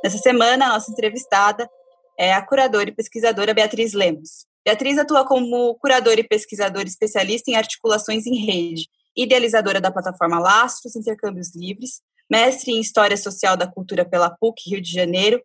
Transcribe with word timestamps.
Nessa 0.04 0.18
semana, 0.18 0.66
a 0.66 0.70
nossa 0.70 0.92
entrevistada 0.92 1.70
é 2.18 2.34
a 2.34 2.46
curadora 2.46 2.90
e 2.90 2.96
pesquisadora 2.96 3.54
Beatriz 3.54 3.94
Lemos. 3.94 4.46
Beatriz 4.66 4.98
atua 4.98 5.26
como 5.26 5.76
curadora 5.76 6.20
e 6.20 6.28
pesquisadora 6.28 6.88
especialista 6.88 7.52
em 7.52 7.56
articulações 7.56 8.26
em 8.26 8.36
rede, 8.46 8.88
idealizadora 9.16 9.82
da 9.82 9.92
plataforma 9.92 10.40
Lastros 10.40 10.96
Intercâmbios 10.96 11.54
Livres, 11.56 12.02
mestre 12.30 12.72
em 12.72 12.80
História 12.80 13.18
Social 13.18 13.58
da 13.58 13.68
Cultura 13.68 14.06
pela 14.06 14.30
PUC 14.30 14.70
Rio 14.70 14.82
de 14.82 14.92
Janeiro. 14.92 15.42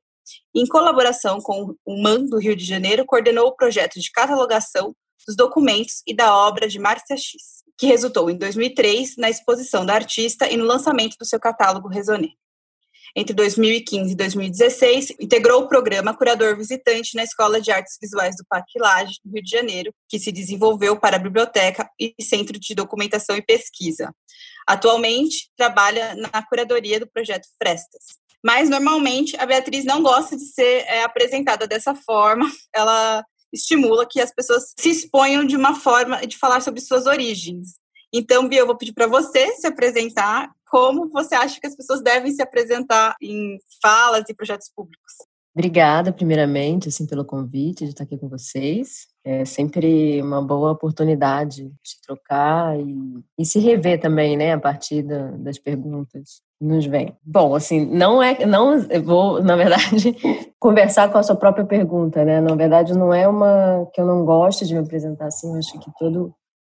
Em 0.55 0.67
colaboração 0.67 1.41
com 1.41 1.75
o 1.85 2.03
MAN 2.03 2.25
do 2.27 2.39
Rio 2.39 2.55
de 2.55 2.65
Janeiro, 2.65 3.05
coordenou 3.05 3.49
o 3.49 3.57
projeto 3.57 4.01
de 4.01 4.11
catalogação 4.11 4.95
dos 5.27 5.35
documentos 5.35 6.03
e 6.07 6.15
da 6.15 6.37
obra 6.37 6.69
de 6.69 6.79
Márcia 6.79 7.17
X, 7.17 7.65
que 7.79 7.87
resultou 7.87 8.31
em 8.31 8.37
2003 8.37 9.17
na 9.17 9.31
exposição 9.31 9.85
da 9.85 9.95
artista 9.95 10.49
e 10.49 10.57
no 10.57 10.65
lançamento 10.65 11.17
do 11.19 11.25
seu 11.25 11.41
catálogo 11.41 11.89
Resonê. 11.89 12.35
Entre 13.17 13.33
2015 13.33 14.13
e 14.13 14.17
2016, 14.17 15.15
integrou 15.21 15.63
o 15.63 15.69
programa 15.69 16.17
Curador 16.17 16.57
Visitante 16.57 17.15
na 17.15 17.23
Escola 17.23 17.61
de 17.61 17.71
Artes 17.71 17.97
Visuais 18.03 18.35
do 18.37 18.45
Parque 18.49 18.73
Rio 18.77 19.43
de 19.43 19.51
Janeiro, 19.51 19.95
que 20.09 20.19
se 20.19 20.33
desenvolveu 20.33 20.99
para 20.99 21.15
a 21.15 21.21
Biblioteca 21.21 21.89
e 21.99 22.13
Centro 22.21 22.59
de 22.59 22.75
Documentação 22.75 23.37
e 23.37 23.43
Pesquisa. 23.43 24.13
Atualmente, 24.67 25.49
trabalha 25.57 26.17
na 26.17 26.43
curadoria 26.43 26.99
do 26.99 27.07
projeto 27.07 27.47
Frestas. 27.57 28.19
Mas, 28.45 28.69
normalmente, 28.69 29.37
a 29.39 29.47
Beatriz 29.47 29.85
não 29.85 30.03
gosta 30.03 30.37
de 30.37 30.47
ser 30.47 30.85
é, 30.89 31.05
apresentada 31.05 31.69
dessa 31.69 31.95
forma. 31.95 32.51
Ela 32.75 33.25
estimula 33.53 34.05
que 34.07 34.21
as 34.21 34.35
pessoas 34.35 34.75
se 34.77 34.91
exponham 34.91 35.45
de 35.45 35.57
uma 35.57 35.77
forma 35.77 36.27
de 36.27 36.37
falar 36.37 36.61
sobre 36.61 36.81
suas 36.81 37.07
origens. 37.07 37.77
Então, 38.13 38.49
Bia, 38.49 38.61
eu 38.61 38.67
vou 38.67 38.77
pedir 38.77 38.93
para 38.93 39.07
você 39.07 39.53
se 39.57 39.67
apresentar 39.67 40.51
como 40.75 41.09
você 41.09 41.37
acha 41.37 41.61
que 41.61 41.69
as 41.69 41.77
pessoas 41.77 42.03
devem 42.03 42.33
se 42.33 42.43
apresentar 42.43 43.15
em 43.23 43.61
falas 43.81 44.29
e 44.29 44.35
projetos 44.35 44.69
públicos. 44.75 45.13
Obrigada, 45.57 46.13
primeiramente, 46.13 46.89
assim, 46.89 47.07
pelo 47.07 47.25
convite 47.25 47.85
de 47.85 47.91
estar 47.91 48.03
aqui 48.03 48.19
com 48.19 48.29
vocês. 48.29 49.07
É 49.25 49.45
sempre 49.45 50.21
uma 50.21 50.43
boa 50.43 50.73
oportunidade 50.73 51.67
de 51.67 52.01
trocar 52.05 52.77
e, 52.77 53.23
e 53.39 53.47
se 53.47 53.61
rever 53.61 54.01
também, 54.01 54.37
né, 54.37 54.53
a 54.53 54.59
partir 54.59 55.05
da, 55.05 55.31
das 55.31 55.61
perguntas 55.61 56.43
que 56.59 56.65
nos 56.65 56.85
vêm. 56.87 57.17
Bom, 57.23 57.55
assim, 57.55 57.87
não 57.87 58.21
é, 58.21 58.45
não, 58.45 58.75
eu 58.91 59.01
vou, 59.05 59.41
na 59.41 59.55
verdade, 59.55 60.17
conversar 60.59 61.09
com 61.13 61.19
a 61.19 61.23
sua 61.23 61.37
própria 61.37 61.65
pergunta, 61.65 62.25
né? 62.25 62.41
Na 62.41 62.57
verdade, 62.57 62.99
não 62.99 63.15
é 63.15 63.29
uma 63.29 63.89
que 63.95 64.01
eu 64.01 64.07
não 64.07 64.25
gosto 64.25 64.67
de 64.67 64.75
me 64.75 64.81
apresentar 64.81 65.27
assim. 65.27 65.53
Eu 65.53 65.59
acho 65.59 65.79
que 65.79 65.93
todo 65.97 66.35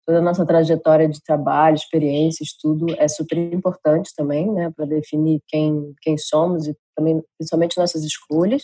toda 0.06 0.20
a 0.20 0.22
nossa 0.22 0.46
trajetória 0.46 1.08
de 1.08 1.20
trabalho, 1.20 1.74
experiência, 1.74 2.44
estudo 2.44 2.86
é 2.96 3.08
super 3.08 3.36
importante 3.36 4.12
também, 4.16 4.50
né, 4.52 4.72
para 4.74 4.86
definir 4.86 5.42
quem, 5.48 5.92
quem 6.00 6.16
somos 6.16 6.68
e 6.68 6.76
também, 6.94 7.20
principalmente, 7.36 7.76
nossas 7.76 8.04
escolhas. 8.04 8.62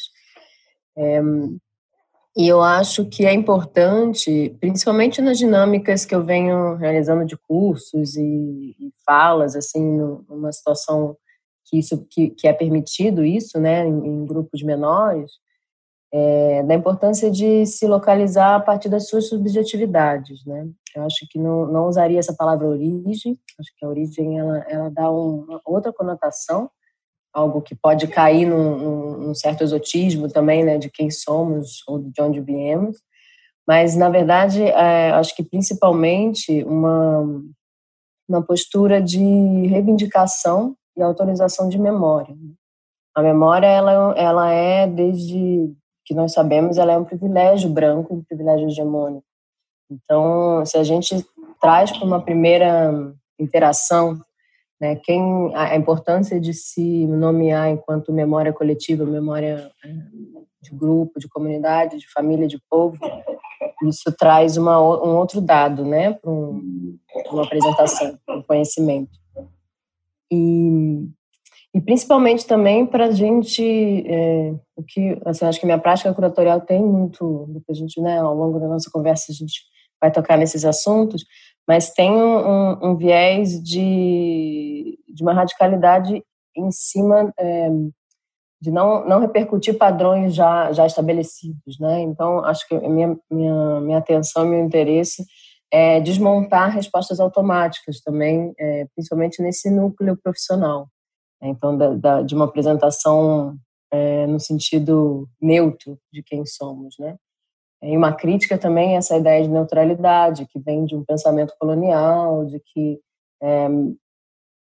É, 0.97 1.21
e 2.37 2.49
eu 2.49 2.63
acho 2.63 3.05
que 3.07 3.27
é 3.27 3.33
importante, 3.35 4.57
principalmente 4.61 5.21
nas 5.21 5.37
dinâmicas 5.37 6.07
que 6.07 6.15
eu 6.15 6.25
venho 6.25 6.77
realizando 6.77 7.27
de 7.27 7.37
cursos 7.37 8.17
e, 8.17 8.77
e 8.79 8.93
falas, 9.05 9.57
assim, 9.57 9.85
numa 10.29 10.53
situação 10.53 11.17
que 11.67 11.79
isso 11.79 12.07
que, 12.09 12.31
que 12.31 12.47
é 12.47 12.53
permitido 12.53 13.25
isso, 13.25 13.59
né, 13.59 13.85
em, 13.87 14.07
em 14.07 14.27
grupos 14.27 14.63
menores, 14.63 15.33
é, 16.13 16.63
da 16.65 16.75
importância 16.75 17.31
de 17.31 17.65
se 17.65 17.87
localizar 17.87 18.57
a 18.57 18.61
partir 18.61 18.89
das 18.89 19.09
suas 19.09 19.29
subjetividades, 19.29 20.45
né? 20.45 20.69
Eu 20.95 21.05
acho 21.05 21.27
que 21.31 21.39
não, 21.39 21.67
não 21.67 21.87
usaria 21.89 22.19
essa 22.19 22.35
palavra 22.35 22.69
origem, 22.69 23.39
acho 23.59 23.71
que 23.77 23.85
a 23.85 23.89
origem 23.89 24.39
ela, 24.39 24.59
ela 24.69 24.91
dá 24.91 25.11
uma 25.11 25.61
outra 25.65 25.93
conotação, 25.93 26.71
algo 27.33 27.63
que 27.63 27.75
pode 27.75 28.07
cair 28.09 28.45
num, 28.45 29.17
num, 29.19 29.35
certo 29.35 29.63
exotismo 29.65 30.29
também, 30.29 30.63
né, 30.63 30.77
de 30.77 30.91
quem 30.91 31.11
somos 31.11 31.83
ou 31.89 31.99
de 31.99 32.21
onde 32.21 32.43
viemos, 32.43 32.99
mas 33.67 33.97
na 33.97 34.11
verdade 34.11 34.63
é, 34.63 35.13
acho 35.13 35.35
que 35.35 35.43
principalmente 35.43 36.63
uma 36.65 37.43
uma 38.29 38.43
postura 38.43 39.01
de 39.01 39.19
reivindicação 39.67 40.75
e 40.97 41.03
autorização 41.03 41.69
de 41.69 41.79
memória. 41.79 42.35
A 43.15 43.23
memória 43.23 43.67
ela, 43.67 44.15
ela 44.17 44.51
é 44.51 44.87
desde 44.87 45.71
que 46.05 46.15
nós 46.15 46.33
sabemos, 46.33 46.79
ela 46.79 46.93
é 46.93 46.99
um 46.99 47.05
privilégio 47.05 47.71
branco, 47.71 48.15
um 48.15 48.23
privilégio 48.23 48.69
hegemônico. 48.69 49.25
Então, 49.91 50.65
se 50.65 50.77
a 50.77 50.85
gente 50.85 51.25
traz 51.61 51.91
para 51.93 52.07
uma 52.07 52.21
primeira 52.21 53.15
interação 53.39 54.21
né, 54.81 54.97
quem 54.97 55.23
a 55.55 55.77
importância 55.77 56.41
de 56.41 56.53
se 56.53 57.07
nomear 57.07 57.71
enquanto 57.71 58.13
memória 58.13 58.53
coletiva, 58.53 59.05
memória 59.05 59.71
é, 59.85 59.89
de 60.61 60.75
grupo, 60.75 61.21
de 61.21 61.29
comunidade, 61.29 61.99
de 61.99 62.11
família, 62.11 62.49
de 62.49 62.61
povo, 62.69 62.99
isso 63.85 64.13
traz 64.19 64.57
uma, 64.57 64.81
um 64.81 65.17
outro 65.17 65.41
dado, 65.41 65.85
né, 65.85 66.15
para 66.15 66.29
um, 66.29 66.99
uma 67.31 67.45
apresentação, 67.45 68.19
um 68.29 68.43
conhecimento. 68.43 69.13
E 70.33 71.09
e 71.75 71.81
principalmente 71.81 72.47
também 72.47 72.85
para 72.85 73.07
a 73.07 73.11
gente, 73.11 73.63
é, 74.07 74.55
o 74.77 74.83
que, 74.83 75.19
assim, 75.25 75.47
acho 75.47 75.59
que 75.59 75.67
minha 75.67 75.79
prática 75.79 76.13
curatorial 76.13 76.61
tem 76.61 76.83
muito, 76.85 77.63
a 77.69 77.73
gente, 77.73 78.01
né, 78.01 78.19
ao 78.19 78.35
longo 78.35 78.59
da 78.61 78.69
nossa 78.69 78.91
conversa 78.91 79.33
a 79.33 79.35
gente 79.35 79.63
vai 80.01 80.11
tocar 80.11 80.37
nesses 80.37 80.65
assuntos, 80.65 81.25
mas 81.67 81.91
tem 81.91 82.11
um, 82.11 82.91
um 82.91 82.97
viés 82.97 83.63
de, 83.63 84.99
de 85.09 85.23
uma 85.23 85.33
radicalidade 85.33 86.23
em 86.57 86.71
cima 86.71 87.33
é, 87.39 87.71
de 88.61 88.71
não, 88.71 89.09
não 89.09 89.21
repercutir 89.21 89.79
padrões 89.79 90.35
já, 90.35 90.73
já 90.73 90.87
estabelecidos, 90.87 91.79
né? 91.81 92.01
Então, 92.03 92.45
acho 92.45 92.69
que 92.69 92.79
minha, 92.89 93.17
minha, 93.31 93.81
minha 93.81 93.99
atenção, 93.99 94.47
meu 94.47 94.61
interesse 94.61 95.25
é 95.73 96.01
desmontar 96.01 96.71
respostas 96.71 97.19
automáticas 97.19 98.01
também, 98.03 98.53
é, 98.59 98.87
principalmente 98.95 99.43
nesse 99.43 99.71
núcleo 99.71 100.19
profissional. 100.23 100.87
Então, 101.43 101.77
da, 101.77 101.95
da, 101.95 102.23
de 102.23 102.35
uma 102.35 102.45
apresentação 102.45 103.57
é, 103.93 104.27
no 104.27 104.39
sentido 104.39 105.29
neutro 105.41 105.99
de 106.13 106.23
quem 106.23 106.47
somos, 106.47 106.95
né? 106.99 107.17
E 107.83 107.97
uma 107.97 108.13
crítica 108.13 108.57
também 108.57 108.95
a 108.95 108.99
essa 108.99 109.17
ideia 109.17 109.43
de 109.43 109.49
neutralidade, 109.49 110.47
que 110.47 110.61
vem 110.61 110.85
de 110.85 110.95
um 110.95 111.05
pensamento 111.05 111.53
colonial, 111.59 112.47
de 112.47 112.61
que 112.61 113.01
é, 113.43 113.69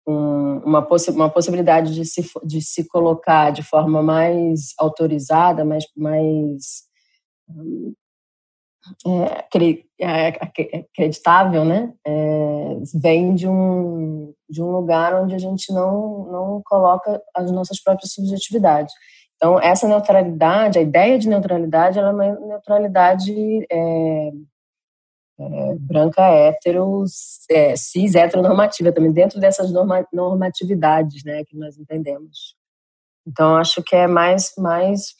um, 0.08 0.58
uma, 0.66 0.82
possi 0.82 1.12
uma 1.12 1.30
possibilidade 1.30 1.94
de 1.94 2.06
se, 2.06 2.24
de 2.44 2.60
se 2.60 2.88
colocar 2.88 3.52
de 3.52 3.62
forma 3.62 4.02
mais 4.02 4.74
autorizada, 4.80 5.64
mais, 5.64 5.86
mais 5.96 6.84
é, 9.08 9.46
é, 10.00 10.28
acreditável, 10.28 11.64
né? 11.64 11.94
É, 12.06 12.78
vem 12.96 13.34
de 13.36 13.48
um, 13.48 14.34
de 14.50 14.62
um 14.62 14.72
lugar 14.72 15.14
onde 15.22 15.34
a 15.34 15.38
gente 15.38 15.72
não, 15.74 16.26
não 16.32 16.62
coloca 16.66 17.22
as 17.36 17.52
nossas 17.52 17.82
próprias 17.82 18.14
subjetividades. 18.14 18.94
Então, 19.36 19.60
essa 19.60 19.88
neutralidade, 19.88 20.80
a 20.80 20.82
ideia 20.82 21.20
de 21.20 21.28
neutralidade, 21.28 22.00
ela 22.00 22.10
é 22.10 22.14
uma 22.14 22.48
neutralidade 22.48 23.34
é, 23.70 24.32
é, 25.40 25.76
branca, 25.80 26.22
hétero, 26.22 27.04
é, 27.50 27.76
cis, 27.76 28.16
heteronormativa 28.16 28.92
também, 28.92 29.12
dentro 29.12 29.40
dessas 29.40 29.72
norma, 29.72 30.08
normatividades 30.14 31.24
né, 31.26 31.44
que 31.46 31.58
nós 31.58 31.78
entendemos. 31.78 32.56
Então, 33.28 33.56
acho 33.56 33.82
que 33.84 33.96
é 33.96 34.08
mais, 34.08 34.54
mais 34.58 35.14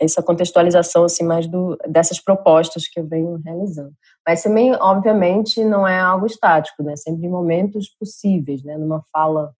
essa 0.00 0.22
contextualização 0.22 1.04
assim 1.04 1.24
mais 1.24 1.46
do, 1.46 1.76
dessas 1.86 2.18
propostas 2.18 2.88
que 2.88 2.98
eu 2.98 3.06
venho 3.06 3.40
realizando. 3.44 3.92
Mas 4.26 4.42
também, 4.42 4.74
obviamente, 4.74 5.62
não 5.62 5.86
é 5.86 6.00
algo 6.00 6.26
estático, 6.26 6.82
né? 6.82 6.96
Sempre 6.96 7.26
em 7.26 7.30
momentos 7.30 7.88
possíveis, 7.98 8.64
né? 8.64 8.78
Numa 8.78 9.04
fala 9.12 9.52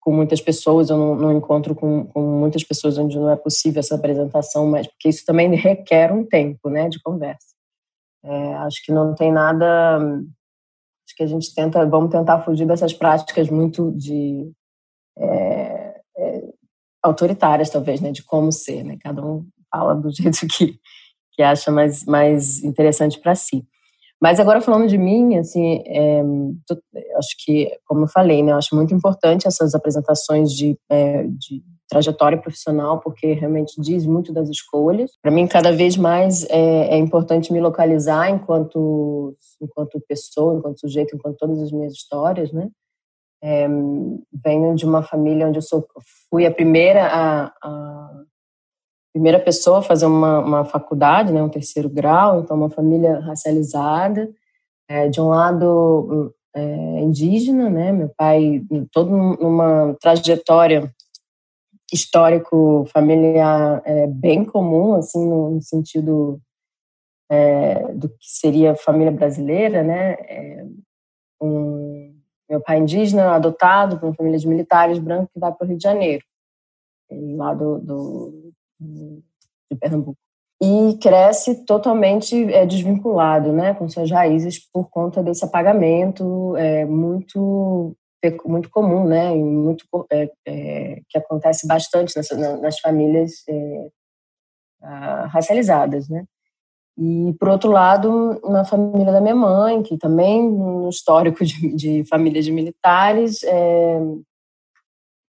com 0.00 0.12
muitas 0.12 0.40
pessoas, 0.40 0.88
eu 0.88 0.96
não, 0.96 1.14
não 1.14 1.32
encontro 1.32 1.74
com, 1.74 2.06
com, 2.06 2.22
muitas 2.22 2.64
pessoas 2.64 2.96
onde 2.96 3.18
não 3.18 3.30
é 3.30 3.36
possível 3.36 3.80
essa 3.80 3.94
apresentação, 3.94 4.66
mas 4.66 4.86
porque 4.86 5.08
isso 5.10 5.24
também 5.26 5.52
requer 5.56 6.10
um 6.10 6.24
tempo, 6.24 6.70
né, 6.70 6.88
de 6.88 7.00
conversa. 7.02 7.54
É, 8.24 8.54
acho 8.54 8.82
que 8.84 8.92
não 8.92 9.14
tem 9.14 9.30
nada. 9.30 9.98
Acho 10.06 11.16
que 11.16 11.22
a 11.22 11.26
gente 11.26 11.54
tenta, 11.54 11.84
vamos 11.86 12.10
tentar 12.10 12.42
fugir 12.42 12.66
dessas 12.66 12.92
práticas 12.92 13.50
muito 13.50 13.92
de 13.92 14.52
é, 15.18 15.26
é, 15.26 15.79
autoritárias, 17.02 17.70
talvez, 17.70 18.00
né, 18.00 18.12
de 18.12 18.22
como 18.22 18.52
ser, 18.52 18.84
né? 18.84 18.96
Cada 19.00 19.24
um 19.24 19.46
fala 19.70 19.94
do 19.94 20.10
jeito 20.14 20.46
que, 20.46 20.78
que 21.32 21.42
acha 21.42 21.70
mais, 21.70 22.04
mais 22.04 22.62
interessante 22.62 23.18
para 23.18 23.34
si. 23.34 23.64
Mas 24.20 24.38
agora 24.38 24.60
falando 24.60 24.86
de 24.86 24.98
mim, 24.98 25.38
assim, 25.38 25.82
é, 25.86 26.22
acho 27.16 27.34
que, 27.42 27.70
como 27.86 28.02
eu 28.02 28.08
falei, 28.08 28.42
né, 28.42 28.52
eu 28.52 28.56
acho 28.56 28.76
muito 28.76 28.94
importante 28.94 29.48
essas 29.48 29.74
apresentações 29.74 30.52
de, 30.52 30.76
é, 30.90 31.22
de 31.22 31.62
trajetória 31.88 32.40
profissional, 32.40 33.00
porque 33.00 33.32
realmente 33.32 33.80
diz 33.80 34.04
muito 34.04 34.30
das 34.32 34.50
escolhas. 34.50 35.10
Para 35.22 35.32
mim, 35.32 35.46
cada 35.46 35.72
vez 35.72 35.96
mais 35.96 36.44
é, 36.50 36.94
é, 36.94 36.98
importante 36.98 37.50
me 37.50 37.60
localizar 37.60 38.30
enquanto, 38.30 39.34
enquanto 39.60 40.00
pessoa, 40.06 40.54
enquanto 40.54 40.80
sujeito, 40.80 41.16
enquanto 41.16 41.38
todas 41.38 41.60
as 41.60 41.72
minhas 41.72 41.94
histórias, 41.94 42.52
né? 42.52 42.68
É, 43.42 43.66
venho 44.44 44.74
de 44.74 44.84
uma 44.84 45.02
família 45.02 45.46
onde 45.46 45.58
eu 45.58 45.62
sou, 45.62 45.86
fui 46.28 46.44
a 46.44 46.50
primeira 46.50 47.06
a, 47.06 47.46
a 47.62 48.22
primeira 49.12 49.40
pessoa 49.40 49.78
a 49.78 49.82
fazer 49.82 50.06
uma, 50.06 50.38
uma 50.40 50.64
faculdade, 50.64 51.32
né, 51.32 51.42
um 51.42 51.48
terceiro 51.48 51.88
grau, 51.88 52.40
então 52.40 52.56
uma 52.56 52.70
família 52.70 53.18
racializada, 53.20 54.30
é, 54.88 55.08
de 55.08 55.20
um 55.20 55.28
lado 55.28 56.34
é, 56.54 57.00
indígena, 57.00 57.68
né, 57.68 57.92
meu 57.92 58.10
pai 58.16 58.62
todo 58.92 59.10
numa 59.10 59.96
trajetória 60.00 60.92
histórico 61.92 62.84
familiar 62.92 63.82
é, 63.84 64.06
bem 64.06 64.44
comum, 64.44 64.94
assim, 64.94 65.26
no, 65.26 65.50
no 65.50 65.62
sentido 65.62 66.40
do 67.94 68.08
que 68.08 68.26
seria 68.26 68.74
família 68.74 69.12
brasileira, 69.12 69.84
né, 69.84 70.16
um, 71.40 71.89
meu 72.50 72.60
pai 72.60 72.78
indígena, 72.78 73.36
adotado 73.36 73.98
por 73.98 74.06
uma 74.06 74.14
família 74.14 74.38
de 74.38 74.48
militares 74.48 74.98
brancos 74.98 75.30
que 75.32 75.38
vai 75.38 75.52
para 75.52 75.64
o 75.64 75.68
Rio 75.68 75.78
de 75.78 75.84
Janeiro, 75.84 76.24
lá 77.36 77.54
do, 77.54 77.78
do, 77.78 78.52
de 78.80 79.78
Pernambuco. 79.78 80.18
E 80.62 80.98
cresce 81.00 81.64
totalmente 81.64 82.52
é, 82.52 82.66
desvinculado 82.66 83.52
né, 83.52 83.72
com 83.72 83.88
suas 83.88 84.10
raízes 84.10 84.58
por 84.70 84.90
conta 84.90 85.22
desse 85.22 85.44
apagamento 85.44 86.54
é, 86.56 86.84
muito 86.84 87.96
muito 88.44 88.68
comum, 88.68 89.06
né, 89.06 89.34
e 89.34 89.42
muito 89.42 89.86
é, 90.12 90.30
é, 90.46 91.00
que 91.08 91.16
acontece 91.16 91.66
bastante 91.66 92.14
nas, 92.14 92.28
nas 92.60 92.78
famílias 92.78 93.32
é, 93.48 93.88
racializadas, 95.28 96.06
né. 96.10 96.26
E, 96.98 97.32
por 97.38 97.48
outro 97.48 97.70
lado, 97.70 98.40
na 98.44 98.64
família 98.64 99.12
da 99.12 99.20
minha 99.20 99.34
mãe, 99.34 99.82
que 99.82 99.96
também, 99.96 100.42
no 100.42 100.88
histórico 100.88 101.44
de, 101.44 101.74
de 101.74 102.04
famílias 102.04 102.44
de 102.44 102.52
militares, 102.52 103.42
é, 103.44 104.00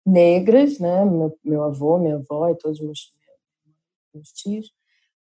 negras, 0.05 0.79
né? 0.79 1.05
Meu, 1.05 1.37
meu, 1.43 1.63
avô, 1.63 1.97
minha 1.99 2.15
avó 2.15 2.49
e 2.49 2.55
todos 2.55 2.79
os 2.79 2.85
meus, 2.85 4.31
tios, 4.33 4.71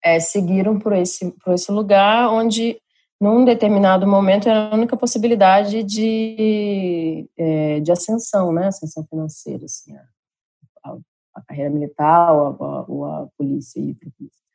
é, 0.03 0.19
seguiram 0.19 0.79
por 0.79 0.93
esse, 0.95 1.31
por 1.45 1.53
esse 1.53 1.71
lugar 1.71 2.31
onde, 2.31 2.81
num 3.21 3.45
determinado 3.45 4.07
momento, 4.07 4.49
era 4.49 4.71
a 4.71 4.75
única 4.75 4.97
possibilidade 4.97 5.83
de, 5.83 7.29
é, 7.37 7.81
de 7.81 7.93
ascensão, 7.93 8.53
né? 8.53 8.69
Ascensão 8.69 9.05
financeira, 9.05 9.67
assim, 9.67 9.95
a, 10.85 10.97
a, 11.35 11.43
carreira 11.43 11.71
militar 11.71 12.33
ou 12.33 12.65
a, 12.65 12.85
ou 12.89 13.05
a 13.05 13.29
polícia 13.37 13.81
e 13.81 13.95
polícia. 13.95 14.48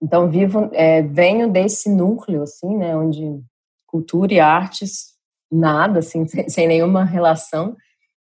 Então, 0.00 0.30
vivo, 0.30 0.70
é, 0.72 1.02
venho 1.02 1.50
desse 1.50 1.90
núcleo, 1.90 2.42
assim, 2.42 2.76
né, 2.76 2.96
onde 2.96 3.42
cultura 3.86 4.32
e 4.32 4.40
artes, 4.40 5.14
nada, 5.50 5.98
assim, 5.98 6.26
sem, 6.28 6.48
sem 6.48 6.68
nenhuma 6.68 7.04
relação, 7.04 7.76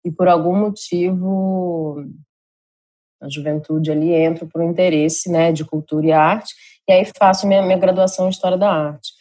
e 0.04 0.12
por 0.12 0.28
algum 0.28 0.56
motivo, 0.56 2.04
a 3.22 3.30
juventude 3.30 3.92
ali 3.92 4.12
entra 4.14 4.46
por 4.46 4.62
um 4.62 4.70
interesse, 4.70 5.32
né, 5.32 5.52
de 5.52 5.64
cultura 5.64 6.08
e 6.08 6.12
arte, 6.12 6.54
e 6.90 6.92
aí 6.92 7.06
faço 7.18 7.48
minha, 7.48 7.62
minha 7.62 7.78
graduação 7.78 8.26
em 8.26 8.30
História 8.30 8.58
da 8.58 8.70
Arte. 8.70 9.12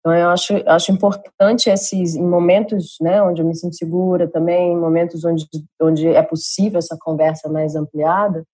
Então, 0.00 0.14
eu 0.14 0.30
acho, 0.30 0.54
acho 0.66 0.92
importante 0.92 1.68
esses, 1.68 2.14
em 2.14 2.24
momentos, 2.24 2.96
né, 3.00 3.20
onde 3.20 3.42
eu 3.42 3.46
me 3.46 3.54
sinto 3.54 3.74
segura 3.74 4.28
também, 4.28 4.72
em 4.72 4.78
momentos 4.78 5.24
onde, 5.24 5.44
onde 5.82 6.06
é 6.06 6.22
possível 6.22 6.78
essa 6.78 6.96
conversa 6.98 7.48
mais 7.48 7.74
ampliada, 7.74 8.44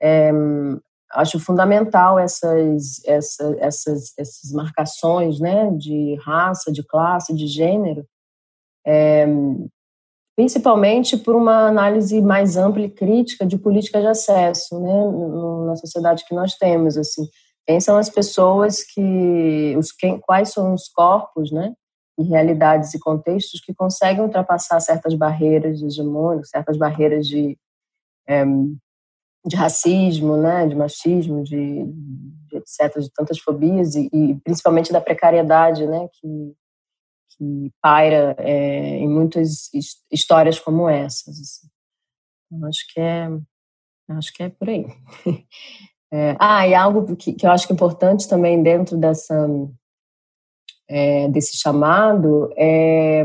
é, 0.00 0.30
acho 1.14 1.38
fundamental 1.38 2.18
essas, 2.18 3.02
essa, 3.04 3.56
essas, 3.58 4.12
essas 4.18 4.52
marcações 4.52 5.40
né, 5.40 5.70
de 5.70 6.16
raça, 6.24 6.72
de 6.72 6.82
classe, 6.82 7.34
de 7.34 7.46
gênero, 7.46 8.04
é, 8.86 9.26
principalmente 10.36 11.16
por 11.16 11.36
uma 11.36 11.68
análise 11.68 12.20
mais 12.20 12.56
ampla 12.56 12.82
e 12.82 12.90
crítica 12.90 13.46
de 13.46 13.56
política 13.56 14.00
de 14.00 14.08
acesso 14.08 14.80
né, 14.80 15.66
na 15.66 15.76
sociedade 15.76 16.24
que 16.26 16.34
nós 16.34 16.54
temos. 16.54 16.98
Assim. 16.98 17.26
Quem 17.66 17.80
são 17.80 17.96
as 17.96 18.10
pessoas 18.10 18.82
que. 18.82 19.74
Os, 19.78 19.92
quem, 19.92 20.18
quais 20.20 20.50
são 20.50 20.74
os 20.74 20.88
corpos 20.88 21.50
né, 21.52 21.72
e 22.18 22.24
realidades 22.24 22.92
e 22.94 22.98
contextos 22.98 23.60
que 23.60 23.72
conseguem 23.72 24.22
ultrapassar 24.22 24.80
certas 24.80 25.14
barreiras 25.14 25.80
hegemônicas, 25.80 26.50
certas 26.50 26.76
barreiras 26.76 27.26
de. 27.26 27.56
É, 28.28 28.44
de 29.44 29.56
racismo, 29.56 30.36
né, 30.36 30.66
de 30.66 30.74
machismo, 30.74 31.42
de, 31.42 31.84
de 31.84 32.56
etc, 32.56 32.98
de 32.98 33.10
tantas 33.12 33.38
fobias 33.38 33.94
e, 33.94 34.08
e, 34.12 34.34
principalmente 34.40 34.92
da 34.92 35.00
precariedade, 35.00 35.86
né, 35.86 36.08
que, 36.12 36.54
que 37.30 37.72
paira 37.80 38.34
é, 38.38 38.98
em 38.98 39.08
muitas 39.08 39.70
histórias 40.10 40.58
como 40.58 40.88
essas. 40.88 41.38
Assim. 41.38 41.68
Eu 42.52 42.66
acho 42.66 42.86
que 42.92 43.00
é, 43.00 43.28
acho 44.10 44.32
que 44.32 44.42
é 44.42 44.48
por 44.48 44.68
aí. 44.68 44.86
É, 46.16 46.36
ah, 46.38 46.64
e 46.68 46.72
algo 46.76 47.16
que, 47.16 47.32
que 47.32 47.44
eu 47.44 47.50
acho 47.50 47.66
que 47.66 47.72
é 47.72 47.74
importante 47.74 48.28
também 48.28 48.62
dentro 48.62 48.96
dessa 48.96 49.48
é, 50.88 51.28
desse 51.28 51.56
chamado 51.56 52.52
é, 52.56 53.24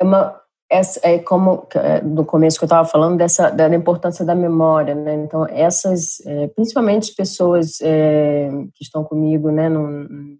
é 0.00 0.04
uma 0.04 0.39
essa 0.70 1.00
é 1.02 1.18
como 1.18 1.66
é, 1.74 2.00
no 2.00 2.24
começo 2.24 2.56
que 2.56 2.64
eu 2.64 2.66
estava 2.66 2.86
falando 2.86 3.18
dessa 3.18 3.50
da 3.50 3.68
importância 3.74 4.24
da 4.24 4.36
memória, 4.36 4.94
né? 4.94 5.14
Então 5.14 5.44
essas, 5.48 6.24
é, 6.24 6.46
principalmente 6.48 7.14
pessoas 7.14 7.80
é, 7.80 8.48
que 8.74 8.84
estão 8.84 9.02
comigo, 9.04 9.50
né, 9.50 9.68
num, 9.68 10.38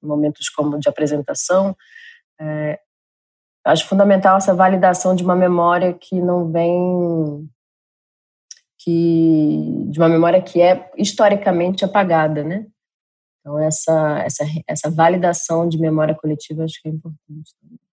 momentos 0.00 0.48
como 0.50 0.78
de 0.78 0.88
apresentação, 0.88 1.76
é, 2.40 2.78
acho 3.64 3.88
fundamental 3.88 4.36
essa 4.36 4.54
validação 4.54 5.14
de 5.16 5.24
uma 5.24 5.34
memória 5.34 5.92
que 5.94 6.20
não 6.20 6.50
vem 6.52 7.50
que 8.78 9.86
de 9.88 9.98
uma 9.98 10.08
memória 10.08 10.40
que 10.42 10.60
é 10.60 10.90
historicamente 10.96 11.84
apagada, 11.84 12.44
né? 12.44 12.66
Então 13.40 13.58
essa 13.58 14.20
essa 14.20 14.44
essa 14.68 14.90
validação 14.90 15.68
de 15.68 15.78
memória 15.78 16.14
coletiva 16.14 16.64
acho 16.64 16.80
que 16.80 16.88
é 16.88 16.92
importante 16.92 17.52
também. 17.60 17.83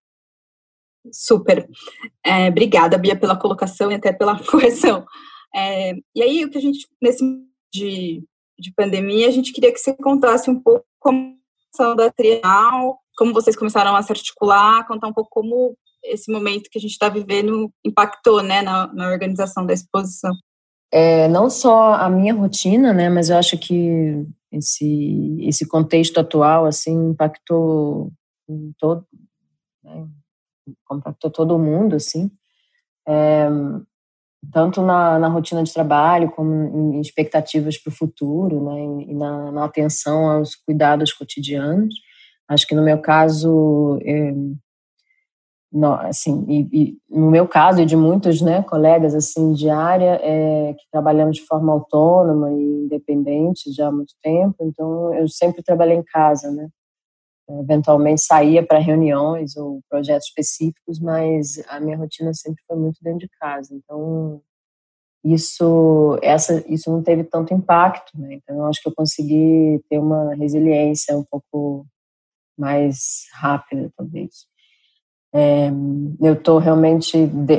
Super. 1.11 1.67
É, 2.25 2.49
obrigada, 2.49 2.97
Bia, 2.97 3.15
pela 3.15 3.35
colocação 3.35 3.91
e 3.91 3.95
até 3.95 4.11
pela 4.11 4.37
correção. 4.45 5.05
É, 5.55 5.93
e 6.15 6.21
aí, 6.21 6.45
o 6.45 6.49
que 6.49 6.57
a 6.57 6.61
gente, 6.61 6.87
nesse 7.01 7.23
de, 7.73 8.23
de 8.59 8.73
pandemia, 8.75 9.27
a 9.27 9.31
gente 9.31 9.53
queria 9.53 9.71
que 9.71 9.79
você 9.79 9.95
contasse 9.95 10.49
um 10.49 10.59
pouco 10.59 10.85
como 10.99 11.35
a 11.79 11.93
da 11.93 12.11
Trial, 12.11 12.99
como 13.17 13.33
vocês 13.33 13.55
começaram 13.55 13.95
a 13.95 14.01
se 14.03 14.11
articular, 14.11 14.85
contar 14.87 15.07
um 15.07 15.13
pouco 15.13 15.29
como 15.29 15.75
esse 16.03 16.31
momento 16.31 16.69
que 16.69 16.77
a 16.77 16.81
gente 16.81 16.91
está 16.91 17.09
vivendo 17.09 17.71
impactou 17.85 18.41
né, 18.41 18.61
na, 18.61 18.91
na 18.93 19.09
organização 19.09 19.65
da 19.65 19.73
exposição. 19.73 20.31
É, 20.91 21.27
não 21.29 21.49
só 21.49 21.93
a 21.93 22.09
minha 22.09 22.33
rotina, 22.33 22.91
né, 22.91 23.09
mas 23.09 23.29
eu 23.29 23.37
acho 23.37 23.57
que 23.57 24.25
esse, 24.51 25.37
esse 25.41 25.65
contexto 25.65 26.19
atual 26.19 26.65
assim 26.65 27.11
impactou 27.11 28.11
todo, 28.77 29.05
né, 29.83 30.07
compactou 30.85 31.29
todo 31.31 31.59
mundo, 31.59 31.95
assim. 31.95 32.29
É, 33.07 33.47
tanto 34.51 34.81
na, 34.81 35.19
na, 35.19 35.27
rotina 35.27 35.63
de 35.63 35.73
trabalho 35.73 36.31
como 36.31 36.95
em 36.95 37.01
expectativas 37.01 37.77
para 37.77 37.91
o 37.91 37.95
futuro, 37.95 38.63
né, 38.63 39.05
e 39.07 39.13
na, 39.13 39.51
na, 39.51 39.65
atenção 39.65 40.29
aos 40.29 40.55
cuidados 40.55 41.13
cotidianos. 41.13 41.93
Acho 42.47 42.65
que 42.67 42.75
no 42.75 42.83
meu 42.83 42.99
caso, 42.99 43.99
é, 44.03 44.33
no, 45.71 45.93
assim, 45.93 46.43
e, 46.49 46.69
e, 46.73 46.97
no 47.09 47.29
meu 47.29 47.47
caso 47.47 47.81
e 47.81 47.85
de 47.85 47.95
muitos, 47.95 48.41
né, 48.41 48.63
colegas 48.63 49.13
assim 49.13 49.53
de 49.53 49.69
área 49.69 50.19
é, 50.23 50.73
que 50.73 50.83
trabalhamos 50.91 51.37
de 51.37 51.45
forma 51.45 51.71
autônoma 51.71 52.51
e 52.51 52.85
independente 52.85 53.71
já 53.71 53.87
há 53.87 53.91
muito 53.91 54.13
tempo, 54.21 54.55
então 54.61 55.13
eu 55.13 55.27
sempre 55.29 55.61
trabalhei 55.63 55.97
em 55.97 56.03
casa, 56.03 56.51
né. 56.51 56.67
Eventualmente 57.49 58.21
saía 58.21 58.65
para 58.65 58.79
reuniões 58.79 59.57
ou 59.57 59.81
projetos 59.89 60.27
específicos, 60.27 60.99
mas 60.99 61.61
a 61.67 61.79
minha 61.79 61.97
rotina 61.97 62.33
sempre 62.33 62.63
foi 62.67 62.77
muito 62.77 62.97
dentro 63.01 63.19
de 63.19 63.29
casa. 63.39 63.73
Então, 63.73 64.41
isso 65.23 66.17
essa 66.21 66.63
isso 66.67 66.89
não 66.91 67.03
teve 67.03 67.23
tanto 67.23 67.53
impacto, 67.53 68.11
né? 68.17 68.35
Então, 68.35 68.57
eu 68.57 68.65
acho 68.65 68.81
que 68.81 68.89
eu 68.89 68.95
consegui 68.95 69.81
ter 69.89 69.99
uma 69.99 70.33
resiliência 70.35 71.17
um 71.17 71.23
pouco 71.23 71.85
mais 72.57 73.25
rápida, 73.33 73.91
talvez. 73.97 74.45
É, 75.33 75.69
eu 76.21 76.33
estou 76.33 76.59
realmente, 76.59 77.25
de, 77.25 77.55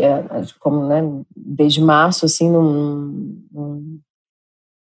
como, 0.60 0.86
né, 0.86 1.00
desde 1.34 1.80
março, 1.80 2.26
assim, 2.26 2.50
num, 2.50 3.46
num, 3.50 4.00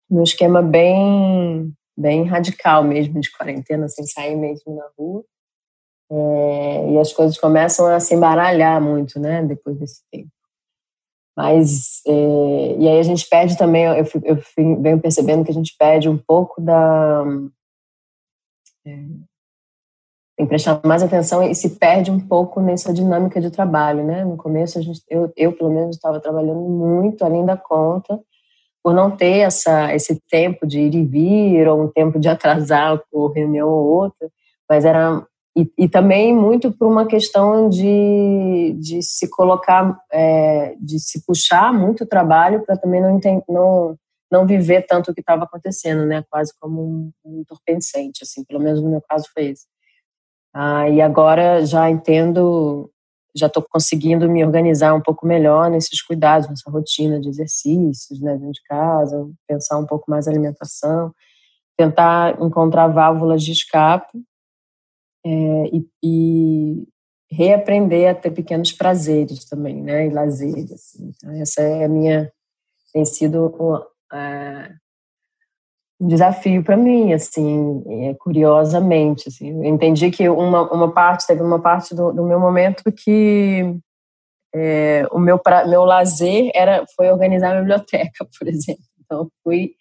num 0.10 0.24
esquema 0.24 0.62
bem 0.62 1.74
bem 2.02 2.26
radical 2.26 2.84
mesmo 2.84 3.22
de 3.22 3.32
quarentena, 3.32 3.88
sem 3.88 4.06
sair 4.06 4.36
mesmo 4.36 4.76
na 4.76 4.90
rua. 4.98 5.24
É, 6.12 6.92
e 6.92 7.00
as 7.00 7.14
coisas 7.14 7.38
começam 7.38 7.88
a 7.88 8.00
se 8.00 8.14
embaralhar 8.14 8.82
muito, 8.82 9.18
né, 9.20 9.42
depois 9.44 9.78
desse 9.80 10.02
tempo. 10.12 10.32
Mas, 11.38 12.02
é, 12.06 12.76
e 12.78 12.88
aí 12.90 13.00
a 13.00 13.04
gente 13.04 13.28
perde 13.30 13.58
também, 13.58 13.86
eu, 13.86 14.06
eu 14.24 14.38
venho 14.58 15.00
percebendo 15.00 15.46
que 15.46 15.52
a 15.52 15.54
gente 15.54 15.76
perde 15.78 16.10
um 16.10 16.18
pouco 16.18 16.62
da. 16.62 17.24
É, 18.86 18.92
tem 20.38 20.46
que 20.46 20.50
prestar 20.50 20.82
mais 20.86 21.04
atenção 21.04 21.44
e 21.44 21.54
se 21.54 21.78
perde 21.78 22.10
um 22.10 22.20
pouco 22.20 22.60
nessa 22.60 22.94
dinâmica 22.94 23.40
de 23.40 23.52
trabalho, 23.52 24.04
né? 24.04 24.26
No 24.26 24.36
começo, 24.36 24.78
a 24.78 24.82
gente, 24.82 25.02
eu, 25.10 25.32
eu 25.38 25.54
pelo 25.54 25.70
menos, 25.70 25.96
estava 25.96 26.20
trabalhando 26.20 26.62
muito 26.62 27.24
além 27.24 27.46
da 27.46 27.56
conta, 27.56 28.20
por 28.84 28.94
não 28.94 29.12
ter 29.12 29.40
essa, 29.40 29.94
esse 29.94 30.20
tempo 30.30 30.66
de 30.66 30.80
ir 30.80 30.96
e 30.96 31.06
vir, 31.06 31.68
ou 31.68 31.84
um 31.84 31.88
tempo 31.88 32.20
de 32.20 32.28
atrasar 32.28 33.02
por 33.12 33.32
reunião 33.32 33.70
ou 33.70 33.86
outra, 33.86 34.30
mas 34.70 34.86
era. 34.86 35.26
E, 35.56 35.70
e 35.78 35.90
também 35.90 36.34
muito 36.34 36.72
por 36.72 36.88
uma 36.88 37.06
questão 37.06 37.70
de, 37.70 38.74
de 38.80 39.02
se 39.02 39.30
colocar, 39.30 40.00
é, 40.10 40.76
de 40.80 40.98
se 40.98 41.26
puxar 41.26 41.74
muito 41.74 42.06
trabalho 42.06 42.64
para 42.66 42.78
também 42.78 43.02
não, 43.02 43.20
não, 43.50 43.98
não 44.32 44.48
viver 44.48 44.86
tanto 44.88 45.12
o 45.12 45.14
que 45.14 45.20
estava 45.20 45.44
acontecendo, 45.44 46.06
né? 46.06 46.24
Quase 46.30 46.54
como 46.58 46.82
um, 46.82 47.12
um 47.26 47.42
entorpecente, 47.42 48.24
assim, 48.24 48.46
pelo 48.46 48.62
menos 48.62 48.82
no 48.82 48.90
meu 48.90 49.02
caso 49.02 49.26
foi 49.34 49.48
esse. 49.48 49.66
Ah, 50.54 50.90
e 50.90 51.02
agora 51.02 51.66
já 51.66 51.90
entendo 51.90 52.90
já 53.36 53.48
estou 53.48 53.66
conseguindo 53.70 54.30
me 54.30 54.44
organizar 54.44 54.94
um 54.94 55.02
pouco 55.02 55.26
melhor 55.26 55.70
nesses 55.70 56.02
cuidados, 56.02 56.50
nessa 56.50 56.70
rotina 56.70 57.20
de 57.20 57.30
exercícios, 57.30 58.20
né, 58.20 58.34
dentro 58.34 58.52
de 58.52 58.64
casa, 58.64 59.30
pensar 59.48 59.78
um 59.78 59.86
pouco 59.86 60.10
mais 60.10 60.28
a 60.28 60.32
alimentação, 60.32 61.14
tentar 61.78 62.42
encontrar 62.42 62.88
válvulas 62.88 63.44
de 63.44 63.52
escape 63.52 64.22
é, 65.26 65.30
e, 65.72 65.88
e, 66.04 66.88
reaprender 67.32 68.10
a 68.10 68.16
ter 68.16 68.32
pequenos 68.32 68.74
prazeres 68.74 69.46
também, 69.46 69.82
né, 69.82 70.08
e 70.08 70.10
lazeres. 70.10 70.72
Assim. 70.72 71.12
Então, 71.16 71.32
essa 71.42 71.62
é 71.62 71.86
a 71.86 71.90
minha 71.90 72.32
tem 72.94 73.06
sido 73.06 73.50
desafio 76.08 76.64
para 76.64 76.76
mim, 76.76 77.14
assim, 77.14 77.84
é, 77.88 78.16
curiosamente, 78.16 79.30
assim, 79.30 79.52
eu 79.52 79.66
entendi 79.66 80.10
que 80.10 80.28
uma, 80.28 80.72
uma 80.72 80.92
parte, 80.92 81.28
teve 81.28 81.44
uma 81.44 81.62
parte 81.62 81.94
do, 81.94 82.12
do 82.12 82.24
meu 82.26 82.40
momento 82.40 82.84
que 82.92 83.76
é, 84.54 85.06
o 85.12 85.20
meu, 85.20 85.38
pra, 85.38 85.66
meu 85.68 85.84
lazer 85.86 86.50
era, 86.56 86.84
foi 86.96 87.10
organizar 87.12 87.56
a 87.56 87.60
biblioteca, 87.60 88.26
por 88.38 88.48
exemplo, 88.48 88.84
então 89.04 89.30
fui 89.44 89.76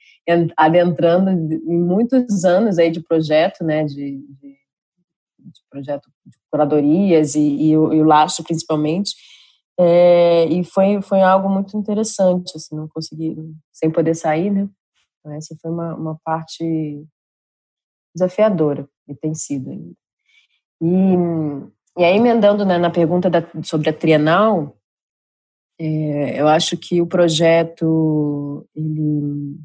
adentrando 0.57 1.31
em 1.31 1.79
muitos 1.79 2.45
anos 2.45 2.79
aí 2.79 2.91
de 2.91 3.01
projeto, 3.01 3.65
né, 3.65 3.85
de, 3.85 3.95
de, 3.95 4.49
de 5.39 5.61
projeto 5.71 6.09
de 6.27 6.37
curadorias 6.51 7.35
e, 7.35 7.41
e, 7.41 7.71
e 7.71 7.77
o 7.77 8.05
laço 8.05 8.45
principalmente, 8.45 9.15
é, 9.79 10.45
e 10.45 10.63
foi, 10.63 11.01
foi 11.01 11.23
algo 11.23 11.49
muito 11.49 11.77
interessante, 11.77 12.53
assim, 12.55 12.77
não 12.77 12.87
consegui, 12.89 13.35
sem 13.73 13.91
poder 13.91 14.15
sair, 14.15 14.51
né, 14.51 14.69
essa 15.27 15.57
foi 15.61 15.71
uma, 15.71 15.95
uma 15.95 16.19
parte 16.25 17.05
desafiadora, 18.15 18.89
e 19.09 19.15
tem 19.15 19.35
sido 19.35 19.71
ainda. 19.71 19.95
E, 20.83 22.01
e 22.01 22.05
aí, 22.05 22.17
emendando 22.17 22.65
né, 22.65 22.79
na 22.79 22.91
pergunta 22.91 23.29
da, 23.29 23.43
sobre 23.63 23.91
a 23.91 23.93
Trienal, 23.93 24.77
é, 25.79 26.41
eu 26.41 26.49
acho 26.49 26.77
que 26.77 27.01
o 27.01 27.07
projeto, 27.07 28.67
ele, 28.75 29.59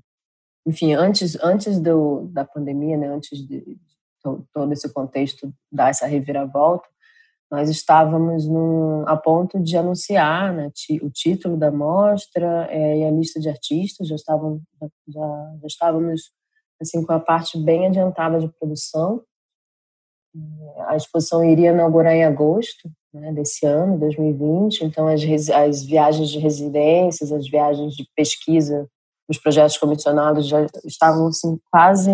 enfim, 0.66 0.94
antes, 0.94 1.36
antes 1.44 1.80
do, 1.80 2.28
da 2.28 2.46
pandemia, 2.46 2.98
né, 2.98 3.08
antes 3.08 3.46
de 3.46 3.78
todo 4.52 4.74
esse 4.74 4.92
contexto 4.92 5.54
dar 5.72 5.90
essa 5.90 6.08
reviravolta, 6.08 6.88
nós 7.52 7.70
estávamos 7.70 8.48
num, 8.48 9.08
a 9.08 9.16
ponto 9.16 9.60
de 9.60 9.78
anunciar 9.78 10.54
né, 10.54 10.72
o 11.02 11.10
título 11.10 11.58
da 11.58 11.72
mostra 11.72 12.68
é, 12.70 13.00
e 13.00 13.06
a 13.06 13.12
lista 13.12 13.40
de 13.40 13.50
artistas, 13.50 14.08
já, 14.08 14.16
já, 14.18 14.42
já 15.08 15.68
estávamos 15.68 16.32
assim, 16.82 17.06
com 17.06 17.14
a 17.14 17.20
parte 17.20 17.58
bem 17.58 17.88
adiantada 17.88 18.40
de 18.40 18.48
produção. 18.60 19.22
A 20.88 20.96
exposição 20.96 21.44
iria 21.44 21.72
inaugurar 21.72 22.14
em 22.14 22.26
agosto 22.26 22.90
né, 23.14 23.32
desse 23.32 23.66
ano, 23.66 23.98
2020, 23.98 24.82
então 24.84 25.08
as, 25.08 25.22
as 25.50 25.84
viagens 25.84 26.30
de 26.30 26.40
residências, 26.40 27.32
as 27.32 27.48
viagens 27.50 27.94
de 27.94 28.06
pesquisa, 28.16 28.90
os 29.30 29.40
projetos 29.40 29.78
comissionados 29.78 30.48
já 30.48 30.66
estavam 30.84 31.28
assim, 31.28 31.58
quase 31.72 32.12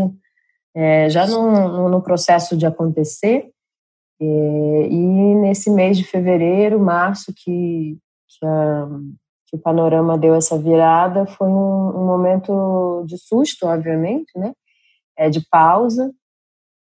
é, 0.76 1.10
já 1.10 1.26
no, 1.26 1.90
no 1.90 2.02
processo 2.02 2.56
de 2.56 2.66
acontecer, 2.66 3.52
e 4.24 5.36
nesse 5.36 5.70
mês 5.72 5.98
de 5.98 6.04
fevereiro, 6.04 6.80
março, 6.80 7.34
que, 7.36 7.98
que, 8.28 8.46
a, 8.46 8.88
que 9.48 9.56
o 9.56 9.60
panorama 9.60 10.18
deu 10.18 10.36
essa 10.36 10.58
virada, 10.58 11.26
foi 11.26 11.48
um, 11.48 12.02
um, 12.02 12.06
momento 12.06 13.04
de 13.08 13.18
susto, 13.18 13.66
obviamente, 13.66 14.32
né? 14.36 14.54
É, 15.18 15.30
de 15.30 15.42
pausa. 15.50 16.12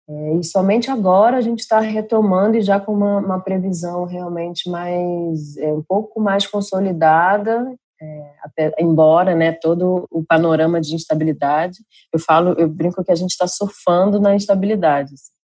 É, 0.07 0.35
e 0.35 0.43
somente 0.43 0.91
agora 0.91 1.37
a 1.37 1.41
gente 1.41 1.59
está 1.59 1.79
retomando 1.79 2.57
e 2.57 2.61
já 2.61 2.79
com 2.79 2.93
uma, 2.93 3.17
uma 3.17 3.39
previsão 3.39 4.05
realmente 4.05 4.69
mais, 4.69 5.57
é, 5.57 5.73
um 5.73 5.81
pouco 5.81 6.19
mais 6.19 6.45
consolidada, 6.45 7.73
é, 8.01 8.73
embora 8.79 9.35
né, 9.35 9.51
todo 9.51 10.07
o 10.11 10.23
panorama 10.23 10.81
de 10.81 10.95
instabilidade. 10.95 11.79
Eu 12.13 12.19
falo, 12.19 12.53
eu 12.59 12.67
brinco 12.67 13.03
que 13.03 13.11
a 13.11 13.15
gente 13.15 13.31
está 13.31 13.47
surfando 13.47 14.19
na 14.19 14.35
instabilidade. 14.35 15.13
Assim. 15.13 15.40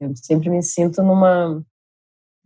Eu 0.00 0.12
sempre 0.16 0.48
me 0.48 0.62
sinto 0.62 1.02
numa 1.02 1.62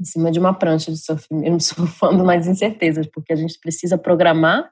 em 0.00 0.04
cima 0.04 0.30
de 0.30 0.38
uma 0.38 0.52
prancha 0.52 0.90
de 0.90 0.99
surf, 0.99 1.26
mesmo 1.32 1.61
surfando 1.61 2.23
nas 2.25 2.46
incertezas, 2.46 3.06
porque 3.06 3.32
a 3.32 3.37
gente 3.37 3.58
precisa 3.61 3.96
programar, 3.96 4.70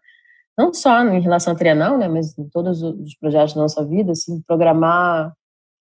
não 0.59 0.75
só 0.75 1.01
em 1.01 1.21
relação 1.21 1.53
à 1.53 1.57
trienal, 1.57 1.97
né, 1.97 2.09
mas 2.09 2.37
em 2.37 2.49
todos 2.49 2.83
os 2.83 3.15
projetos 3.17 3.55
da 3.55 3.62
nossa 3.62 3.85
vida, 3.87 4.12
assim, 4.12 4.43
programar 4.43 5.33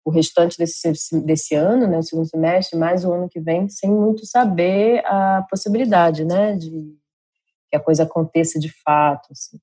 o 0.05 0.11
restante 0.11 0.57
desse, 0.57 0.91
desse 1.25 1.55
ano, 1.55 1.87
né, 1.87 1.97
o 1.97 2.03
segundo 2.03 2.27
semestre, 2.27 2.77
mais 2.77 3.03
o 3.03 3.11
ano 3.11 3.29
que 3.29 3.39
vem, 3.39 3.67
sem 3.69 3.89
muito 3.89 4.25
saber 4.25 5.03
a 5.05 5.45
possibilidade, 5.49 6.23
né, 6.23 6.55
de 6.55 6.95
que 7.69 7.75
a 7.75 7.79
coisa 7.79 8.03
aconteça 8.03 8.59
de 8.59 8.71
fato, 8.83 9.29
assim. 9.31 9.57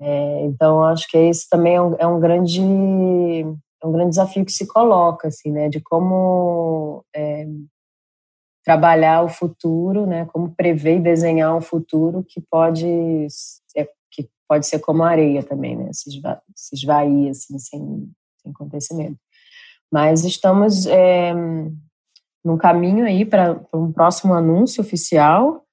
É, 0.00 0.44
então, 0.46 0.82
acho 0.82 1.06
que 1.08 1.18
esse 1.18 1.46
também 1.48 1.74
é 1.74 1.82
um, 1.82 1.94
é 1.98 2.06
um 2.06 2.18
grande 2.18 2.62
é 3.82 3.86
um 3.86 3.92
grande 3.92 4.10
desafio 4.10 4.44
que 4.44 4.52
se 4.52 4.66
coloca, 4.66 5.28
assim, 5.28 5.50
né, 5.50 5.68
de 5.68 5.80
como 5.80 7.04
é, 7.14 7.46
trabalhar 8.64 9.22
o 9.24 9.28
futuro, 9.28 10.06
né, 10.06 10.26
como 10.26 10.54
prever 10.54 10.98
e 10.98 11.02
desenhar 11.02 11.56
um 11.56 11.60
futuro 11.60 12.22
que 12.22 12.40
pode 12.40 13.26
ser, 13.30 13.88
que 14.10 14.28
pode 14.48 14.66
ser 14.66 14.80
como 14.80 15.02
areia 15.02 15.42
também, 15.42 15.76
né, 15.76 15.90
se, 15.92 16.10
esva, 16.10 16.42
se 16.54 16.74
esvair, 16.74 17.30
assim, 17.30 17.58
sem, 17.58 18.10
sem 18.42 18.52
acontecimento. 18.52 19.18
Mas 19.90 20.24
estamos 20.24 20.86
é, 20.86 21.34
num 22.44 22.56
caminho 22.58 23.06
aí 23.06 23.24
para 23.24 23.60
um 23.74 23.90
próximo 23.90 24.34
anúncio 24.34 24.82
oficial 24.82 25.64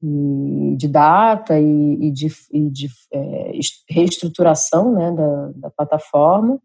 e 0.00 0.76
de 0.76 0.86
data 0.86 1.58
e, 1.58 2.06
e 2.06 2.10
de, 2.12 2.28
e 2.52 2.70
de 2.70 2.88
é, 3.12 3.52
reestruturação 3.90 4.92
né, 4.92 5.10
da, 5.10 5.52
da 5.56 5.70
plataforma 5.70 6.60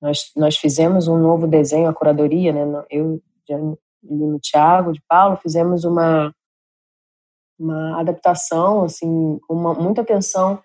nós, 0.00 0.30
nós 0.36 0.56
fizemos 0.56 1.08
um 1.08 1.18
novo 1.18 1.46
desenho, 1.46 1.88
a 1.88 1.94
curadoria, 1.94 2.52
né? 2.52 2.84
Eu, 2.90 3.20
Lino 4.02 4.38
Thiago, 4.40 4.92
de 4.92 5.02
Paulo, 5.08 5.36
fizemos 5.36 5.84
uma, 5.84 6.32
uma 7.58 8.00
adaptação, 8.00 8.84
assim, 8.84 9.38
com 9.46 9.54
muita 9.54 10.02
atenção 10.02 10.62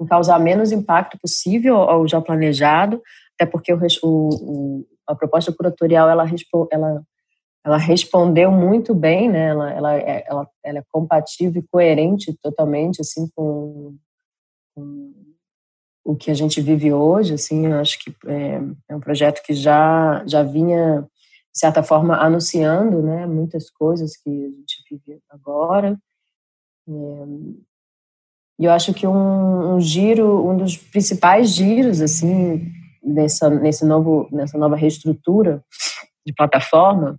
em 0.00 0.06
causar 0.06 0.38
menos 0.38 0.72
impacto 0.72 1.18
possível 1.18 1.76
ao 1.76 2.06
já 2.06 2.20
planejado, 2.20 3.02
até 3.34 3.50
porque 3.50 3.72
o, 3.72 3.78
o, 4.02 4.86
a 5.06 5.14
proposta 5.14 5.52
curatorial 5.52 6.08
ela, 6.08 6.26
ela, 6.70 7.02
ela 7.64 7.76
respondeu 7.78 8.50
muito 8.50 8.94
bem, 8.94 9.30
né? 9.30 9.48
Ela, 9.48 9.72
ela, 9.72 9.96
é, 9.96 10.24
ela, 10.26 10.48
ela 10.62 10.78
é 10.78 10.84
compatível 10.92 11.62
e 11.62 11.68
coerente 11.70 12.36
totalmente 12.42 13.00
assim 13.00 13.28
com, 13.34 13.96
com 14.74 15.23
o 16.04 16.14
que 16.14 16.30
a 16.30 16.34
gente 16.34 16.60
vive 16.60 16.92
hoje, 16.92 17.34
assim, 17.34 17.66
eu 17.66 17.78
acho 17.78 17.98
que 17.98 18.14
é, 18.26 18.60
é, 18.90 18.94
um 18.94 19.00
projeto 19.00 19.42
que 19.42 19.54
já 19.54 20.22
já 20.26 20.42
vinha 20.42 21.00
de 21.00 21.58
certa 21.58 21.82
forma 21.82 22.16
anunciando, 22.16 23.00
né, 23.00 23.26
muitas 23.26 23.70
coisas 23.70 24.16
que 24.16 24.28
a 24.28 24.50
gente 24.50 24.84
vive 24.90 25.20
agora. 25.30 25.98
É, 26.86 26.92
e 28.58 28.64
eu 28.66 28.70
acho 28.70 28.92
que 28.92 29.06
um, 29.06 29.74
um, 29.74 29.80
giro, 29.80 30.48
um 30.48 30.56
dos 30.56 30.76
principais 30.76 31.50
giros, 31.50 32.00
assim, 32.00 32.70
nessa 33.02 33.48
nesse 33.48 33.84
novo 33.84 34.28
nessa 34.30 34.58
nova 34.58 34.76
reestrutura 34.76 35.64
de 36.26 36.32
plataforma, 36.34 37.18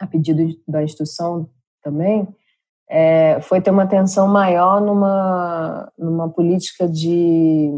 a 0.00 0.06
pedido 0.06 0.42
da 0.66 0.82
instituição 0.82 1.48
também, 1.82 2.26
é, 2.90 3.40
foi 3.42 3.60
ter 3.60 3.70
uma 3.70 3.82
atenção 3.82 4.26
maior 4.26 4.80
numa, 4.80 5.92
numa 5.98 6.28
política 6.28 6.88
de, 6.88 7.70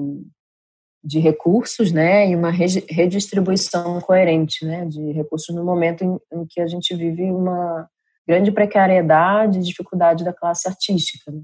de 1.03 1.19
recursos, 1.19 1.91
né, 1.91 2.31
e 2.31 2.37
uma 2.37 2.51
redistribuição 2.51 4.01
coerente, 4.01 4.65
né, 4.65 4.85
de 4.87 5.13
recursos 5.13 5.55
no 5.55 5.65
momento 5.65 6.05
em, 6.05 6.19
em 6.33 6.47
que 6.49 6.61
a 6.61 6.67
gente 6.67 6.95
vive 6.95 7.31
uma 7.31 7.89
grande 8.27 8.53
precariedade 8.53 9.59
e 9.59 9.63
dificuldade 9.63 10.25
da 10.25 10.33
classe 10.33 10.69
artística. 10.69 11.33
Né? 11.33 11.43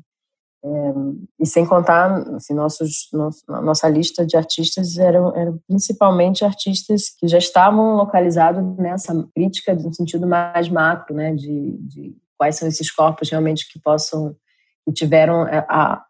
É, 0.64 0.92
e 1.40 1.46
sem 1.46 1.66
contar, 1.66 2.18
assim, 2.36 2.54
nossos, 2.54 3.08
nosso, 3.12 3.42
nossa 3.48 3.88
lista 3.88 4.24
de 4.24 4.36
artistas 4.36 4.96
eram, 4.96 5.36
eram, 5.36 5.58
principalmente 5.66 6.44
artistas 6.44 7.10
que 7.10 7.26
já 7.26 7.38
estavam 7.38 7.96
localizados 7.96 8.62
nessa 8.76 9.12
crítica 9.34 9.74
no 9.74 9.92
sentido 9.92 10.26
mais 10.26 10.68
macro, 10.68 11.14
né, 11.14 11.34
de, 11.34 11.76
de 11.80 12.16
quais 12.36 12.56
são 12.56 12.68
esses 12.68 12.90
corpos 12.90 13.30
realmente 13.30 13.70
que 13.70 13.80
possam, 13.80 14.36
que 14.84 14.92
tiveram 14.92 15.46
é, 15.46 15.64
a, 15.68 16.04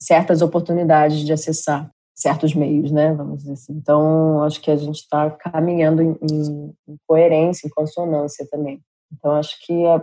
certas 0.00 0.42
oportunidades 0.42 1.20
de 1.20 1.32
acessar 1.32 1.90
certos 2.14 2.54
meios, 2.54 2.90
né, 2.90 3.12
vamos 3.12 3.38
dizer 3.38 3.52
assim. 3.52 3.72
Então, 3.72 4.42
acho 4.42 4.60
que 4.60 4.70
a 4.70 4.76
gente 4.76 4.96
está 4.96 5.30
caminhando 5.30 6.02
em, 6.02 6.16
em, 6.30 6.96
coerência, 7.06 7.66
em 7.66 7.70
consonância 7.70 8.46
também. 8.50 8.80
Então, 9.12 9.32
acho 9.32 9.56
que 9.66 9.72
é, 9.72 10.02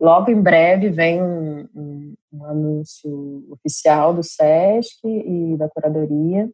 logo 0.00 0.30
em 0.30 0.40
breve 0.40 0.88
vem 0.90 1.22
um, 1.22 1.68
um, 1.74 2.14
um, 2.32 2.44
anúncio 2.46 3.44
oficial 3.50 4.14
do 4.14 4.22
SESC 4.22 4.98
e 5.04 5.56
da 5.56 5.68
curadoria, 5.68 6.48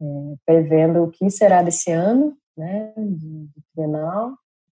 é, 0.00 0.04
prevendo 0.44 1.04
o 1.04 1.10
que 1.10 1.30
será 1.30 1.62
desse 1.62 1.92
ano, 1.92 2.36
né, 2.56 2.92
de, 2.96 3.46
de 3.46 3.62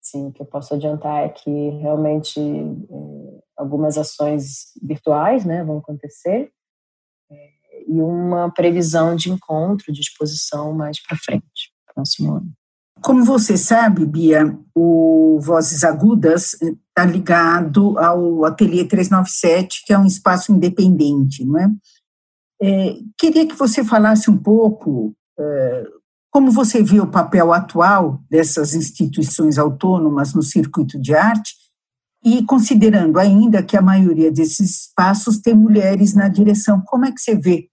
Sim, 0.04 0.28
o 0.28 0.32
que 0.34 0.42
eu 0.42 0.46
posso 0.46 0.74
adiantar 0.74 1.24
é 1.24 1.30
que 1.30 1.50
realmente 1.80 2.38
é, 2.38 3.42
algumas 3.58 3.98
ações 3.98 4.74
virtuais 4.82 5.46
né, 5.46 5.64
vão 5.64 5.78
acontecer 5.78 6.52
é, 7.32 7.50
e 7.88 8.02
uma 8.02 8.52
previsão 8.52 9.16
de 9.16 9.32
encontro, 9.32 9.94
de 9.94 10.02
exposição 10.02 10.74
mais 10.74 11.02
para 11.02 11.18
frente, 11.18 11.72
próximo 11.96 12.34
ano. 12.34 12.52
Como 13.02 13.24
você 13.24 13.58
sabe, 13.58 14.06
Bia, 14.06 14.58
o 14.76 15.40
Vozes 15.42 15.86
Agudas 15.86 16.54
está 16.62 17.06
ligado 17.06 17.98
ao 17.98 18.44
Ateliê 18.44 18.86
397, 18.86 19.84
que 19.86 19.94
é 19.94 19.98
um 19.98 20.06
espaço 20.06 20.52
independente, 20.52 21.46
não 21.46 21.60
é? 21.60 21.72
é 22.62 22.96
queria 23.18 23.48
que 23.48 23.56
você 23.56 23.84
falasse 23.86 24.30
um 24.30 24.38
pouco 24.38 25.16
é, 25.40 25.84
como 26.34 26.52
você 26.52 26.82
vê 26.82 27.00
o 27.00 27.06
papel 27.06 27.54
atual 27.54 28.20
dessas 28.28 28.74
instituições 28.74 29.60
autônomas 29.60 30.34
no 30.34 30.42
circuito 30.42 31.00
de 31.00 31.14
arte 31.14 31.54
e 32.26 32.44
considerando 32.44 33.20
ainda 33.20 33.62
que 33.62 33.78
a 33.78 33.82
maioria 33.84 34.32
desses 34.32 34.88
espaços 34.88 35.38
tem 35.38 35.54
mulheres 35.54 36.16
na 36.16 36.28
direção, 36.28 36.82
como 36.88 37.06
é 37.06 37.12
que 37.12 37.22
você 37.22 37.36
vê 37.36 37.68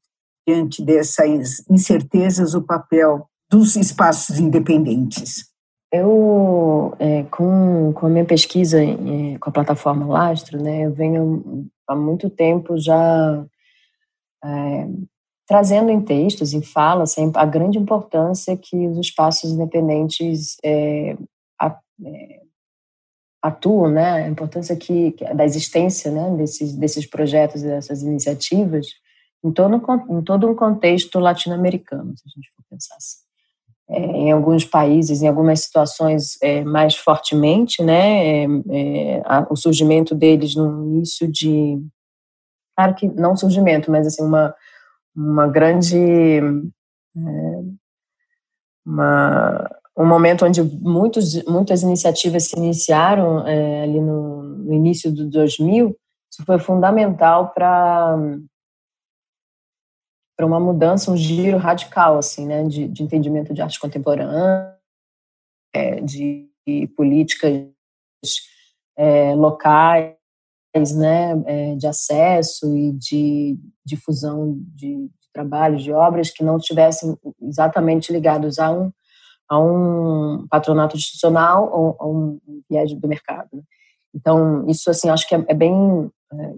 diante 0.46 0.84
dessas 0.84 1.66
incertezas 1.70 2.52
o 2.52 2.60
papel 2.60 3.26
dos 3.50 3.76
espaços 3.76 4.38
independentes? 4.38 5.46
Eu, 5.90 6.94
é, 6.98 7.22
com, 7.24 7.94
com 7.94 8.06
a 8.06 8.10
minha 8.10 8.26
pesquisa 8.26 8.84
é, 8.84 9.38
com 9.38 9.48
a 9.48 9.52
plataforma 9.52 10.04
Lastro, 10.04 10.62
né, 10.62 10.84
eu 10.84 10.92
venho 10.92 11.66
há 11.88 11.96
muito 11.96 12.28
tempo 12.28 12.76
já 12.76 13.42
é, 14.44 14.86
trazendo 15.50 15.90
em 15.90 16.00
textos, 16.00 16.52
em 16.52 16.62
falas, 16.62 17.16
a 17.34 17.44
grande 17.44 17.76
importância 17.76 18.56
que 18.56 18.86
os 18.86 18.96
espaços 18.98 19.50
independentes 19.50 20.56
é, 20.62 21.16
é, 21.60 22.40
atuam, 23.42 23.90
né? 23.90 24.12
a 24.12 24.28
importância 24.28 24.76
que, 24.76 25.12
da 25.34 25.44
existência 25.44 26.08
né? 26.12 26.36
desses, 26.36 26.72
desses 26.76 27.04
projetos 27.04 27.62
dessas 27.62 28.04
iniciativas 28.04 28.86
em 29.42 29.50
todo, 29.50 29.74
em 30.08 30.22
todo 30.22 30.48
um 30.48 30.54
contexto 30.54 31.18
latino-americano, 31.18 32.16
se 32.16 32.22
a 32.26 32.30
gente 32.30 32.48
for 32.54 32.62
pensar 32.70 32.94
assim. 32.94 33.18
É, 33.88 33.98
em 33.98 34.30
alguns 34.30 34.64
países, 34.64 35.20
em 35.20 35.26
algumas 35.26 35.62
situações 35.62 36.40
é, 36.40 36.62
mais 36.62 36.94
fortemente, 36.94 37.82
né, 37.82 38.44
é, 38.44 38.46
é 38.68 39.22
a, 39.24 39.48
o 39.50 39.56
surgimento 39.56 40.14
deles 40.14 40.54
no 40.54 40.86
início 40.86 41.26
de, 41.26 41.76
claro 42.76 42.94
que 42.94 43.08
não 43.08 43.36
surgimento, 43.36 43.90
mas 43.90 44.06
assim 44.06 44.22
uma 44.22 44.54
uma 45.20 45.46
grande 45.46 45.96
é, 47.16 47.62
uma, 48.84 49.70
um 49.96 50.06
momento 50.06 50.44
onde 50.44 50.62
muitos, 50.62 51.42
muitas 51.44 51.82
iniciativas 51.82 52.44
se 52.44 52.56
iniciaram 52.56 53.46
é, 53.46 53.82
ali 53.82 54.00
no, 54.00 54.42
no, 54.42 54.72
início 54.72 55.12
do 55.12 55.28
2000, 55.28 55.96
isso 56.32 56.44
foi 56.44 56.58
fundamental 56.58 57.52
para 57.52 58.16
para 60.36 60.46
uma 60.46 60.58
mudança, 60.58 61.10
um 61.10 61.16
giro 61.18 61.58
radical 61.58 62.16
assim, 62.16 62.46
né, 62.46 62.64
de, 62.64 62.88
de 62.88 63.02
entendimento 63.02 63.52
de 63.52 63.60
arte 63.60 63.78
contemporânea, 63.78 64.74
é, 65.74 66.00
de, 66.00 66.48
políticas 66.96 67.68
é, 68.96 69.34
locais 69.34 70.19
né, 70.74 71.42
é, 71.46 71.74
de 71.74 71.86
acesso 71.86 72.76
e 72.76 72.92
de 72.92 73.58
difusão 73.84 74.56
de, 74.74 75.08
de 75.08 75.30
trabalhos, 75.32 75.82
de 75.82 75.92
obras 75.92 76.30
que 76.30 76.44
não 76.44 76.56
estivessem 76.56 77.16
exatamente 77.42 78.12
ligados 78.12 78.58
a 78.58 78.70
um, 78.70 78.92
a 79.48 79.58
um 79.58 80.46
patronato 80.48 80.96
institucional 80.96 81.70
ou 81.72 81.96
a 81.98 82.06
um 82.06 82.38
viés 82.70 82.92
do 82.94 83.08
mercado. 83.08 83.48
Né. 83.52 83.62
Então, 84.14 84.68
isso, 84.68 84.90
assim, 84.90 85.08
acho 85.08 85.28
que 85.28 85.34
é, 85.34 85.44
é 85.48 85.54
bem 85.54 86.10
é, 86.32 86.52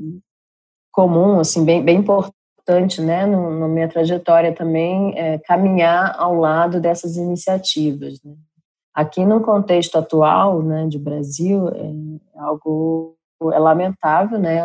comum, 0.90 1.40
assim, 1.40 1.64
bem, 1.64 1.83
bem 1.83 1.98
importante, 1.98 3.01
né, 3.01 3.27
na 3.27 3.66
minha 3.66 3.88
trajetória 3.88 4.55
também, 4.55 5.18
é, 5.18 5.38
caminhar 5.38 6.14
ao 6.18 6.35
lado 6.35 6.81
dessas 6.81 7.16
iniciativas, 7.16 8.22
né. 8.22 8.35
Aqui 8.94 9.25
no 9.25 9.40
contexto 9.40 9.96
atual, 9.96 10.62
né, 10.62 10.87
de 10.87 10.98
Brasil, 10.98 11.66
é 11.68 11.92
algo 12.38 13.16
é 13.50 13.59
lamentável, 13.59 14.38
né, 14.38 14.61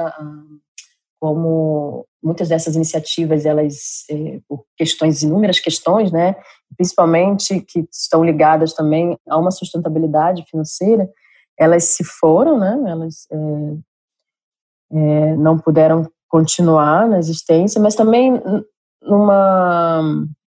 como 1.19 2.05
muitas 2.21 2.49
dessas 2.49 2.75
iniciativas, 2.75 3.45
elas, 3.45 4.03
é, 4.09 4.39
por 4.47 4.65
questões, 4.75 5.23
inúmeras 5.23 5.59
questões, 5.59 6.11
né, 6.11 6.35
principalmente 6.75 7.61
que 7.61 7.87
estão 7.91 8.23
ligadas 8.23 8.73
também 8.73 9.17
a 9.27 9.37
uma 9.37 9.51
sustentabilidade 9.51 10.43
financeira, 10.49 11.09
elas 11.57 11.85
se 11.85 12.03
foram, 12.03 12.59
né, 12.59 12.77
elas 12.87 13.27
é, 13.31 13.37
é, 14.91 15.35
não 15.37 15.57
puderam 15.57 16.09
continuar 16.29 17.07
na 17.07 17.19
existência, 17.19 17.81
mas 17.81 17.95
também 17.95 18.41
numa, 19.01 20.01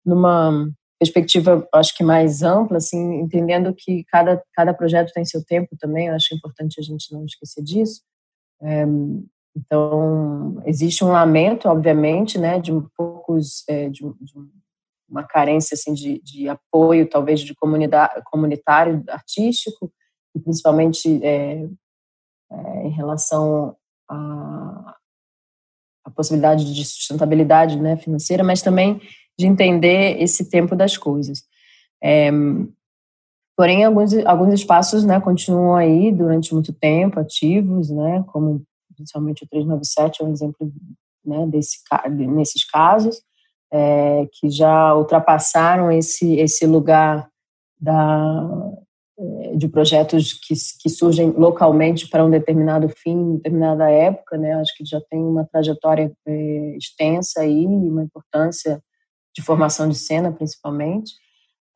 numa 0.06 0.70
perspectiva, 1.00 1.66
acho 1.74 1.96
que 1.96 2.04
mais 2.04 2.44
ampla, 2.44 2.78
assim, 2.78 3.22
entendendo 3.22 3.74
que 3.74 4.04
cada, 4.12 4.44
cada 4.54 4.74
projeto 4.74 5.14
tem 5.14 5.24
seu 5.24 5.44
tempo 5.44 5.76
também, 5.80 6.08
eu 6.08 6.16
acho 6.16 6.36
importante 6.36 6.80
a 6.80 6.84
gente 6.84 7.14
não 7.14 7.24
esquecer 7.24 7.64
disso, 7.64 8.02
é, 8.62 8.86
então, 9.56 10.62
existe 10.66 11.04
um 11.04 11.12
lamento, 11.12 11.68
obviamente, 11.68 12.38
né, 12.38 12.60
de 12.60 12.72
poucos, 12.96 13.64
é, 13.68 13.90
de, 13.90 14.02
de, 14.02 14.34
uma 15.10 15.24
carência 15.24 15.74
assim 15.74 15.94
de, 15.94 16.22
de 16.22 16.48
apoio, 16.48 17.10
talvez 17.10 17.42
de 17.42 17.56
comunidade, 17.56 18.22
comunitário, 18.26 19.04
artístico, 19.10 19.92
e 20.36 20.40
principalmente 20.40 21.20
é, 21.24 21.68
em 22.84 22.90
relação 22.90 23.76
à 24.08 24.96
possibilidade 26.16 26.74
de 26.74 26.86
sustentabilidade 26.86 27.80
né, 27.80 27.96
financeira, 27.96 28.44
mas 28.44 28.62
também 28.62 29.00
de 29.38 29.48
entender 29.48 30.22
esse 30.22 30.50
tempo 30.50 30.76
das 30.76 30.98
coisas. 30.98 31.44
É, 32.04 32.30
Porém, 33.60 33.84
alguns, 33.84 34.14
alguns 34.26 34.54
espaços 34.54 35.04
né, 35.04 35.20
continuam 35.20 35.76
aí 35.76 36.14
durante 36.14 36.54
muito 36.54 36.72
tempo, 36.72 37.20
ativos, 37.20 37.90
né, 37.90 38.24
como 38.28 38.64
principalmente 38.96 39.44
o 39.44 39.48
397 39.50 40.24
é 40.24 40.26
um 40.26 40.32
exemplo 40.32 40.72
né, 41.26 41.46
desse, 41.46 41.80
nesses 42.10 42.64
casos, 42.64 43.22
é, 43.70 44.26
que 44.32 44.50
já 44.50 44.96
ultrapassaram 44.96 45.92
esse, 45.92 46.36
esse 46.36 46.66
lugar 46.66 47.28
da, 47.78 48.72
é, 49.20 49.56
de 49.58 49.68
projetos 49.68 50.32
que, 50.32 50.54
que 50.82 50.90
surgem 50.90 51.32
localmente 51.32 52.08
para 52.08 52.24
um 52.24 52.30
determinado 52.30 52.88
fim, 52.88 53.36
determinada 53.36 53.92
época, 53.92 54.38
né? 54.38 54.54
Acho 54.54 54.74
que 54.78 54.86
já 54.86 55.02
tem 55.10 55.20
uma 55.20 55.44
trajetória 55.44 56.10
é, 56.26 56.78
extensa 56.78 57.42
aí, 57.42 57.66
uma 57.66 58.06
importância 58.06 58.82
de 59.36 59.42
formação 59.42 59.90
de 59.90 59.96
cena, 59.96 60.32
principalmente. 60.32 61.12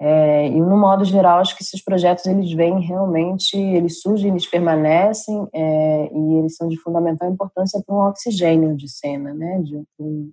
É, 0.06 0.48
e 0.48 0.60
no 0.60 0.78
modo 0.78 1.06
geral, 1.06 1.40
acho 1.40 1.56
que 1.56 1.64
esses 1.64 1.82
projetos 1.82 2.26
eles 2.26 2.52
vêm 2.52 2.82
realmente, 2.82 3.56
eles 3.58 4.02
surgem, 4.02 4.32
eles 4.32 4.46
permanecem 4.46 5.48
é, 5.54 6.10
e 6.14 6.40
eles 6.40 6.58
são 6.58 6.68
de 6.68 6.76
fundamental 6.76 7.32
importância 7.32 7.82
para 7.82 7.96
um 7.96 8.00
oxigênio 8.00 8.76
de 8.76 8.90
cena, 8.90 9.34
né? 9.34 9.62
De 9.62 9.82
um, 9.98 10.30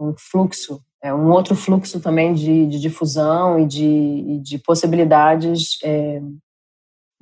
um 0.00 0.12
fluxo, 0.18 0.82
é, 1.00 1.14
um 1.14 1.30
outro 1.30 1.54
fluxo 1.54 2.00
também 2.00 2.34
de, 2.34 2.66
de 2.66 2.80
difusão 2.80 3.60
e 3.60 3.66
de, 3.66 3.84
e 3.86 4.40
de 4.40 4.58
possibilidades 4.58 5.78
é, 5.84 6.20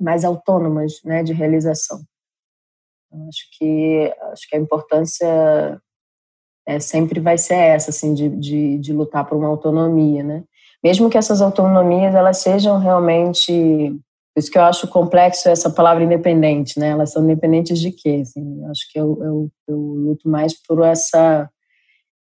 mais 0.01 0.25
autônomas, 0.25 0.93
né? 1.03 1.21
De 1.21 1.33
realização. 1.33 2.03
Então, 3.05 3.27
acho 3.27 3.47
que 3.59 4.11
acho 4.31 4.49
que 4.49 4.55
a 4.55 4.59
importância 4.59 5.79
é, 6.65 6.79
sempre 6.79 7.19
vai 7.19 7.37
ser 7.37 7.53
essa, 7.53 7.91
assim, 7.91 8.15
de, 8.15 8.27
de, 8.27 8.79
de 8.79 8.91
lutar 8.91 9.23
por 9.23 9.37
uma 9.37 9.49
autonomia, 9.49 10.23
né? 10.23 10.43
Mesmo 10.83 11.09
que 11.09 11.17
essas 11.17 11.41
autonomias 11.41 12.13
elas 12.13 12.37
sejam 12.37 12.77
realmente 12.77 13.95
isso 14.37 14.51
que 14.51 14.57
eu 14.57 14.63
acho 14.63 14.87
complexo 14.87 15.47
essa 15.47 15.69
palavra 15.69 16.03
independente, 16.03 16.77
né? 16.77 16.89
Elas 16.89 17.11
são 17.11 17.23
independentes 17.23 17.79
de 17.79 17.91
quê? 17.91 18.19
Assim, 18.21 18.61
eu 18.61 18.69
acho 18.69 18.91
que 18.91 18.99
eu, 18.99 19.17
eu, 19.23 19.51
eu, 19.67 19.77
luto 19.77 20.29
mais 20.29 20.53
por 20.53 20.83
essa, 20.83 21.49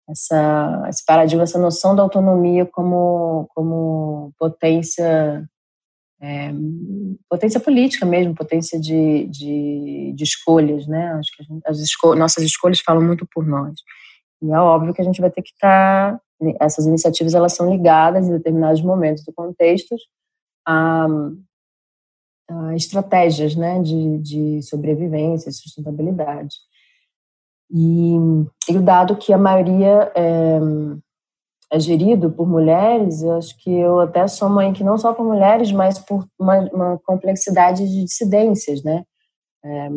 essa, 0.08 0.86
esse 0.88 1.04
paradigma, 1.04 1.44
essa 1.44 1.58
noção 1.58 1.96
da 1.96 2.04
autonomia 2.04 2.68
como, 2.68 3.48
como 3.56 4.32
potência, 4.38 5.44
é, 6.22 6.52
potência 7.28 7.60
política 7.60 8.06
mesmo, 8.06 8.36
potência 8.36 8.80
de, 8.80 9.26
de, 9.26 10.13
de 10.16 10.24
escolhas, 10.24 10.86
né? 10.86 11.13
Acho 11.13 11.36
que 11.36 11.44
gente, 11.44 11.63
as 11.66 11.80
nossas 12.16 12.44
escolhas 12.44 12.80
falam 12.80 13.02
muito 13.02 13.28
por 13.34 13.44
nós. 13.44 13.74
E 14.39 14.52
é 14.52 14.60
óbvio 14.60 14.94
que 14.94 15.02
a 15.02 15.06
gente 15.06 15.20
vai 15.20 15.32
ter 15.32 15.42
que 15.42 15.52
estar 15.52 16.13
tá 16.13 16.22
essas 16.60 16.86
iniciativas 16.86 17.34
elas 17.34 17.54
são 17.54 17.70
ligadas 17.72 18.28
em 18.28 18.32
determinados 18.32 18.82
momentos 18.82 19.24
do 19.24 19.34
contexto 19.34 19.96
a, 20.66 21.08
a 22.50 22.76
estratégias 22.76 23.56
né, 23.56 23.82
de, 23.82 24.18
de 24.20 24.62
sobrevivência 24.64 25.52
sustentabilidade. 25.52 26.56
E, 27.72 28.16
e, 28.70 28.78
o 28.78 28.82
dado 28.82 29.16
que 29.16 29.34
a 29.34 29.38
maioria 29.38 30.12
é, 30.16 30.60
é, 31.72 31.80
gerido 31.80 32.32
por 32.32 32.48
mulheres, 32.48 33.24
eu 33.24 33.34
acho 33.34 33.58
que 33.58 33.72
eu 33.72 34.00
até 34.00 34.28
sou 34.28 34.48
mãe 34.48 34.74
que 34.74 34.84
não 34.84 34.98
só 34.98 35.14
por 35.14 35.26
mulheres, 35.26 35.72
mas 35.72 35.98
por 35.98 36.28
uma, 36.38 36.60
uma 36.72 37.00
complexidade 37.00 37.88
de 37.88 38.04
dissidências, 38.04 38.84
né? 38.84 39.04
É, 39.66 39.90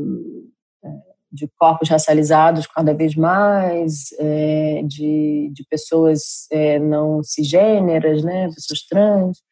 de 1.37 1.49
corpos 1.59 1.89
racializados 1.89 2.67
cada 2.67 2.95
vez 2.95 3.15
mais, 3.15 4.09
é, 4.19 4.83
de, 4.83 5.51
de 5.53 5.65
pessoas 5.69 6.47
é, 6.51 6.79
não 6.79 7.23
cisgêneras, 7.23 8.25
né, 8.25 8.49
pessoas 8.49 8.81
trans. 8.89 9.43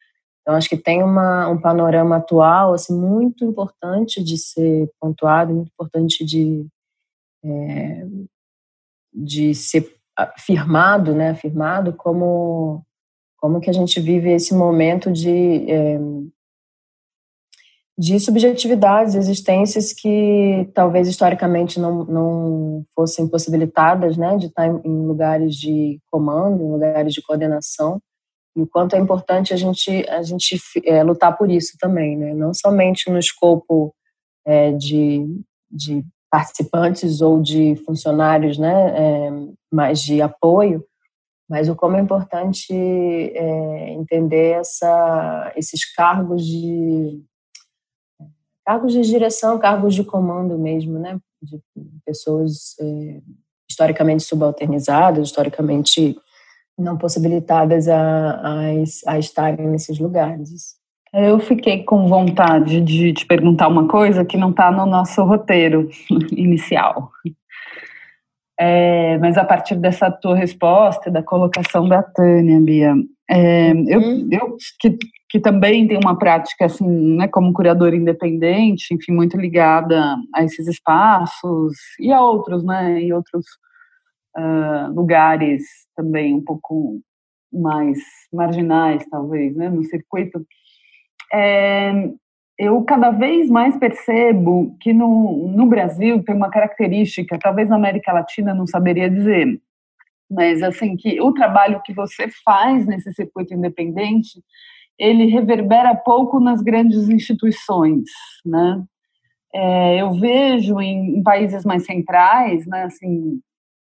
Então, 0.41 0.55
acho 0.55 0.67
que 0.67 0.77
tem 0.77 1.03
uma, 1.03 1.47
um 1.47 1.59
panorama 1.59 2.17
atual 2.17 2.73
assim, 2.73 2.99
muito 2.99 3.45
importante 3.45 4.23
de 4.23 4.37
ser 4.37 4.89
pontuado, 4.99 5.53
muito 5.53 5.69
importante 5.69 6.25
de, 6.25 6.67
é, 7.43 8.05
de 9.13 9.53
ser 9.53 9.95
afirmado, 10.17 11.13
né, 11.13 11.29
afirmado 11.29 11.93
como, 11.93 12.83
como 13.37 13.59
que 13.59 13.69
a 13.69 13.73
gente 13.73 13.99
vive 13.99 14.31
esse 14.31 14.55
momento 14.55 15.11
de 15.11 15.69
é, 15.69 15.99
de 17.97 18.19
subjetividades, 18.19 19.15
existências 19.15 19.93
que 19.93 20.69
talvez 20.73 21.07
historicamente 21.07 21.79
não, 21.79 22.03
não 22.03 22.85
fossem 22.93 23.27
possibilitadas, 23.27 24.17
né, 24.17 24.35
de 24.37 24.47
estar 24.47 24.67
em 24.67 25.05
lugares 25.07 25.55
de 25.55 25.99
comando, 26.11 26.61
em 26.61 26.71
lugares 26.71 27.13
de 27.13 27.21
coordenação, 27.21 28.01
e 28.55 28.61
o 28.61 28.67
quanto 28.67 28.95
é 28.95 28.99
importante 28.99 29.53
a 29.53 29.57
gente 29.57 30.05
a 30.09 30.21
gente 30.23 30.59
é, 30.85 31.03
lutar 31.03 31.37
por 31.37 31.49
isso 31.49 31.77
também, 31.79 32.17
né, 32.17 32.33
não 32.33 32.53
somente 32.53 33.09
no 33.09 33.17
escopo 33.17 33.93
é, 34.45 34.73
de, 34.73 35.25
de 35.71 36.03
participantes 36.29 37.21
ou 37.21 37.41
de 37.41 37.77
funcionários, 37.85 38.57
né, 38.57 38.93
é, 38.97 39.31
mas 39.71 40.01
de 40.01 40.21
apoio, 40.21 40.83
mas 41.49 41.69
o 41.69 41.75
como 41.75 41.95
é 41.95 42.01
importante 42.01 42.73
é, 42.73 43.89
entender 43.93 44.59
essa, 44.59 45.53
esses 45.55 45.85
cargos 45.93 46.45
de 46.45 47.23
cargos 48.65 48.93
de 48.93 49.01
direção, 49.01 49.59
cargos 49.59 49.93
de 49.93 50.03
comando 50.03 50.57
mesmo, 50.57 50.97
né? 50.97 51.19
De 51.41 51.61
pessoas 52.05 52.75
é, 52.79 53.21
historicamente 53.69 54.23
subalternizadas, 54.23 55.27
historicamente 55.27 56.17
não 56.77 56.97
possibilitadas 56.97 57.87
a, 57.87 58.41
a, 58.41 58.59
a 59.07 59.19
estarem 59.19 59.67
nesses 59.67 59.99
lugares. 59.99 60.75
Eu 61.13 61.39
fiquei 61.39 61.83
com 61.83 62.07
vontade 62.07 62.81
de 62.81 63.13
te 63.13 63.25
perguntar 63.25 63.69
uma 63.69 63.87
coisa 63.87 64.25
que 64.25 64.35
não 64.35 64.49
está 64.49 64.69
no 64.69 64.85
nosso 64.85 65.23
roteiro 65.23 65.89
inicial. 66.35 67.09
É, 68.59 69.17
mas 69.19 69.37
a 69.37 69.45
partir 69.45 69.75
dessa 69.75 70.11
tua 70.11 70.35
resposta, 70.35 71.11
da 71.11 71.23
colocação 71.23 71.87
da 71.87 72.03
Tânia, 72.03 72.59
Bia, 72.59 72.93
é, 73.29 73.71
eu, 73.71 73.99
uhum. 73.99 74.29
eu 74.31 74.57
que, 74.79 74.97
que 75.29 75.39
também 75.39 75.87
tenho 75.87 75.99
uma 76.03 76.17
prática 76.17 76.65
assim, 76.65 77.17
né, 77.17 77.27
como 77.27 77.53
curadora 77.53 77.95
independente, 77.95 78.93
enfim, 78.93 79.13
muito 79.13 79.37
ligada 79.37 80.15
a 80.33 80.43
esses 80.43 80.67
espaços 80.67 81.73
e 81.99 82.11
a 82.11 82.21
outros, 82.21 82.63
né, 82.63 83.01
e 83.01 83.11
outros 83.11 83.45
uh, 84.37 84.93
lugares 84.93 85.63
também 85.95 86.35
um 86.35 86.43
pouco 86.43 86.99
mais 87.51 87.97
marginais, 88.31 89.05
talvez, 89.09 89.55
né, 89.55 89.69
no 89.69 89.83
circuito. 89.83 90.45
É, 91.33 92.09
eu 92.57 92.81
cada 92.83 93.11
vez 93.11 93.49
mais 93.49 93.75
percebo 93.77 94.75
que 94.79 94.93
no, 94.93 95.47
no 95.47 95.65
Brasil 95.65 96.23
tem 96.23 96.35
uma 96.35 96.49
característica, 96.49 97.39
talvez 97.39 97.67
na 97.67 97.75
América 97.75 98.13
Latina 98.13 98.53
não 98.53 98.67
saberia 98.67 99.09
dizer, 99.09 99.59
mas 100.29 100.63
assim 100.63 100.95
que 100.95 101.21
o 101.21 101.33
trabalho 101.33 101.81
que 101.83 101.93
você 101.93 102.27
faz 102.43 102.85
nesse 102.85 103.13
circuito 103.13 103.53
independente 103.53 104.41
ele 104.97 105.25
reverbera 105.25 105.95
pouco 105.95 106.39
nas 106.39 106.61
grandes 106.61 107.09
instituições, 107.09 108.09
né? 108.45 108.83
É, 109.53 110.01
eu 110.01 110.13
vejo 110.13 110.81
em, 110.81 111.17
em, 111.17 111.23
países 111.23 111.63
mais 111.63 111.85
centrais, 111.85 112.65
né, 112.67 112.83
assim, 112.83 113.39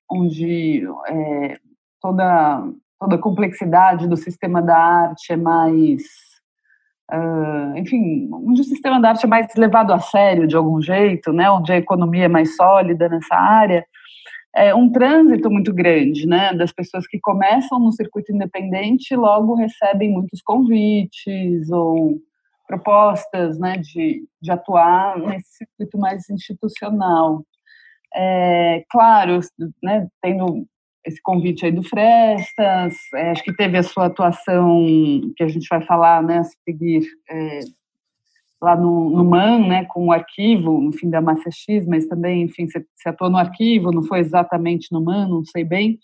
onde 0.10 0.84
é, 1.08 1.58
toda 2.00 2.64
toda 3.04 3.16
a 3.16 3.20
complexidade 3.20 4.08
do 4.08 4.16
sistema 4.16 4.62
da 4.62 4.78
arte 4.78 5.34
é 5.34 5.36
mais, 5.36 6.04
uh, 7.12 7.78
enfim, 7.78 8.30
onde 8.32 8.62
o 8.62 8.64
sistema 8.64 9.02
da 9.02 9.10
arte 9.10 9.26
é 9.26 9.28
mais 9.28 9.54
levado 9.58 9.92
a 9.92 10.00
sério 10.00 10.48
de 10.48 10.56
algum 10.56 10.82
jeito, 10.82 11.34
né, 11.34 11.50
onde 11.52 11.74
a 11.74 11.78
economia 11.78 12.26
é 12.26 12.30
mais 12.30 12.56
sólida 12.56 13.10
nessa 13.10 13.36
área, 13.36 13.86
é, 14.56 14.74
um 14.74 14.92
trânsito 14.92 15.50
muito 15.50 15.74
grande, 15.74 16.28
né, 16.28 16.54
das 16.54 16.72
pessoas 16.72 17.08
que 17.08 17.20
começam 17.20 17.80
no 17.80 17.92
circuito 17.92 18.32
independente 18.32 19.12
e 19.14 19.18
logo 19.18 19.56
recebem 19.56 20.12
muitos 20.12 20.42
convites 20.42 21.70
ou 21.72 22.20
propostas, 22.68 23.58
né, 23.60 23.78
de, 23.78 24.24
de 24.42 24.52
atuar 24.52 25.18
nesse 25.18 25.58
circuito 25.58 25.98
mais 25.98 26.30
institucional. 26.30 27.44
É, 28.16 28.84
claro, 28.90 29.40
né, 29.82 30.08
tendo 30.22 30.66
esse 31.06 31.22
convite 31.22 31.66
aí 31.66 31.72
do 31.72 31.84
Frestas, 31.84 32.96
é, 33.16 33.32
acho 33.32 33.44
que 33.44 33.56
teve 33.56 33.78
a 33.78 33.84
sua 33.84 34.06
atuação, 34.06 34.86
que 35.36 35.44
a 35.44 35.48
gente 35.48 35.68
vai 35.68 35.82
falar, 35.82 36.24
né, 36.24 36.38
a 36.38 36.44
seguir, 36.44 37.06
é, 37.30 37.60
lá 38.64 38.78
no, 38.78 39.10
no 39.10 39.26
MAN, 39.26 39.68
né, 39.68 39.86
com 39.86 40.08
o 40.08 40.12
arquivo, 40.12 40.80
no 40.80 40.94
fim 40.94 41.10
da 41.10 41.20
Massa 41.20 41.52
X, 41.52 41.86
mas 41.86 42.08
também, 42.08 42.44
enfim, 42.44 42.66
você, 42.66 42.84
você 42.96 43.10
atuou 43.10 43.30
no 43.30 43.38
arquivo, 43.38 43.92
não 43.92 44.04
foi 44.04 44.20
exatamente 44.20 44.90
no 44.92 45.04
MAN, 45.04 45.28
não 45.28 45.44
sei 45.44 45.66
bem. 45.66 46.00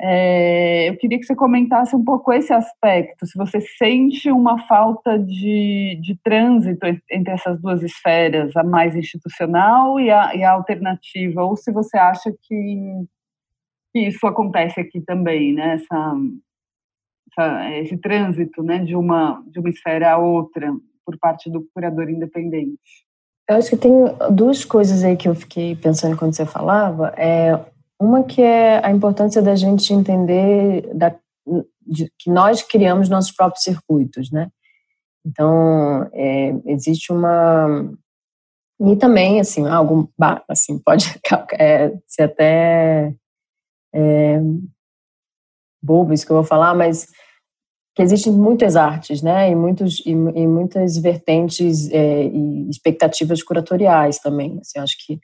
É, 0.00 0.88
eu 0.88 0.96
queria 0.96 1.18
que 1.18 1.24
você 1.24 1.34
comentasse 1.34 1.94
um 1.94 2.04
pouco 2.04 2.32
esse 2.32 2.52
aspecto, 2.52 3.26
se 3.26 3.36
você 3.36 3.60
sente 3.60 4.30
uma 4.30 4.58
falta 4.66 5.18
de, 5.18 5.98
de 6.00 6.16
trânsito 6.22 6.86
entre 7.10 7.32
essas 7.32 7.60
duas 7.60 7.82
esferas, 7.82 8.56
a 8.56 8.62
mais 8.62 8.94
institucional 8.94 9.98
e 9.98 10.10
a, 10.10 10.34
e 10.36 10.44
a 10.44 10.52
alternativa, 10.52 11.42
ou 11.42 11.56
se 11.56 11.72
você 11.72 11.98
acha 11.98 12.32
que, 12.42 13.04
que 13.92 14.06
isso 14.06 14.24
acontece 14.26 14.80
aqui 14.80 15.00
também, 15.00 15.52
né, 15.52 15.74
essa, 15.74 16.14
esse 17.80 17.96
trânsito 17.96 18.62
né, 18.62 18.78
de, 18.78 18.94
uma, 18.94 19.42
de 19.48 19.58
uma 19.58 19.68
esfera 19.68 20.12
a 20.12 20.18
outra 20.18 20.72
por 21.04 21.18
parte 21.18 21.50
do 21.50 21.66
curador 21.74 22.08
independente? 22.08 22.78
Eu 23.48 23.56
acho 23.56 23.70
que 23.70 23.76
tem 23.76 23.92
duas 24.30 24.64
coisas 24.64 25.02
aí 25.02 25.16
que 25.16 25.28
eu 25.28 25.34
fiquei 25.34 25.74
pensando 25.76 26.16
quando 26.16 26.34
você 26.34 26.46
falava. 26.46 27.08
É, 27.16 27.58
uma 28.00 28.24
que 28.24 28.40
é 28.40 28.84
a 28.84 28.90
importância 28.90 29.42
da 29.42 29.54
gente 29.54 29.92
entender 29.92 30.88
da, 30.94 31.14
de, 31.86 32.10
que 32.18 32.30
nós 32.30 32.62
criamos 32.62 33.08
nossos 33.08 33.32
próprios 33.32 33.64
circuitos, 33.64 34.30
né? 34.30 34.48
Então, 35.24 36.08
é, 36.12 36.54
existe 36.66 37.12
uma... 37.12 37.92
E 38.80 38.96
também, 38.96 39.38
assim, 39.38 39.68
algo 39.68 40.10
assim, 40.48 40.78
pode 40.78 41.06
é, 41.58 41.92
ser 42.06 42.24
até 42.24 43.14
é, 43.94 44.40
bobo 45.82 46.12
isso 46.12 46.24
que 46.24 46.32
eu 46.32 46.36
vou 46.36 46.44
falar, 46.44 46.74
mas 46.74 47.06
que 47.94 48.02
existem 48.02 48.32
muitas 48.32 48.74
artes, 48.74 49.20
né, 49.22 49.50
e, 49.50 49.54
muitos, 49.54 50.00
e, 50.06 50.10
e 50.10 50.46
muitas 50.46 50.96
vertentes 50.96 51.90
é, 51.90 52.24
e 52.24 52.68
expectativas 52.70 53.42
curatoriais 53.42 54.18
também. 54.18 54.58
Assim, 54.60 54.78
acho 54.78 54.96
que 55.04 55.20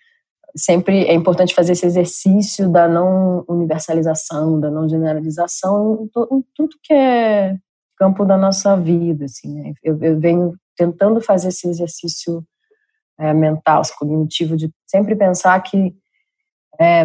sempre 0.56 1.04
é 1.04 1.14
importante 1.14 1.54
fazer 1.54 1.72
esse 1.72 1.86
exercício 1.86 2.70
da 2.70 2.86
não 2.86 3.44
universalização, 3.48 4.60
da 4.60 4.70
não 4.70 4.88
generalização 4.88 6.08
em, 6.14 6.36
em 6.36 6.44
tudo 6.54 6.76
que 6.82 6.92
é 6.92 7.56
campo 7.96 8.24
da 8.24 8.36
nossa 8.36 8.76
vida. 8.76 9.24
Assim, 9.24 9.54
né? 9.54 9.72
eu, 9.82 10.02
eu, 10.02 10.20
venho 10.20 10.54
tentando 10.76 11.20
fazer 11.20 11.48
esse 11.48 11.68
exercício 11.68 12.44
é, 13.18 13.32
mental, 13.32 13.82
cognitivo, 13.98 14.56
de 14.56 14.70
sempre 14.86 15.16
pensar 15.16 15.60
que 15.62 15.94
é, 16.80 17.02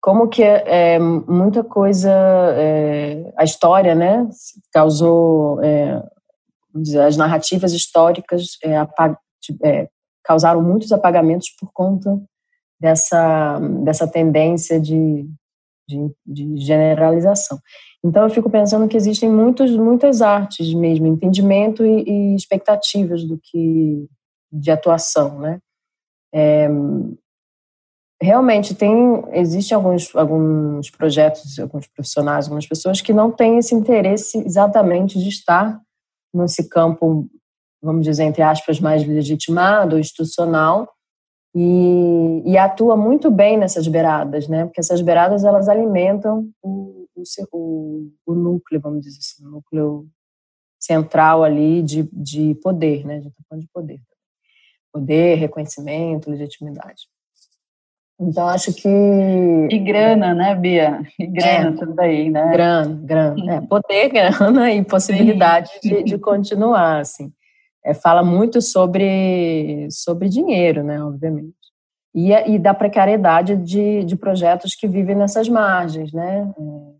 como 0.00 0.28
que 0.28 0.42
é, 0.42 0.98
muita 0.98 1.64
coisa, 1.64 2.10
é, 2.56 3.32
a 3.36 3.44
história, 3.44 3.94
né, 3.94 4.28
causou, 4.72 5.62
é, 5.62 6.02
as 7.06 7.16
narrativas 7.16 7.72
históricas 7.72 8.58
é, 8.62 8.74
é, 9.64 9.88
causaram 10.22 10.62
muitos 10.62 10.92
apagamentos 10.92 11.50
por 11.58 11.70
conta 11.72 12.20
dessa, 12.80 13.58
dessa 13.82 14.06
tendência 14.06 14.80
de, 14.80 15.28
de, 15.88 16.14
de, 16.24 16.56
generalização. 16.58 17.58
Então 18.04 18.22
eu 18.22 18.30
fico 18.30 18.48
pensando 18.48 18.86
que 18.86 18.96
existem 18.96 19.28
muitos, 19.28 19.72
muitas 19.72 20.22
artes 20.22 20.72
mesmo, 20.74 21.08
entendimento 21.08 21.84
e, 21.84 22.04
e 22.08 22.36
expectativas 22.36 23.24
do 23.24 23.38
que 23.42 24.06
de 24.52 24.70
atuação, 24.70 25.40
né? 25.40 25.60
Realmente 28.20 28.74
tem 28.74 29.22
existem 29.32 29.76
alguns 29.76 30.14
alguns 30.14 30.90
projetos, 30.90 31.58
alguns 31.58 31.86
profissionais, 31.86 32.46
algumas 32.46 32.66
pessoas 32.66 33.00
que 33.00 33.12
não 33.12 33.30
têm 33.30 33.58
esse 33.58 33.74
interesse 33.74 34.38
exatamente 34.38 35.18
de 35.18 35.28
estar 35.28 35.80
nesse 36.34 36.68
campo, 36.68 37.28
vamos 37.80 38.04
dizer 38.04 38.24
entre 38.24 38.42
aspas, 38.42 38.80
mais 38.80 39.06
legitimado, 39.06 39.98
institucional, 39.98 40.88
e, 41.54 42.42
e, 42.44 42.58
atua 42.58 42.96
muito 42.96 43.30
bem 43.30 43.56
nessas 43.56 43.88
beiradas, 43.88 44.46
né? 44.48 44.66
Porque 44.66 44.80
essas 44.80 45.00
beiradas 45.00 45.44
elas 45.44 45.68
alimentam 45.68 46.50
o, 46.62 47.06
o, 47.52 48.10
o 48.26 48.34
núcleo, 48.34 48.80
vamos 48.80 49.02
dizer 49.02 49.18
assim, 49.18 49.46
o 49.46 49.50
núcleo 49.50 50.06
central 50.78 51.42
ali 51.42 51.82
de, 51.82 52.08
de 52.12 52.54
poder, 52.62 53.04
né? 53.04 53.16
A 53.16 53.20
gente 53.20 53.30
está 53.30 53.42
falando 53.48 53.64
de 53.64 53.70
poder. 53.72 54.00
Poder, 54.92 55.34
reconhecimento, 55.36 56.30
legitimidade. 56.30 57.08
Então, 58.20 58.48
acho 58.48 58.72
que. 58.72 58.88
E 59.70 59.78
grana, 59.78 60.34
né, 60.34 60.54
Bia? 60.54 61.00
E 61.18 61.26
grana 61.26 61.70
é, 61.70 61.72
também, 61.72 62.30
né? 62.30 62.50
Grana, 62.50 63.00
grana. 63.02 63.54
É, 63.54 63.60
poder, 63.60 64.08
grana 64.10 64.72
e 64.72 64.84
possibilidade 64.84 65.70
de, 65.80 66.02
de, 66.02 66.18
continuar, 66.18 67.00
assim. 67.00 67.32
É, 67.84 67.94
fala 67.94 68.24
muito 68.24 68.60
sobre, 68.60 69.86
sobre 69.90 70.28
dinheiro, 70.28 70.82
né, 70.82 71.02
obviamente. 71.02 71.54
E, 72.12 72.32
e 72.32 72.58
da 72.58 72.74
precariedade 72.74 73.56
de, 73.56 74.02
de 74.02 74.16
projetos 74.16 74.74
que 74.74 74.88
vivem 74.88 75.14
nessas 75.14 75.48
margens, 75.48 76.12
né? 76.12 76.52
É, 76.58 76.98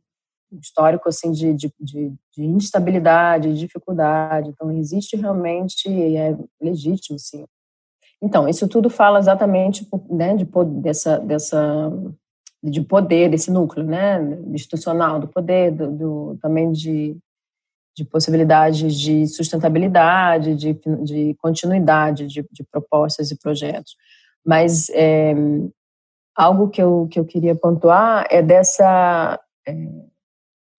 histórico, 0.60 1.08
assim, 1.08 1.32
de, 1.32 1.52
de, 1.52 1.72
de, 1.80 2.12
de 2.36 2.44
instabilidade, 2.44 3.52
de 3.52 3.58
dificuldade. 3.58 4.50
Então, 4.50 4.70
existe 4.70 5.16
realmente, 5.16 5.88
e 5.90 6.16
é 6.16 6.36
legítimo, 6.60 7.18
sim, 7.18 7.44
então, 8.20 8.48
isso 8.48 8.66
tudo 8.66 8.90
fala 8.90 9.18
exatamente 9.18 9.88
né, 10.10 10.34
de, 10.34 10.46
dessa, 10.80 11.18
dessa, 11.18 11.92
de 12.62 12.80
poder, 12.82 13.30
desse 13.30 13.50
núcleo 13.50 13.84
né, 13.84 14.20
institucional 14.52 15.20
do 15.20 15.28
poder, 15.28 15.70
do, 15.70 15.90
do 15.92 16.38
também 16.42 16.72
de, 16.72 17.16
de 17.96 18.04
possibilidades 18.04 18.94
de 18.94 19.26
sustentabilidade, 19.28 20.56
de, 20.56 20.74
de 21.04 21.34
continuidade 21.34 22.26
de, 22.26 22.44
de 22.50 22.64
propostas 22.64 23.30
e 23.30 23.38
projetos. 23.38 23.96
Mas 24.44 24.88
é, 24.90 25.32
algo 26.34 26.68
que 26.70 26.82
eu, 26.82 27.06
que 27.08 27.20
eu 27.20 27.24
queria 27.24 27.54
pontuar 27.54 28.26
é 28.30 28.42
dessa 28.42 29.38
é, 29.66 29.72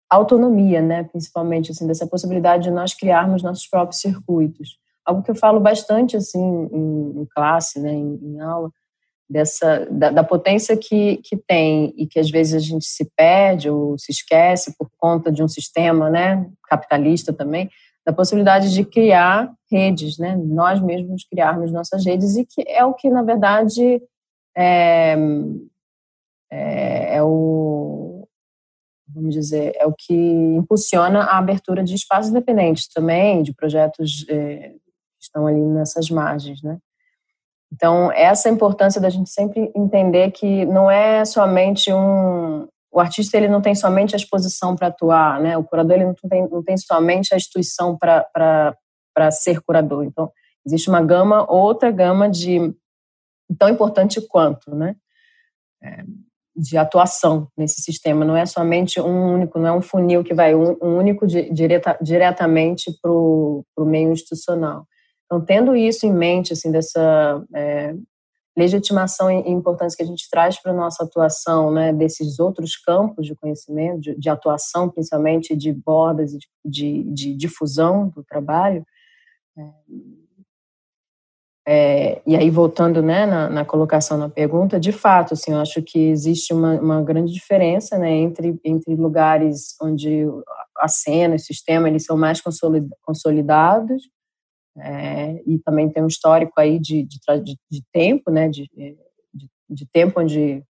autonomia, 0.09 0.81
né, 0.81 1.03
principalmente, 1.05 1.71
assim, 1.71 1.87
dessa 1.87 2.05
possibilidade 2.05 2.63
de 2.63 2.71
nós 2.71 2.93
criarmos 2.93 3.43
nossos 3.43 3.65
próprios 3.65 4.01
circuitos 4.01 4.77
algo 5.09 5.23
que 5.23 5.31
eu 5.31 5.35
falo 5.35 5.59
bastante 5.59 6.15
assim 6.15 6.39
em, 6.39 7.21
em 7.21 7.25
classe, 7.33 7.79
né, 7.79 7.91
em, 7.91 8.19
em, 8.21 8.39
aula, 8.39 8.71
dessa 9.29 9.87
da, 9.91 10.11
da, 10.11 10.23
potência 10.23 10.77
que, 10.77 11.17
que 11.17 11.35
tem 11.35 11.93
e 11.97 12.07
que 12.07 12.19
às 12.19 12.29
vezes 12.29 12.53
a 12.53 12.59
gente 12.59 12.85
se 12.85 13.09
perde 13.15 13.69
ou 13.69 13.97
se 13.97 14.11
esquece 14.11 14.75
por 14.77 14.89
conta 14.97 15.31
de 15.31 15.43
um 15.43 15.47
sistema, 15.47 16.09
né, 16.09 16.47
capitalista 16.67 17.33
também, 17.33 17.69
da 18.05 18.13
possibilidade 18.13 18.73
de 18.73 18.85
criar 18.85 19.51
redes, 19.71 20.17
né, 20.17 20.35
nós 20.35 20.81
mesmos 20.81 21.25
criarmos 21.29 21.71
nossas 21.71 22.05
redes 22.05 22.37
e 22.37 22.45
que 22.45 22.63
é 22.67 22.85
o 22.85 22.93
que 22.93 23.09
na 23.09 23.23
verdade 23.23 24.01
é, 24.55 25.15
é, 26.51 27.17
é 27.17 27.23
o 27.23 28.27
vamos 29.13 29.33
dizer, 29.33 29.73
é 29.75 29.85
o 29.85 29.93
que 29.93 30.13
impulsiona 30.13 31.21
a 31.21 31.39
abertura 31.39 31.83
de 31.83 31.95
espaços 31.95 32.29
independentes 32.29 32.87
também, 32.87 33.41
de 33.41 33.53
projetos 33.53 34.25
é, 34.29 34.73
estão 35.29 35.47
ali 35.47 35.61
nessas 35.61 36.09
margens, 36.09 36.61
né? 36.61 36.77
Então, 37.71 38.11
essa 38.11 38.49
importância 38.49 38.99
da 38.99 39.09
gente 39.09 39.29
sempre 39.29 39.71
entender 39.75 40.31
que 40.31 40.65
não 40.65 40.89
é 40.89 41.23
somente 41.23 41.93
um... 41.93 42.67
O 42.91 42.99
artista, 42.99 43.37
ele 43.37 43.47
não 43.47 43.61
tem 43.61 43.75
somente 43.75 44.15
a 44.15 44.17
exposição 44.17 44.75
para 44.75 44.87
atuar, 44.87 45.39
né? 45.39 45.55
O 45.55 45.63
curador, 45.63 45.95
ele 45.95 46.05
não 46.05 46.15
tem, 46.15 46.49
não 46.49 46.63
tem 46.63 46.75
somente 46.75 47.31
a 47.31 47.37
instituição 47.37 47.95
para 47.95 48.75
ser 49.31 49.61
curador. 49.61 50.03
Então, 50.03 50.31
existe 50.65 50.89
uma 50.89 51.01
gama, 51.01 51.45
outra 51.47 51.91
gama 51.91 52.27
de... 52.27 52.73
tão 53.59 53.69
importante 53.69 54.19
quanto, 54.19 54.73
né? 54.73 54.95
É, 55.83 56.03
de 56.55 56.75
atuação 56.75 57.47
nesse 57.55 57.81
sistema. 57.81 58.25
Não 58.25 58.35
é 58.35 58.47
somente 58.47 58.99
um 58.99 59.35
único, 59.35 59.59
não 59.59 59.67
é 59.67 59.71
um 59.71 59.81
funil 59.81 60.23
que 60.23 60.33
vai 60.33 60.55
um, 60.55 60.75
um 60.81 60.97
único 60.97 61.27
di, 61.27 61.53
direta, 61.53 61.97
diretamente 62.01 62.91
para 62.99 63.11
o 63.11 63.63
meio 63.85 64.11
institucional. 64.11 64.87
Então, 65.29 65.45
tendo 65.45 65.75
isso 65.75 66.07
em 66.07 66.11
mente, 66.11 66.53
assim, 66.53 66.71
dessa 66.71 67.45
é, 67.53 67.93
legitimação 68.57 69.29
e 69.29 69.47
importância 69.51 69.95
que 69.95 70.01
a 70.01 70.07
gente 70.07 70.27
traz 70.27 70.59
para 70.59 70.71
a 70.71 70.75
nossa 70.75 71.03
atuação, 71.03 71.71
né, 71.71 71.93
desses 71.93 72.39
outros 72.39 72.75
campos 72.75 73.27
de 73.27 73.35
conhecimento, 73.35 74.01
de, 74.01 74.19
de 74.19 74.27
atuação, 74.27 74.89
principalmente 74.89 75.55
de 75.55 75.71
bordas 75.71 76.33
e 76.33 76.39
de, 76.39 76.47
de, 76.65 77.03
de, 77.13 77.35
difusão 77.35 78.09
do 78.09 78.23
trabalho, 78.23 78.83
é, 79.55 79.71
é, 81.71 82.21
e 82.25 82.35
aí, 82.35 82.49
voltando 82.49 82.99
né, 83.03 83.27
na, 83.27 83.47
na, 83.47 83.63
colocação 83.63 84.17
na 84.17 84.27
pergunta, 84.27 84.79
de 84.79 84.91
fato, 84.91 85.35
assim, 85.35 85.51
eu 85.51 85.59
acho 85.59 85.83
que 85.83 85.99
existe 86.09 86.51
uma, 86.51 86.81
uma 86.81 87.03
grande 87.03 87.31
diferença 87.31 87.99
né, 87.99 88.09
entre, 88.09 88.59
entre 88.65 88.95
lugares 88.95 89.75
onde 89.79 90.25
a 90.77 90.87
cena, 90.87 91.35
o 91.35 91.39
sistema, 91.39 91.87
eles 91.87 92.05
são 92.05 92.17
mais 92.17 92.41
consolidados 92.41 94.09
é, 94.81 95.41
e 95.45 95.59
também 95.59 95.89
tem 95.89 96.03
um 96.03 96.07
histórico 96.07 96.53
aí 96.57 96.79
de, 96.79 97.03
de, 97.03 97.19
de, 97.43 97.57
de 97.69 97.83
tempo, 97.91 98.31
né, 98.31 98.49
de, 98.49 98.69
de, 99.69 99.85
tempo 99.91 100.19
onde 100.19 100.63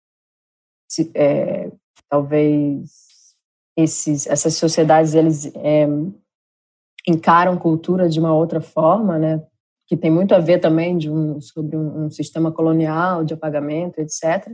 se, 0.88 1.10
é, 1.14 1.70
talvez 2.08 2.90
esses, 3.76 4.26
essas 4.26 4.54
sociedades 4.54 5.14
eles 5.14 5.52
é, 5.54 5.86
encaram 7.06 7.56
cultura 7.56 8.08
de 8.08 8.18
uma 8.18 8.34
outra 8.34 8.60
forma, 8.60 9.18
né, 9.18 9.42
que 9.86 9.96
tem 9.96 10.10
muito 10.10 10.34
a 10.34 10.38
ver 10.38 10.58
também 10.58 10.98
de 10.98 11.10
um, 11.10 11.40
sobre 11.40 11.76
um, 11.76 12.04
um 12.04 12.10
sistema 12.10 12.52
colonial 12.52 13.24
de 13.24 13.34
apagamento, 13.34 14.00
etc. 14.00 14.52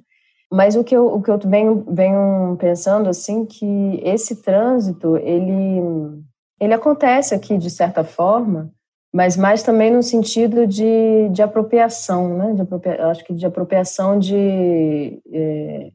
Mas 0.52 0.76
o 0.76 0.84
que 0.84 0.94
eu, 0.94 1.06
o 1.06 1.20
que 1.20 1.30
eu 1.30 1.38
venho, 1.38 1.84
venho 1.88 2.56
pensando 2.58 3.08
assim 3.08 3.44
que 3.44 4.00
esse 4.04 4.42
trânsito 4.42 5.16
ele 5.16 6.22
ele 6.60 6.72
acontece 6.72 7.34
aqui 7.34 7.58
de 7.58 7.68
certa 7.68 8.04
forma 8.04 8.72
mas 9.14 9.36
mais 9.36 9.62
também 9.62 9.92
no 9.92 10.02
sentido 10.02 10.66
de, 10.66 11.28
de 11.30 11.40
apropriação, 11.40 12.36
né? 12.36 12.52
De 12.52 12.62
apropria, 12.62 13.06
acho 13.06 13.24
que 13.24 13.32
de 13.32 13.46
apropriação 13.46 14.18
de, 14.18 15.22
é, 15.32 15.92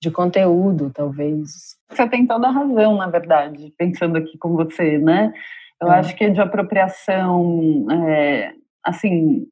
de 0.00 0.12
conteúdo, 0.12 0.92
talvez. 0.94 1.76
Você 1.90 2.08
tem 2.08 2.24
toda 2.24 2.46
a 2.46 2.52
razão, 2.52 2.96
na 2.96 3.08
verdade, 3.08 3.74
pensando 3.76 4.16
aqui 4.16 4.38
com 4.38 4.54
você, 4.54 4.96
né? 4.96 5.34
Eu 5.82 5.90
é. 5.90 5.98
acho 5.98 6.14
que 6.14 6.22
é 6.22 6.30
de 6.30 6.40
apropriação, 6.40 7.84
é, 7.90 8.52
assim, 8.84 9.48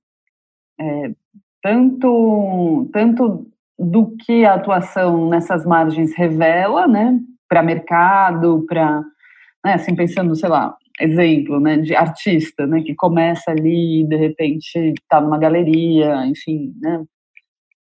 é, 0.81 1.11
tanto, 1.61 2.89
tanto 2.93 3.51
do 3.77 4.15
que 4.19 4.45
a 4.45 4.55
atuação 4.55 5.29
nessas 5.29 5.67
margens 5.67 6.15
revela, 6.15 6.87
né, 6.87 7.19
para 7.49 7.61
mercado, 7.61 8.65
para, 8.69 9.01
né, 9.65 9.75
assim, 9.75 9.97
pensando, 9.97 10.37
sei 10.37 10.49
lá, 10.49 10.77
exemplo, 11.01 11.59
né, 11.59 11.79
de 11.79 11.95
artista, 11.95 12.67
né, 12.67 12.83
que 12.83 12.95
começa 12.95 13.51
ali 13.51 14.05
de 14.05 14.17
repente 14.17 14.77
está 15.01 15.21
numa 15.21 15.39
galeria, 15.39 16.25
enfim, 16.27 16.73
né, 16.81 17.03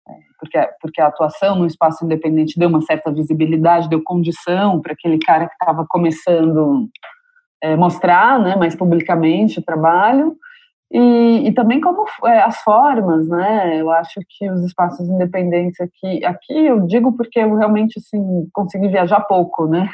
é, 0.08 0.12
porque, 0.40 0.70
porque 0.82 1.02
a 1.02 1.08
atuação 1.08 1.58
no 1.58 1.66
espaço 1.66 2.04
independente 2.04 2.58
deu 2.58 2.70
uma 2.70 2.82
certa 2.82 3.12
visibilidade, 3.12 3.90
deu 3.90 4.02
condição 4.04 4.82
para 4.82 4.94
aquele 4.94 5.20
cara 5.20 5.48
que 5.48 5.54
estava 5.54 5.86
começando 5.88 6.90
é, 7.62 7.76
mostrar, 7.76 8.40
né, 8.40 8.56
mais 8.56 8.76
publicamente 8.76 9.60
o 9.60 9.64
trabalho, 9.64 10.36
e, 10.92 11.48
e 11.48 11.54
também 11.54 11.82
como 11.82 12.06
é, 12.26 12.42
as 12.42 12.62
formas, 12.62 13.28
né, 13.28 13.80
eu 13.80 13.90
acho 13.92 14.20
que 14.28 14.50
os 14.50 14.64
espaços 14.64 15.08
independentes 15.08 15.80
aqui, 15.80 16.24
aqui 16.26 16.66
eu 16.66 16.82
digo 16.86 17.16
porque 17.16 17.40
eu 17.40 17.56
realmente, 17.56 18.00
assim, 18.00 18.48
consegui 18.54 18.90
viajar 18.90 19.22
pouco, 19.22 19.68
né, 19.68 19.90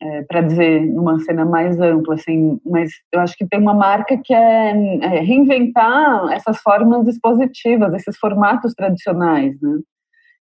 é, 0.00 0.22
para 0.22 0.42
dizer 0.42 0.80
numa 0.86 1.18
cena 1.20 1.44
mais 1.44 1.78
ampla, 1.80 2.14
assim, 2.14 2.60
mas 2.64 2.90
eu 3.12 3.20
acho 3.20 3.36
que 3.36 3.46
tem 3.46 3.60
uma 3.60 3.74
marca 3.74 4.16
que 4.22 4.34
é, 4.34 4.70
é, 4.70 5.20
reinventar 5.20 6.32
essas 6.32 6.58
formas 6.58 7.06
expositivas, 7.08 7.94
esses 7.94 8.16
formatos 8.18 8.74
tradicionais, 8.74 9.60
né? 9.60 9.78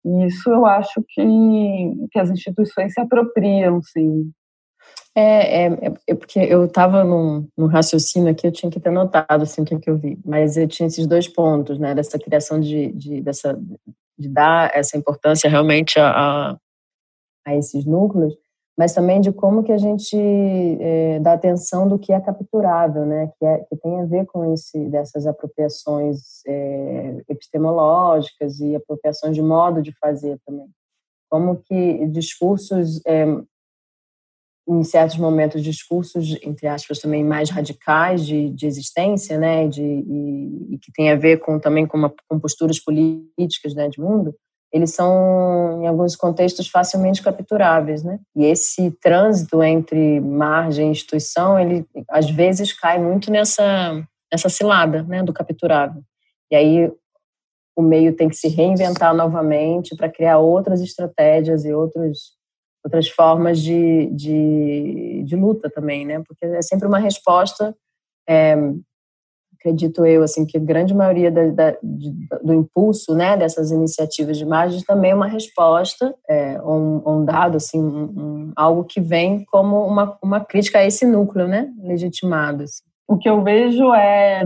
E 0.05 0.27
isso 0.27 0.49
eu 0.51 0.65
acho 0.65 1.05
que, 1.09 1.23
que 2.11 2.19
as 2.19 2.31
instituições 2.31 2.95
se 2.95 3.01
apropriam, 3.01 3.83
sim. 3.83 4.31
É, 5.15 5.67
é, 5.67 5.95
é 6.07 6.15
porque 6.15 6.39
eu 6.39 6.65
estava 6.65 7.05
num, 7.05 7.47
num, 7.57 7.67
raciocínio 7.67 8.31
aqui, 8.31 8.47
eu 8.47 8.53
tinha 8.53 8.71
que 8.71 8.81
ter 8.81 8.91
notado 8.91 9.43
assim, 9.43 9.63
o 9.63 9.65
que, 9.65 9.79
que 9.79 9.91
eu 9.91 9.97
vi, 9.99 10.19
mas 10.25 10.57
eu 10.57 10.69
tinha 10.69 10.87
esses 10.87 11.07
dois 11.07 11.27
pontos, 11.27 11.79
né, 11.79 11.95
dessa 11.95 12.19
criação 12.19 12.61
de, 12.61 12.93
de, 12.93 13.21
dessa, 13.21 13.59
de 14.17 14.29
dar 14.29 14.71
essa 14.73 14.97
importância 14.97 15.51
realmente 15.51 15.99
a, 15.99 16.11
a, 16.11 16.57
a 17.45 17.57
esses 17.57 17.85
núcleos, 17.85 18.35
mas 18.81 18.95
também 18.95 19.21
de 19.21 19.31
como 19.31 19.63
que 19.63 19.73
a 19.73 19.77
gente 19.77 20.17
é, 20.17 21.21
dá 21.21 21.35
atenção 21.35 21.87
do 21.87 21.99
que 21.99 22.15
é 22.15 22.19
capturável, 22.19 23.05
né? 23.05 23.31
Que, 23.39 23.45
é, 23.45 23.59
que 23.59 23.77
tem 23.77 24.01
a 24.01 24.07
ver 24.07 24.25
com 24.25 24.55
esse 24.55 24.89
dessas 24.89 25.27
apropriações 25.27 26.41
é, 26.47 27.23
epistemológicas 27.29 28.59
e 28.59 28.75
apropriações 28.75 29.35
de 29.35 29.43
modo 29.43 29.83
de 29.83 29.93
fazer 30.01 30.41
também. 30.47 30.67
Como 31.29 31.59
que 31.59 32.07
discursos, 32.07 33.03
é, 33.07 33.27
em 34.67 34.83
certos 34.83 35.19
momentos, 35.19 35.63
discursos, 35.63 36.39
entre 36.43 36.67
aspas, 36.67 37.01
também 37.01 37.23
mais 37.23 37.51
radicais 37.51 38.25
de, 38.25 38.49
de 38.49 38.67
existência, 38.67 39.39
né? 39.39 39.69
De, 39.69 39.83
e, 39.83 40.75
e, 40.75 40.79
que 40.79 40.91
tem 40.91 41.11
a 41.11 41.17
ver 41.17 41.41
com 41.41 41.61
também 41.61 41.87
com, 41.87 41.99
uma, 41.99 42.15
com 42.27 42.41
posturas 42.41 42.81
políticas 42.81 43.75
né, 43.75 43.91
de 43.91 44.01
mundo, 44.01 44.35
eles 44.73 44.95
são, 44.95 45.83
em 45.83 45.87
alguns 45.87 46.15
contextos, 46.15 46.69
facilmente 46.69 47.23
capturáveis, 47.23 48.05
né? 48.05 48.21
E 48.37 48.45
esse 48.45 48.91
trânsito 49.03 49.63
entre 49.63 50.21
margem 50.21 50.89
e 50.89 50.91
instituição, 50.91 51.59
ele 51.59 51.85
às 52.09 52.31
vezes 52.31 52.73
cai 52.73 52.99
muito 52.99 53.31
nessa, 53.31 54.03
nessa 54.33 54.49
cilada, 54.49 55.03
né, 55.03 55.23
do 55.23 55.33
capturável. 55.33 56.03
E 56.51 56.57
aí 56.57 56.93
o 57.77 57.83
meio 57.83 58.15
tem 58.15 58.29
que 58.29 58.37
se 58.37 58.49
reinventar 58.49 59.15
novamente 59.15 59.97
para 59.97 60.09
criar 60.09 60.39
outras 60.39 60.81
estratégias 60.81 61.65
e 61.65 61.73
outros, 61.73 62.37
outras 62.85 63.09
formas 63.09 63.61
de, 63.61 64.07
de, 64.13 65.23
de 65.25 65.37
luta 65.37 65.69
também, 65.69 66.07
né? 66.07 66.23
Porque 66.27 66.45
é 66.45 66.63
sempre 66.63 66.87
uma 66.87 66.99
resposta 66.99 67.75
é, 68.29 68.57
acredito 69.61 70.05
eu, 70.07 70.23
assim, 70.23 70.47
que 70.47 70.57
a 70.57 70.61
grande 70.61 70.95
maioria 70.95 71.31
da, 71.31 71.49
da, 71.49 71.71
de, 71.83 72.11
do 72.43 72.55
impulso, 72.55 73.15
né, 73.15 73.37
dessas 73.37 73.71
iniciativas 73.71 74.39
de 74.39 74.45
imagem 74.45 74.83
também 74.87 75.11
é 75.11 75.15
uma 75.15 75.27
resposta, 75.27 76.15
é, 76.29 76.61
um, 76.63 77.03
um, 77.07 77.25
dado, 77.25 77.59
assim, 77.59 77.79
um, 77.79 78.05
um, 78.05 78.53
algo 78.57 78.85
que 78.85 79.01
vem 79.01 79.45
como 79.45 79.87
uma, 79.87 80.19
uma 80.23 80.41
crítica 80.41 80.79
a 80.79 80.87
esse 80.87 81.07
núcleo, 81.07 81.47
né, 81.47 81.71
legitimado. 81.83 82.65
Assim. 82.65 82.83
O 83.07 83.19
que 83.19 83.29
eu 83.29 83.43
vejo 83.43 83.93
é 83.93 84.43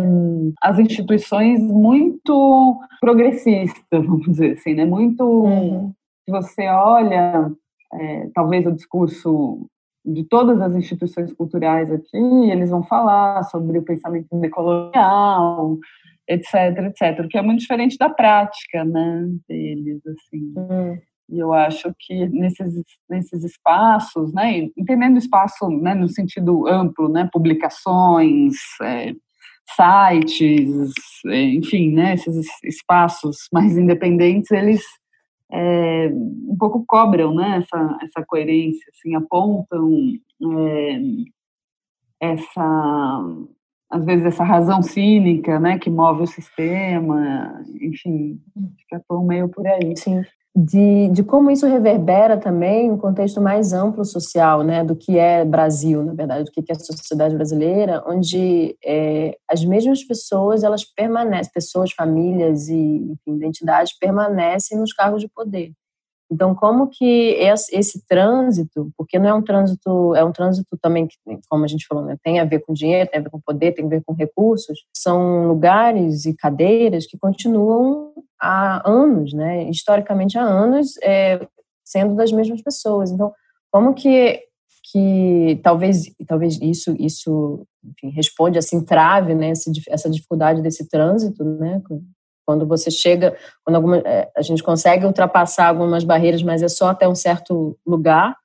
as 0.60 0.78
instituições 0.78 1.60
muito 1.60 2.80
progressistas, 3.00 3.82
vamos 3.90 4.26
dizer 4.26 4.54
assim, 4.54 4.74
né, 4.74 4.84
muito... 4.84 5.24
Uhum. 5.24 5.92
Você 6.26 6.66
olha, 6.68 7.52
é, 7.92 8.28
talvez 8.34 8.66
o 8.66 8.72
discurso 8.72 9.66
de 10.04 10.24
todas 10.24 10.60
as 10.60 10.74
instituições 10.74 11.32
culturais 11.32 11.90
aqui, 11.90 12.50
eles 12.50 12.70
vão 12.70 12.82
falar 12.82 13.42
sobre 13.44 13.78
o 13.78 13.82
pensamento 13.82 14.28
decolonial, 14.38 15.78
etc, 16.28 16.54
etc, 16.86 17.24
o 17.24 17.28
que 17.28 17.38
é 17.38 17.42
muito 17.42 17.60
diferente 17.60 17.96
da 17.98 18.10
prática, 18.10 18.84
né, 18.84 19.28
deles, 19.48 20.00
assim. 20.06 20.52
Hum. 20.56 20.98
E 21.30 21.38
eu 21.38 21.54
acho 21.54 21.90
que 21.98 22.26
nesses, 22.28 22.74
nesses 23.08 23.44
espaços, 23.44 24.32
né, 24.34 24.68
entendendo 24.76 25.16
espaço 25.16 25.68
né, 25.70 25.94
no 25.94 26.08
sentido 26.08 26.68
amplo, 26.68 27.08
né, 27.08 27.28
publicações, 27.32 28.54
é, 28.82 29.14
sites, 29.74 30.92
é, 31.26 31.42
enfim, 31.44 31.94
né, 31.94 32.14
esses 32.14 32.46
espaços 32.62 33.48
mais 33.50 33.76
independentes, 33.78 34.50
eles 34.50 34.82
é, 35.54 36.08
um 36.12 36.56
pouco 36.58 36.84
cobram 36.86 37.32
né, 37.32 37.58
essa, 37.58 37.98
essa 38.02 38.24
coerência, 38.26 38.84
assim, 38.90 39.14
apontam 39.14 39.88
é, 40.42 41.00
essa, 42.20 43.22
às 43.88 44.04
vezes, 44.04 44.26
essa 44.26 44.42
razão 44.42 44.82
cínica 44.82 45.60
né, 45.60 45.78
que 45.78 45.88
move 45.88 46.24
o 46.24 46.26
sistema, 46.26 47.64
enfim, 47.80 48.40
acho 48.56 48.86
atuam 48.96 49.24
meio 49.24 49.48
por 49.48 49.66
aí. 49.66 49.96
Sim 49.96 50.22
de, 50.56 51.08
de 51.08 51.24
como 51.24 51.50
isso 51.50 51.66
reverbera 51.66 52.36
também 52.36 52.88
um 52.88 52.96
contexto 52.96 53.40
mais 53.40 53.72
amplo 53.72 54.04
social, 54.04 54.62
né, 54.62 54.84
do 54.84 54.94
que 54.94 55.18
é 55.18 55.44
Brasil, 55.44 56.04
na 56.04 56.12
verdade, 56.12 56.44
do 56.44 56.52
que 56.52 56.60
é 56.70 56.72
a 56.72 56.78
sociedade 56.78 57.34
brasileira, 57.34 58.04
onde 58.06 58.76
é, 58.84 59.36
as 59.50 59.64
mesmas 59.64 60.04
pessoas, 60.04 60.62
elas 60.62 60.84
permanecem, 60.84 61.52
pessoas, 61.52 61.90
famílias 61.90 62.68
e 62.68 62.74
enfim, 62.76 63.36
identidades 63.36 63.98
permanecem 63.98 64.78
nos 64.78 64.92
cargos 64.92 65.20
de 65.20 65.28
poder. 65.28 65.72
Então, 66.30 66.54
como 66.54 66.88
que 66.88 67.30
esse, 67.32 67.76
esse, 67.76 68.06
trânsito, 68.06 68.90
porque 68.96 69.18
não 69.18 69.28
é 69.28 69.34
um 69.34 69.42
trânsito, 69.42 70.14
é 70.14 70.24
um 70.24 70.32
trânsito 70.32 70.78
também 70.80 71.06
que, 71.06 71.16
como 71.48 71.64
a 71.64 71.68
gente 71.68 71.86
falou, 71.86 72.04
né, 72.04 72.16
tem 72.22 72.38
a 72.40 72.44
ver 72.44 72.60
com 72.60 72.72
dinheiro, 72.72 73.10
tem 73.10 73.20
a 73.20 73.22
ver 73.22 73.30
com 73.30 73.40
poder, 73.40 73.72
tem 73.72 73.84
a 73.84 73.88
ver 73.88 74.02
com 74.06 74.14
recursos, 74.14 74.84
são 74.96 75.48
lugares 75.48 76.24
e 76.24 76.34
cadeiras 76.34 77.06
que 77.06 77.18
continuam 77.18 78.12
há 78.44 78.88
anos, 78.88 79.32
né, 79.32 79.68
historicamente 79.70 80.38
há 80.38 80.42
anos, 80.42 80.96
é, 81.02 81.46
sendo 81.84 82.14
das 82.14 82.32
mesmas 82.32 82.62
pessoas. 82.62 83.10
Então, 83.10 83.32
como 83.70 83.94
que 83.94 84.40
que 84.92 85.60
talvez 85.62 86.12
talvez 86.26 86.60
isso 86.60 86.94
isso 86.98 87.66
enfim, 87.82 88.10
responde 88.14 88.58
assim 88.58 88.84
trave 88.84 89.34
né 89.34 89.50
essa 89.88 90.10
dificuldade 90.10 90.60
desse 90.60 90.86
trânsito 90.86 91.42
né 91.42 91.80
quando 92.44 92.66
você 92.66 92.90
chega, 92.90 93.36
quando 93.64 93.76
alguma, 93.76 93.98
é, 93.98 94.30
a 94.36 94.42
gente 94.42 94.62
consegue 94.62 95.06
ultrapassar 95.06 95.68
algumas 95.68 96.04
barreiras, 96.04 96.42
mas 96.42 96.62
é 96.62 96.68
só 96.68 96.88
até 96.88 97.08
um 97.08 97.14
certo 97.14 97.78
lugar, 97.86 98.36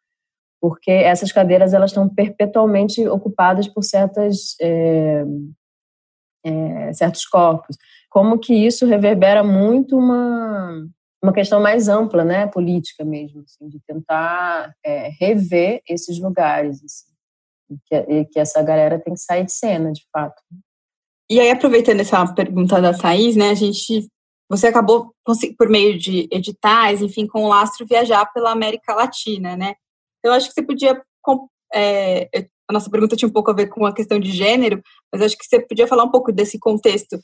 porque 0.61 0.91
essas 0.91 1.31
cadeiras 1.31 1.73
elas 1.73 1.91
estão 1.91 2.07
perpetualmente 2.07 3.07
ocupadas 3.07 3.67
por 3.67 3.83
certas 3.83 4.55
é, 4.61 5.23
é, 6.45 6.93
certos 6.93 7.25
corpos. 7.25 7.77
Como 8.09 8.39
que 8.39 8.53
isso 8.53 8.85
reverbera 8.85 9.43
muito 9.43 9.97
uma 9.97 10.87
uma 11.21 11.33
questão 11.33 11.59
mais 11.61 11.87
ampla, 11.87 12.23
né, 12.23 12.47
política 12.47 13.03
mesmo, 13.03 13.41
assim, 13.41 13.67
de 13.67 13.79
tentar 13.85 14.73
é, 14.83 15.09
rever 15.19 15.81
esses 15.87 16.17
lugares, 16.17 16.81
assim, 16.83 17.77
que, 17.85 17.95
e 17.95 18.25
que 18.25 18.39
essa 18.39 18.63
galera 18.63 18.99
tem 18.99 19.13
que 19.13 19.19
sair 19.19 19.45
de 19.45 19.51
cena, 19.51 19.91
de 19.91 20.01
fato. 20.11 20.41
E 21.29 21.39
aí, 21.39 21.51
aproveitando 21.51 21.99
essa 21.99 22.25
pergunta 22.33 22.81
da 22.81 22.97
Thaís, 22.97 23.35
né, 23.35 23.49
a 23.49 23.53
gente, 23.53 24.07
você 24.49 24.67
acabou, 24.67 25.13
por 25.57 25.69
meio 25.69 25.99
de 25.99 26.27
editais, 26.31 27.01
enfim, 27.01 27.27
com 27.27 27.43
o 27.43 27.47
lastro, 27.49 27.85
viajar 27.85 28.25
pela 28.33 28.51
América 28.51 28.95
Latina, 28.95 29.55
né? 29.55 29.75
Então, 30.19 30.33
acho 30.33 30.47
que 30.47 30.53
você 30.53 30.63
podia, 30.63 30.99
é, 31.73 32.29
a 32.67 32.73
nossa 32.73 32.89
pergunta 32.89 33.15
tinha 33.15 33.29
um 33.29 33.33
pouco 33.33 33.51
a 33.51 33.53
ver 33.53 33.67
com 33.67 33.85
a 33.85 33.93
questão 33.93 34.19
de 34.19 34.31
gênero, 34.31 34.81
mas 35.11 35.21
acho 35.21 35.37
que 35.37 35.45
você 35.45 35.59
podia 35.59 35.85
falar 35.85 36.03
um 36.03 36.11
pouco 36.11 36.31
desse 36.31 36.57
contexto, 36.57 37.19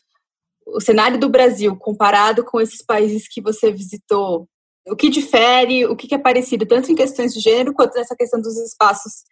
o 0.66 0.82
cenário 0.82 1.20
do 1.20 1.30
Brasil 1.30 1.76
comparado 1.76 2.44
com 2.44 2.60
esses 2.60 2.84
países 2.84 3.28
que 3.28 3.42
você 3.42 3.72
visitou, 3.72 4.48
o 4.88 4.96
que 4.96 5.10
difere, 5.10 5.86
o 5.86 5.96
que 5.96 6.14
é 6.14 6.18
parecido, 6.18 6.66
tanto 6.66 6.92
em 6.92 6.96
questões 6.96 7.34
de 7.34 7.40
gênero 7.40 7.74
quanto 7.74 7.96
nessa 7.96 8.16
questão 8.16 8.42
dos 8.42 8.58
espaços 8.58 9.24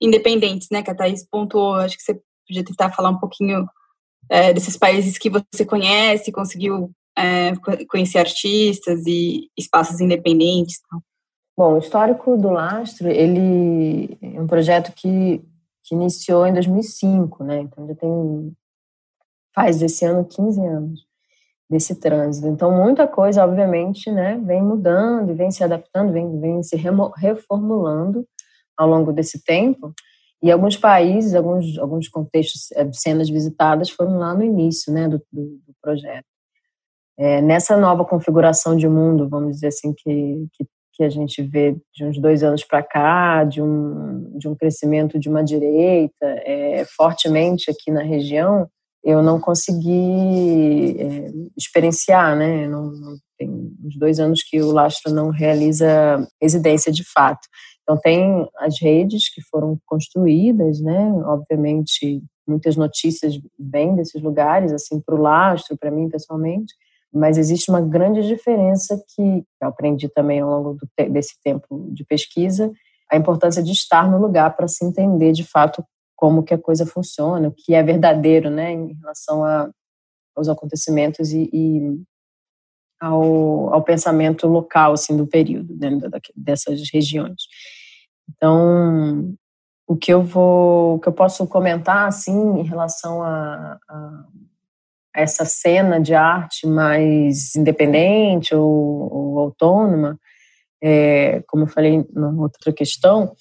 independentes, 0.00 0.68
né, 0.70 0.82
que 0.82 0.90
a 0.90 0.94
Thaís 0.94 1.26
pontuou, 1.28 1.74
acho 1.74 1.96
que 1.96 2.02
você 2.02 2.20
podia 2.46 2.64
tentar 2.64 2.92
falar 2.92 3.10
um 3.10 3.18
pouquinho 3.18 3.66
é, 4.30 4.52
desses 4.52 4.76
países 4.76 5.18
que 5.18 5.30
você 5.30 5.64
conhece, 5.66 6.32
conseguiu 6.32 6.90
é, 7.16 7.52
conhecer 7.88 8.18
artistas 8.18 9.02
e 9.06 9.50
espaços 9.56 10.00
independentes. 10.00 10.80
Bom, 11.56 11.74
o 11.74 11.78
histórico 11.78 12.36
do 12.36 12.50
Lastro, 12.50 13.08
ele 13.08 14.16
é 14.22 14.40
um 14.40 14.46
projeto 14.46 14.92
que, 14.94 15.42
que 15.82 15.94
iniciou 15.94 16.46
em 16.46 16.52
2005, 16.52 17.42
né? 17.42 17.60
Então 17.62 17.86
já 17.86 17.94
tem 17.96 18.52
faz 19.58 19.82
esse 19.82 20.04
ano 20.04 20.24
15 20.24 20.64
anos. 20.64 21.08
desse 21.70 22.00
trânsito. 22.00 22.46
Então, 22.46 22.72
muita 22.72 23.06
coisa, 23.06 23.44
obviamente, 23.44 24.10
né, 24.10 24.40
vem 24.42 24.62
mudando, 24.62 25.34
vem 25.34 25.50
se 25.50 25.62
adaptando, 25.62 26.12
vem, 26.12 26.40
vem 26.40 26.62
se 26.62 26.76
reformulando 26.76 28.24
ao 28.74 28.88
longo 28.88 29.12
desse 29.12 29.44
tempo. 29.44 29.92
E 30.42 30.50
alguns 30.50 30.78
países, 30.78 31.34
alguns, 31.34 31.76
alguns 31.78 32.08
contextos, 32.08 32.70
eh, 32.72 32.90
cenas 32.94 33.28
visitadas 33.28 33.90
foram 33.90 34.16
lá 34.16 34.32
no 34.32 34.42
início 34.42 34.90
né, 34.90 35.08
do, 35.08 35.18
do, 35.30 35.42
do 35.66 35.74
projeto. 35.82 36.24
É, 37.18 37.42
nessa 37.42 37.76
nova 37.76 38.02
configuração 38.02 38.74
de 38.74 38.88
mundo, 38.88 39.28
vamos 39.28 39.56
dizer 39.56 39.66
assim, 39.66 39.92
que, 39.92 40.46
que, 40.54 40.64
que 40.94 41.04
a 41.04 41.10
gente 41.10 41.42
vê 41.42 41.76
de 41.94 42.02
uns 42.02 42.18
dois 42.18 42.42
anos 42.42 42.64
para 42.64 42.82
cá, 42.82 43.44
de 43.44 43.60
um, 43.60 44.38
de 44.38 44.48
um 44.48 44.54
crescimento 44.54 45.18
de 45.18 45.28
uma 45.28 45.44
direita 45.44 46.24
é, 46.46 46.86
fortemente 46.96 47.70
aqui 47.70 47.90
na 47.90 48.02
região, 48.02 48.66
eu 49.08 49.22
não 49.22 49.40
consegui 49.40 51.00
é, 51.00 51.30
experienciar, 51.56 52.36
né? 52.36 52.68
Não, 52.68 52.90
não, 52.92 53.16
tem 53.38 53.48
uns 53.82 53.96
dois 53.96 54.20
anos 54.20 54.42
que 54.42 54.60
o 54.60 54.70
Lastro 54.70 55.14
não 55.14 55.30
realiza 55.30 56.28
residência 56.40 56.92
de 56.92 57.02
fato. 57.10 57.40
Então 57.82 57.96
tem 57.96 58.46
as 58.58 58.78
redes 58.78 59.32
que 59.32 59.40
foram 59.40 59.78
construídas, 59.86 60.78
né? 60.82 61.10
Obviamente 61.24 62.22
muitas 62.46 62.76
notícias 62.76 63.40
vêm 63.58 63.96
desses 63.96 64.22
lugares, 64.22 64.72
assim 64.72 65.00
para 65.00 65.14
o 65.14 65.22
Lastro, 65.22 65.78
para 65.78 65.90
mim 65.90 66.10
pessoalmente, 66.10 66.74
mas 67.10 67.38
existe 67.38 67.70
uma 67.70 67.80
grande 67.80 68.26
diferença 68.26 69.02
que 69.14 69.22
eu 69.22 69.68
aprendi 69.68 70.10
também 70.10 70.40
ao 70.40 70.50
longo 70.50 70.74
do, 70.74 71.10
desse 71.10 71.34
tempo 71.42 71.88
de 71.92 72.04
pesquisa, 72.04 72.70
a 73.10 73.16
importância 73.16 73.62
de 73.62 73.72
estar 73.72 74.10
no 74.10 74.18
lugar 74.18 74.54
para 74.54 74.68
se 74.68 74.84
entender 74.84 75.32
de 75.32 75.44
fato 75.44 75.82
como 76.18 76.42
que 76.42 76.52
a 76.52 76.58
coisa 76.58 76.84
funciona, 76.84 77.46
o 77.46 77.52
que 77.52 77.74
é 77.74 77.80
verdadeiro, 77.80 78.50
né, 78.50 78.72
em 78.72 78.92
relação 78.94 79.44
a, 79.44 79.70
aos 80.36 80.48
acontecimentos 80.48 81.30
e, 81.30 81.48
e 81.52 82.02
ao, 83.00 83.72
ao, 83.72 83.84
pensamento 83.84 84.48
local, 84.48 84.94
assim, 84.94 85.16
do 85.16 85.28
período, 85.28 85.72
dentro 85.76 86.10
da, 86.10 86.18
dessas 86.34 86.82
regiões. 86.92 87.44
Então, 88.28 89.32
o 89.86 89.96
que 89.96 90.12
eu 90.12 90.20
vou, 90.24 90.96
o 90.96 90.98
que 90.98 91.08
eu 91.08 91.12
posso 91.12 91.46
comentar, 91.46 92.08
assim, 92.08 92.58
em 92.58 92.64
relação 92.64 93.22
a, 93.22 93.78
a 93.88 94.24
essa 95.14 95.44
cena 95.44 96.00
de 96.00 96.16
arte 96.16 96.66
mais 96.66 97.54
independente 97.54 98.56
ou, 98.56 98.66
ou 98.68 99.38
autônoma, 99.38 100.18
é, 100.82 101.44
como 101.46 101.62
eu 101.62 101.68
falei 101.68 102.04
na 102.12 102.30
outra 102.30 102.72
questão, 102.72 103.36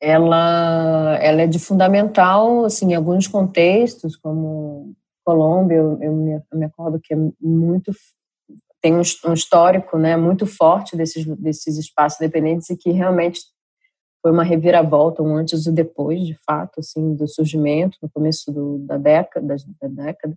ela, 0.00 1.18
ela 1.20 1.42
é 1.42 1.46
de 1.46 1.58
fundamental, 1.58 2.64
assim, 2.64 2.92
em 2.92 2.94
alguns 2.94 3.28
contextos, 3.28 4.16
como 4.16 4.94
Colômbia, 5.24 5.76
eu, 5.76 5.98
eu, 6.00 6.12
me, 6.12 6.32
eu 6.32 6.58
me 6.58 6.64
acordo 6.64 7.00
que 7.00 7.14
é 7.14 7.16
muito 7.40 7.92
tem 8.82 8.94
um, 8.96 9.02
um, 9.26 9.34
histórico, 9.34 9.98
né, 9.98 10.16
muito 10.16 10.46
forte 10.46 10.96
desses 10.96 11.26
desses 11.36 11.76
espaços 11.76 12.18
independentes 12.18 12.70
e 12.70 12.76
que 12.76 12.90
realmente 12.90 13.40
foi 14.22 14.32
uma 14.32 14.42
reviravolta, 14.42 15.22
um 15.22 15.36
antes 15.36 15.66
e 15.66 15.72
depois, 15.72 16.26
de 16.26 16.34
fato, 16.46 16.80
assim, 16.80 17.14
do 17.14 17.26
surgimento 17.28 17.98
no 18.02 18.10
começo 18.10 18.50
do, 18.52 18.78
da 18.78 18.96
década, 18.96 19.56
da 19.80 19.88
década. 19.88 20.34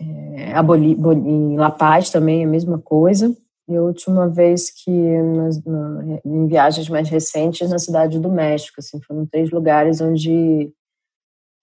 É, 0.00 0.52
a 0.52 0.62
Boli, 0.62 0.92
em 0.92 1.56
La 1.56 1.70
Paz 1.70 2.10
também 2.10 2.42
é 2.42 2.44
a 2.44 2.48
mesma 2.48 2.78
coisa. 2.78 3.34
E 3.68 3.76
a 3.76 3.82
última 3.82 4.28
vez 4.28 4.70
que, 4.70 4.90
nas, 4.90 5.62
na, 5.62 6.20
em 6.24 6.46
viagens 6.46 6.88
mais 6.88 7.08
recentes, 7.08 7.68
na 7.68 7.78
cidade 7.78 8.18
do 8.18 8.30
México, 8.30 8.76
assim, 8.78 8.98
foram 9.02 9.26
três 9.26 9.50
lugares 9.50 10.00
onde 10.00 10.72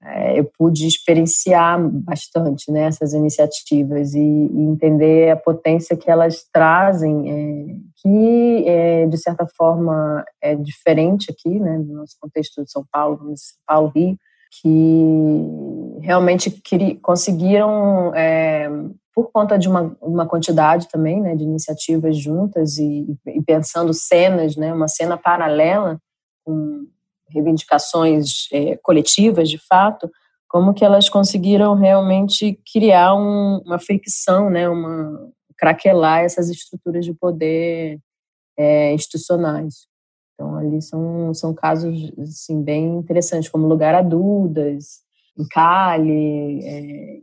é, 0.04 0.40
eu 0.40 0.46
pude 0.46 0.86
experienciar 0.86 1.80
bastante 1.82 2.72
né, 2.72 2.84
essas 2.84 3.14
iniciativas 3.14 4.14
e, 4.14 4.20
e, 4.20 4.62
entender 4.62 5.32
a 5.32 5.36
potência 5.36 5.98
que 5.98 6.12
elas 6.12 6.46
trazem, 6.54 7.32
é, 7.32 7.76
que 7.96 8.64
é, 8.68 9.08
de 9.08 9.18
certa 9.18 9.48
forma 9.58 10.24
é 10.40 10.54
diferente 10.54 11.32
aqui, 11.32 11.60
né, 11.60 11.80
no 11.80 11.96
nosso 11.96 12.16
contexto 12.22 12.64
de 12.64 12.72
São 12.72 12.86
Paulo, 12.92 13.18
São 13.36 13.58
Paulo, 13.66 13.92
Rio, 13.96 14.16
que 14.62 16.00
realmente 16.02 16.62
conseguiram 17.02 18.14
é, 18.14 18.70
por 19.16 19.32
conta 19.32 19.58
de 19.58 19.70
uma, 19.70 19.96
uma 20.02 20.28
quantidade 20.28 20.90
também 20.90 21.22
né, 21.22 21.36
de 21.38 21.44
iniciativas 21.44 22.18
juntas 22.18 22.78
e, 22.78 23.18
e, 23.28 23.42
pensando 23.42 23.94
cenas, 23.94 24.58
né, 24.58 24.74
uma 24.74 24.90
cena 24.90 25.18
paralela 25.18 25.98
com 26.44 26.86
reivindicações 27.30 28.50
é, 28.52 28.76
coletivas 28.84 29.50
de 29.50 29.58
fato, 29.58 30.12
como 30.50 30.74
que 30.74 30.84
elas 30.84 31.08
conseguiram 31.08 31.76
realmente 31.76 32.60
criar 32.72 33.16
um, 33.16 33.62
uma 33.66 33.80
fricção, 33.80 34.50
né, 34.50 34.68
uma 34.68 35.32
craquelar 35.58 36.26
essas 36.26 36.50
estruturas 36.50 37.06
de 37.06 37.14
poder 37.14 37.98
é, 38.58 38.94
institucionais. 38.94 39.88
Então 40.34 40.58
ali 40.58 40.82
são, 40.82 41.34
são 41.34 41.54
casos 41.54 42.12
assim 42.20 42.62
bem 42.62 42.98
interessantes, 42.98 43.48
como 43.48 43.66
Lugar 43.66 43.96
a 43.96 44.02
Dudas, 44.02 45.06
Cali, 45.50 46.60
é, 46.66 47.20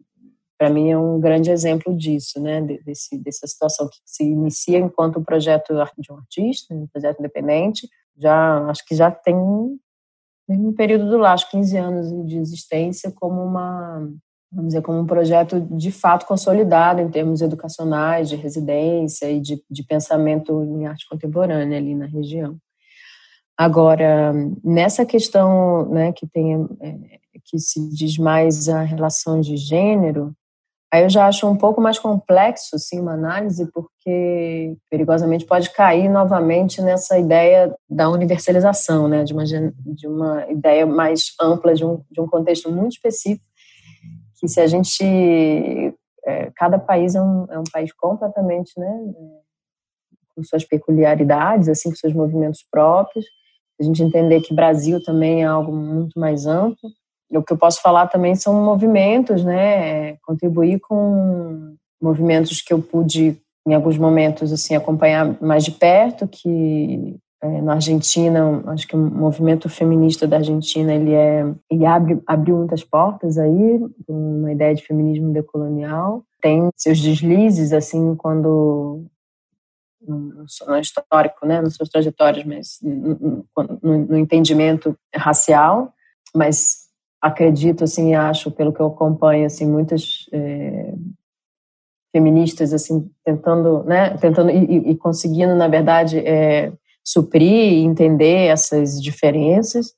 para 0.63 0.71
mim 0.71 0.91
é 0.91 0.97
um 0.97 1.19
grande 1.19 1.51
exemplo 1.51 1.93
disso, 1.93 2.41
né, 2.41 2.63
desse, 2.63 3.19
dessa 3.19 3.49
situação 3.49 3.89
que 3.89 3.99
se 4.05 4.23
inicia 4.23 4.79
enquanto 4.79 5.19
um 5.19 5.25
projeto 5.25 5.75
de 5.99 6.13
um 6.13 6.17
artista, 6.17 6.73
um 6.73 6.87
projeto 6.87 7.19
independente, 7.19 7.89
já 8.17 8.65
acho 8.69 8.87
que 8.87 8.95
já 8.95 9.11
tem 9.11 9.35
um 9.35 10.73
período 10.73 11.11
do 11.11 11.19
lá, 11.19 11.33
acho 11.33 11.51
15 11.51 11.77
anos 11.77 12.27
de 12.29 12.39
existência 12.39 13.11
como 13.11 13.43
uma, 13.43 14.09
vamos 14.53 14.69
dizer, 14.69 14.83
como 14.83 15.01
um 15.01 15.07
projeto 15.07 15.61
de 15.61 15.91
fato 15.91 16.27
consolidado 16.27 17.01
em 17.01 17.11
termos 17.11 17.41
educacionais, 17.41 18.29
de 18.29 18.37
residência 18.37 19.29
e 19.33 19.41
de, 19.41 19.61
de 19.69 19.83
pensamento 19.83 20.63
em 20.63 20.87
arte 20.87 21.09
contemporânea 21.09 21.77
ali 21.77 21.97
na 21.97 22.07
região. 22.07 22.57
Agora, 23.59 24.33
nessa 24.63 25.05
questão, 25.05 25.89
né, 25.89 26.13
que 26.13 26.25
tem, 26.25 26.55
é, 26.81 27.19
que 27.45 27.59
se 27.59 27.81
diz 27.89 28.17
mais 28.17 28.69
a 28.69 28.83
relação 28.83 29.41
de 29.41 29.57
gênero, 29.57 30.33
Aí 30.93 31.05
eu 31.05 31.09
já 31.09 31.27
acho 31.27 31.49
um 31.49 31.57
pouco 31.57 31.81
mais 31.81 31.99
complexo, 31.99 32.77
assim, 32.77 33.01
uma 33.01 33.15
análise, 33.15 33.67
porque 33.73 34.77
perigosamente 34.91 35.47
pode 35.47 35.71
cair 35.71 36.07
novamente 36.09 36.83
nessa 36.83 37.19
ideia 37.19 37.75
da 37.89 38.11
universalização, 38.11 39.09
né, 39.09 39.25
de 39.25 39.33
uma, 39.33 39.45
de 39.45 40.07
uma 40.07 40.51
ideia 40.51 40.85
mais 40.85 41.33
ampla, 41.41 41.75
de 41.75 41.83
um, 41.83 42.03
de 42.11 42.21
um 42.21 42.27
contexto 42.27 42.71
muito 42.71 42.93
específico, 42.93 43.45
que 44.39 44.47
se 44.47 44.61
a 44.61 44.67
gente... 44.67 45.95
É, 46.25 46.53
cada 46.55 46.79
país 46.79 47.17
é 47.17 47.21
um, 47.21 47.47
é 47.51 47.59
um 47.59 47.65
país 47.73 47.93
completamente, 47.93 48.79
né, 48.79 49.13
com 50.37 50.45
suas 50.45 50.65
peculiaridades, 50.65 51.69
assim, 51.69 51.91
com 51.91 51.97
seus 51.97 52.13
movimentos 52.13 52.65
próprios, 52.71 53.25
a 53.81 53.83
gente 53.83 54.03
entender 54.03 54.41
que 54.41 54.55
Brasil 54.55 55.03
também 55.03 55.43
é 55.43 55.47
algo 55.47 55.73
muito 55.73 56.21
mais 56.21 56.47
amplo, 56.47 56.91
o 57.37 57.43
que 57.43 57.53
eu 57.53 57.57
posso 57.57 57.81
falar 57.81 58.07
também 58.09 58.35
são 58.35 58.55
movimentos, 58.63 59.45
né? 59.45 60.17
Contribuir 60.19 60.81
com 60.81 61.75
movimentos 62.01 62.61
que 62.61 62.73
eu 62.73 62.83
pude, 62.83 63.37
em 63.67 63.75
alguns 63.75 63.97
momentos, 63.97 64.53
assim, 64.53 64.75
acompanhar 64.75 65.41
mais 65.41 65.65
de 65.65 65.71
perto, 65.71 66.27
que 66.27 67.17
é, 67.43 67.61
na 67.61 67.75
Argentina, 67.75 68.63
acho 68.69 68.87
que 68.87 68.95
o 68.95 68.99
movimento 68.99 69.69
feminista 69.69 70.27
da 70.27 70.37
Argentina, 70.37 70.95
ele 70.95 71.13
é, 71.13 71.45
ele 71.71 71.85
abre, 71.85 72.23
abriu 72.27 72.57
muitas 72.57 72.85
portas 72.85 73.37
aí, 73.37 73.81
uma 74.09 74.53
ideia 74.53 74.75
de 74.75 74.87
feminismo 74.87 75.33
decolonial. 75.33 76.25
Tem 76.41 76.69
seus 76.77 77.01
deslizes, 77.01 77.73
assim, 77.73 78.15
quando 78.17 79.05
no, 80.07 80.45
no 80.67 80.79
histórico, 80.79 81.47
né, 81.47 81.61
nas 81.61 81.75
suas 81.75 81.89
trajetórias, 81.89 82.45
mas 82.45 82.79
no, 82.83 83.45
no, 83.83 83.99
no 83.99 84.17
entendimento 84.19 84.97
racial, 85.15 85.93
mas 86.35 86.82
acredito, 87.23 87.85
assim, 87.85 88.15
acho, 88.17 88.51
pelo 88.51 88.73
que 88.73 88.81
eu 88.81 88.87
acompanho, 88.87 89.47
assim, 89.47 89.65
muitas 89.65 90.27
é, 90.33 90.93
feministas, 92.11 92.75
assim, 92.75 93.09
tentando, 93.25 93.85
né, 93.85 94.17
tentando 94.19 94.51
e, 94.51 94.91
e 94.91 94.97
conseguindo, 94.97 95.55
na 95.55 95.69
verdade, 95.69 96.19
é, 96.19 96.73
suprir 97.05 97.75
e 97.75 97.85
entender 97.85 98.49
essas 98.49 99.01
diferenças, 99.01 99.95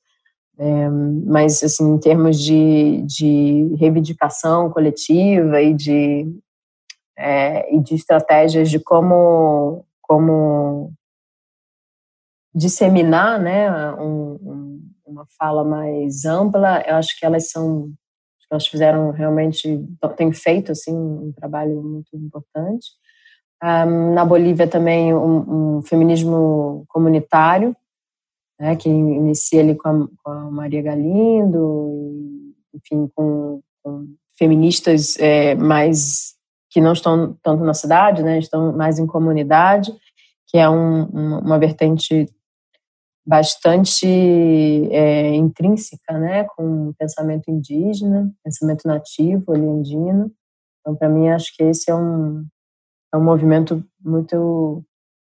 é, 0.59 0.89
mas, 0.89 1.63
assim, 1.63 1.95
em 1.95 1.97
termos 1.97 2.39
de, 2.39 3.01
de 3.07 3.75
reivindicação 3.79 4.69
coletiva 4.69 5.59
e 5.61 5.73
de, 5.73 6.31
é, 7.17 7.75
e 7.75 7.79
de 7.81 7.95
estratégias 7.95 8.69
de 8.69 8.79
como, 8.79 9.83
como 9.99 10.93
disseminar, 12.53 13.41
né, 13.41 13.91
um, 13.95 14.39
um 14.43 14.94
uma 15.05 15.25
fala 15.37 15.63
mais 15.63 16.25
ampla, 16.25 16.83
eu 16.87 16.95
acho 16.95 17.17
que 17.19 17.25
elas 17.25 17.49
são, 17.49 17.91
elas 18.51 18.67
fizeram 18.67 19.11
realmente, 19.11 19.83
têm 20.17 20.31
feito 20.31 20.71
assim 20.71 20.95
um 20.95 21.31
trabalho 21.31 21.81
muito 21.81 22.15
importante. 22.15 22.87
Um, 23.63 24.13
na 24.13 24.25
Bolívia 24.25 24.67
também 24.67 25.13
um, 25.13 25.77
um 25.77 25.81
feminismo 25.81 26.85
comunitário, 26.87 27.75
né, 28.59 28.75
que 28.75 28.89
inicia 28.89 29.61
ali 29.61 29.75
com 29.75 29.87
a, 29.89 30.07
com 30.23 30.31
a 30.31 30.51
Maria 30.51 30.81
Galindo, 30.81 32.53
enfim, 32.73 33.09
com, 33.15 33.61
com 33.83 34.07
feministas 34.37 35.17
é, 35.19 35.55
mais 35.55 36.35
que 36.69 36.81
não 36.81 36.93
estão 36.93 37.37
tanto 37.41 37.63
na 37.63 37.73
cidade, 37.73 38.21
né, 38.21 38.37
estão 38.37 38.75
mais 38.75 38.99
em 38.99 39.07
comunidade, 39.07 39.93
que 40.47 40.57
é 40.57 40.69
um, 40.69 41.03
uma 41.39 41.57
vertente 41.57 42.29
bastante 43.25 44.05
é, 44.05 45.33
intrínseca, 45.35 46.17
né, 46.17 46.43
com 46.55 46.89
o 46.89 46.93
pensamento 46.93 47.49
indígena, 47.49 48.31
pensamento 48.43 48.87
nativo, 48.87 49.51
andino. 49.53 50.31
Então, 50.79 50.95
para 50.95 51.09
mim, 51.09 51.29
acho 51.29 51.55
que 51.55 51.63
esse 51.63 51.89
é 51.89 51.95
um, 51.95 52.45
é 53.13 53.17
um 53.17 53.23
movimento 53.23 53.83
muito, 53.99 54.83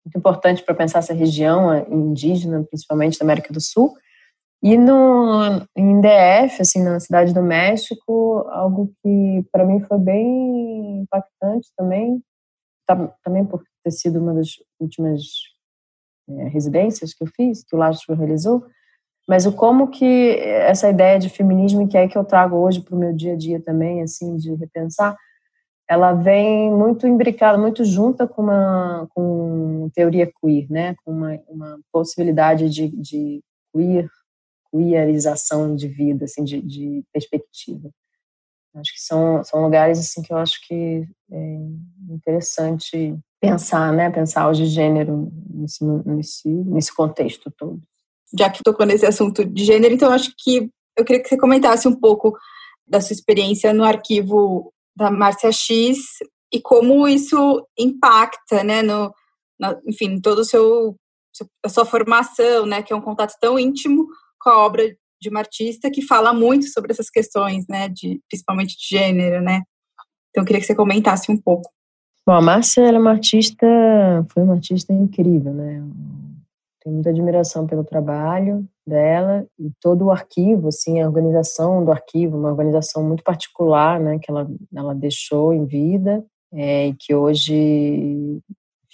muito 0.05 0.19
importante 0.19 0.63
para 0.63 0.75
pensar 0.75 0.99
essa 0.99 1.15
região 1.15 1.75
indígena, 1.91 2.63
principalmente 2.69 3.19
da 3.19 3.25
América 3.25 3.53
do 3.53 3.61
Sul. 3.61 3.95
E 4.63 4.77
no, 4.77 5.67
em 5.77 6.01
DF, 6.01 6.61
assim, 6.61 6.83
na 6.83 7.01
Cidade 7.01 7.33
do 7.33 7.43
México, 7.43 8.45
algo 8.51 8.93
que 9.03 9.47
para 9.51 9.65
mim 9.65 9.81
foi 9.81 9.99
bem 9.99 11.03
impactante 11.03 11.69
também, 11.77 12.21
também 13.25 13.45
por 13.47 13.63
ter 13.85 13.93
sido 13.93 14.19
uma 14.19 14.35
das 14.35 14.49
últimas 14.81 15.23
é, 16.29 16.49
residências 16.49 17.15
que 17.15 17.23
eu 17.23 17.29
fiz, 17.29 17.65
que 17.65 17.75
o 17.75 17.79
Lastro 17.79 18.15
realizou, 18.15 18.65
mas 19.29 19.45
o 19.45 19.53
como 19.53 19.89
que 19.89 20.39
essa 20.41 20.89
ideia 20.89 21.19
de 21.19 21.29
feminismo, 21.29 21.87
que 21.87 21.99
é 21.99 22.09
que 22.09 22.17
eu 22.17 22.25
trago 22.25 22.57
hoje 22.57 22.81
para 22.81 22.95
o 22.95 22.99
meu 22.99 23.15
dia 23.15 23.35
a 23.35 23.37
dia 23.37 23.61
também, 23.61 24.03
assim, 24.03 24.37
de 24.37 24.55
repensar, 24.55 25.17
ela 25.89 26.13
vem 26.13 26.71
muito 26.71 27.07
imbricada, 27.07 27.59
muito 27.59 27.85
junta 27.85 28.27
com 28.27 28.43
uma 28.43 29.07
com 29.15 29.91
teoria 29.95 30.31
queer, 30.41 30.67
né, 30.71 30.95
com 31.05 31.13
uma, 31.13 31.39
uma 31.49 31.79
possibilidade 31.93 32.69
de, 32.71 32.89
de 32.89 33.43
queer, 33.75 34.09
queerização 34.71 35.75
de 35.75 35.89
vida, 35.89 36.25
assim, 36.25 36.45
de, 36.45 36.61
de 36.63 37.05
perspectiva. 37.13 37.91
Acho 38.75 38.93
que 38.93 39.01
são, 39.01 39.43
são 39.45 39.63
lugares 39.63 39.99
assim 39.99 40.23
que 40.23 40.33
eu 40.33 40.37
acho 40.37 40.61
que 40.67 41.07
é 41.31 41.57
interessante 42.11 43.19
pensar, 43.41 43.93
né? 43.93 44.11
Pensar 44.11 44.53
de 44.53 44.67
gênero 44.67 45.31
nesse, 45.51 45.85
nesse, 45.85 46.49
nesse 46.49 46.95
contexto 46.95 47.51
todo. 47.57 47.81
Já 48.37 48.51
que 48.51 48.63
tocou 48.63 48.85
nesse 48.85 49.07
assunto 49.07 49.45
de 49.45 49.65
gênero, 49.65 49.95
então 49.95 50.13
acho 50.13 50.33
que 50.37 50.71
eu 50.97 51.05
queria 51.05 51.23
que 51.23 51.29
você 51.29 51.37
comentasse 51.37 51.89
um 51.89 51.95
pouco 51.95 52.37
da 52.87 53.01
sua 53.01 53.15
experiência 53.15 53.73
no 53.73 53.85
arquivo 53.85 54.73
da 54.97 55.11
Márcia 55.11 55.53
X 55.53 55.99
e 56.53 56.61
como 56.61 57.07
isso 57.07 57.67
impacta, 57.79 58.65
né, 58.65 58.83
no, 58.83 59.13
no 59.59 59.81
enfim, 59.87 60.21
todo 60.21 60.41
o 60.41 60.45
seu 60.45 60.97
a 61.65 61.69
sua 61.69 61.85
formação, 61.85 62.67
né, 62.67 62.83
que 62.83 62.93
é 62.93 62.97
um 62.97 63.01
contato 63.01 63.35
tão 63.41 63.57
íntimo 63.57 64.09
com 64.41 64.51
a 64.51 64.59
obra 64.59 64.85
de 65.21 65.29
uma 65.29 65.41
artista 65.41 65.91
que 65.91 66.03
fala 66.03 66.33
muito 66.33 66.67
sobre 66.69 66.93
essas 66.93 67.11
questões, 67.11 67.67
né, 67.69 67.89
de 67.89 68.21
principalmente 68.29 68.77
de 68.77 68.97
gênero, 68.97 69.43
né. 69.43 69.63
Então 70.31 70.43
eu 70.43 70.47
queria 70.47 70.61
que 70.61 70.67
você 70.67 70.75
comentasse 70.75 71.31
um 71.31 71.37
pouco. 71.37 71.71
Bom, 72.27 72.35
a 72.35 72.43
Márcia 72.43 72.83
é 72.83 72.99
uma 72.99 73.13
artista, 73.13 73.67
foi 74.33 74.43
uma 74.43 74.55
artista 74.55 74.93
incrível, 74.93 75.53
né? 75.55 75.83
Tenho 76.83 76.95
muita 76.95 77.11
admiração 77.11 77.67
pelo 77.67 77.83
trabalho 77.83 78.69
dela 78.87 79.47
e 79.59 79.71
todo 79.81 80.05
o 80.05 80.11
arquivo, 80.11 80.69
assim, 80.69 81.01
a 81.01 81.07
organização 81.07 81.85
do 81.85 81.91
arquivo, 81.91 82.37
uma 82.37 82.51
organização 82.51 83.03
muito 83.03 83.23
particular, 83.25 83.99
né, 83.99 84.19
que 84.19 84.31
ela, 84.31 84.47
ela 84.75 84.95
deixou 84.95 85.53
em 85.53 85.65
vida 85.65 86.25
é, 86.53 86.89
e 86.89 86.95
que 86.95 87.15
hoje, 87.15 88.41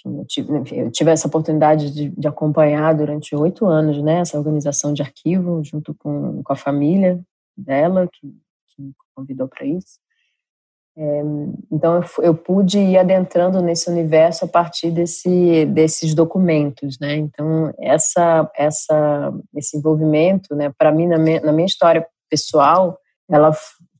eu 0.05 0.25
tive, 0.25 0.53
eu 0.71 0.91
tive 0.91 1.11
essa 1.11 1.27
oportunidade 1.27 1.91
de, 1.91 2.09
de 2.09 2.27
acompanhar 2.27 2.93
durante 2.93 3.35
oito 3.35 3.65
anos, 3.65 4.01
né, 4.01 4.19
essa 4.19 4.37
organização 4.37 4.93
de 4.93 5.01
arquivo 5.01 5.63
junto 5.63 5.95
com, 5.95 6.43
com 6.43 6.53
a 6.53 6.55
família 6.55 7.19
dela, 7.57 8.07
que, 8.11 8.27
que 8.67 8.81
me 8.81 8.93
convidou 9.15 9.47
para 9.47 9.65
isso. 9.65 9.99
É, 10.97 11.21
então 11.71 11.95
eu, 11.95 12.23
eu, 12.23 12.33
pude 12.33 12.79
ir 12.79 12.97
adentrando 12.97 13.61
nesse 13.61 13.89
universo 13.89 14.45
a 14.45 14.47
partir 14.47 14.91
desse, 14.91 15.65
desses 15.65 16.13
documentos, 16.13 16.97
né? 17.01 17.17
Então 17.17 17.73
essa, 17.77 18.49
essa, 18.55 19.33
esse 19.53 19.77
envolvimento, 19.77 20.55
né? 20.55 20.71
Para 20.77 20.93
mim 20.93 21.05
na 21.07 21.17
minha, 21.17 21.41
na 21.41 21.51
minha, 21.51 21.65
história 21.65 22.07
pessoal, 22.29 22.97
ela 23.29 23.51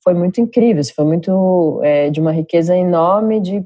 foi 0.02 0.14
muito 0.14 0.40
incrível, 0.40 0.82
foi 0.96 1.04
muito 1.04 1.82
é, 1.84 2.10
de 2.10 2.22
uma 2.22 2.32
riqueza 2.32 2.78
enorme 2.78 3.42
de 3.42 3.66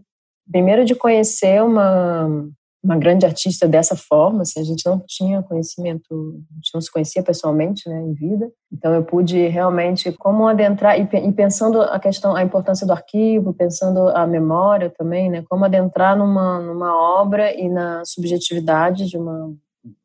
primeiro 0.52 0.86
de 0.86 0.96
conhecer 0.96 1.64
uma 1.64 2.50
uma 2.82 2.98
grande 2.98 3.26
artista 3.26 3.68
dessa 3.68 3.96
forma, 3.96 4.44
assim, 4.44 4.62
a 4.62 4.64
gente 4.64 4.86
não 4.86 5.04
tinha 5.06 5.44
conhecimento, 5.44 6.06
a 6.50 6.56
gente 6.56 6.72
não 6.74 6.80
se 6.80 6.90
conhecia 6.90 7.22
pessoalmente, 7.22 7.90
né, 7.90 8.00
em 8.00 8.14
vida. 8.14 8.50
Então 8.72 8.94
eu 8.94 9.04
pude 9.04 9.48
realmente 9.48 10.12
como 10.14 10.48
adentrar 10.48 10.98
e, 10.98 11.04
e, 11.04 11.32
pensando 11.34 11.82
a 11.82 12.00
questão, 12.00 12.36
a 12.36 12.42
importância 12.42 12.88
do 12.88 12.94
arquivo, 12.94 13.54
pensando 13.54 14.08
a 14.10 14.26
memória 14.26 14.90
também, 14.98 15.30
né, 15.30 15.44
como 15.50 15.66
adentrar 15.66 16.18
numa 16.18 16.60
numa 16.62 16.96
obra 16.96 17.54
e 17.54 17.68
na 17.68 18.04
subjetividade 18.06 19.08
de 19.08 19.18
uma 19.18 19.54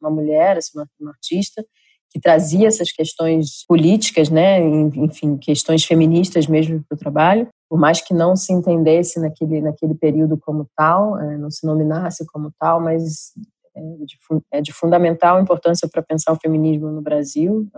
uma 0.00 0.10
mulher, 0.10 0.56
assim, 0.56 0.78
uma, 0.78 0.86
uma 1.00 1.10
artista 1.10 1.64
que 2.10 2.20
trazia 2.20 2.68
essas 2.68 2.92
questões 2.92 3.64
políticas, 3.66 4.30
né, 4.30 4.60
enfim, 4.60 5.36
questões 5.36 5.84
feministas 5.84 6.46
mesmo 6.46 6.82
para 6.88 6.94
o 6.94 6.98
trabalho, 6.98 7.48
por 7.68 7.78
mais 7.78 8.00
que 8.00 8.14
não 8.14 8.36
se 8.36 8.52
entendesse 8.52 9.18
naquele, 9.20 9.60
naquele 9.60 9.94
período 9.94 10.38
como 10.38 10.68
tal, 10.76 11.18
é, 11.18 11.36
não 11.36 11.50
se 11.50 11.66
nominasse 11.66 12.24
como 12.26 12.52
tal, 12.58 12.80
mas 12.80 13.32
é 13.76 13.80
de, 13.80 14.18
é 14.52 14.60
de 14.60 14.72
fundamental 14.72 15.40
importância 15.40 15.88
para 15.88 16.02
pensar 16.02 16.32
o 16.32 16.38
feminismo 16.40 16.90
no 16.90 17.02
Brasil, 17.02 17.68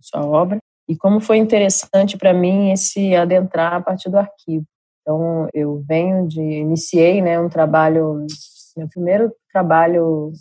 sua 0.00 0.24
obra, 0.24 0.58
e 0.88 0.96
como 0.96 1.20
foi 1.20 1.38
interessante 1.38 2.18
para 2.18 2.34
mim 2.34 2.70
esse 2.70 3.14
adentrar 3.14 3.74
a 3.74 3.80
partir 3.80 4.10
do 4.10 4.18
arquivo. 4.18 4.66
Então, 5.00 5.48
eu 5.52 5.82
venho 5.86 6.26
de, 6.26 6.40
iniciei 6.40 7.22
né, 7.22 7.38
um 7.38 7.48
trabalho, 7.48 8.26
meu 8.76 8.88
primeiro 8.88 9.32
trabalho 9.52 10.32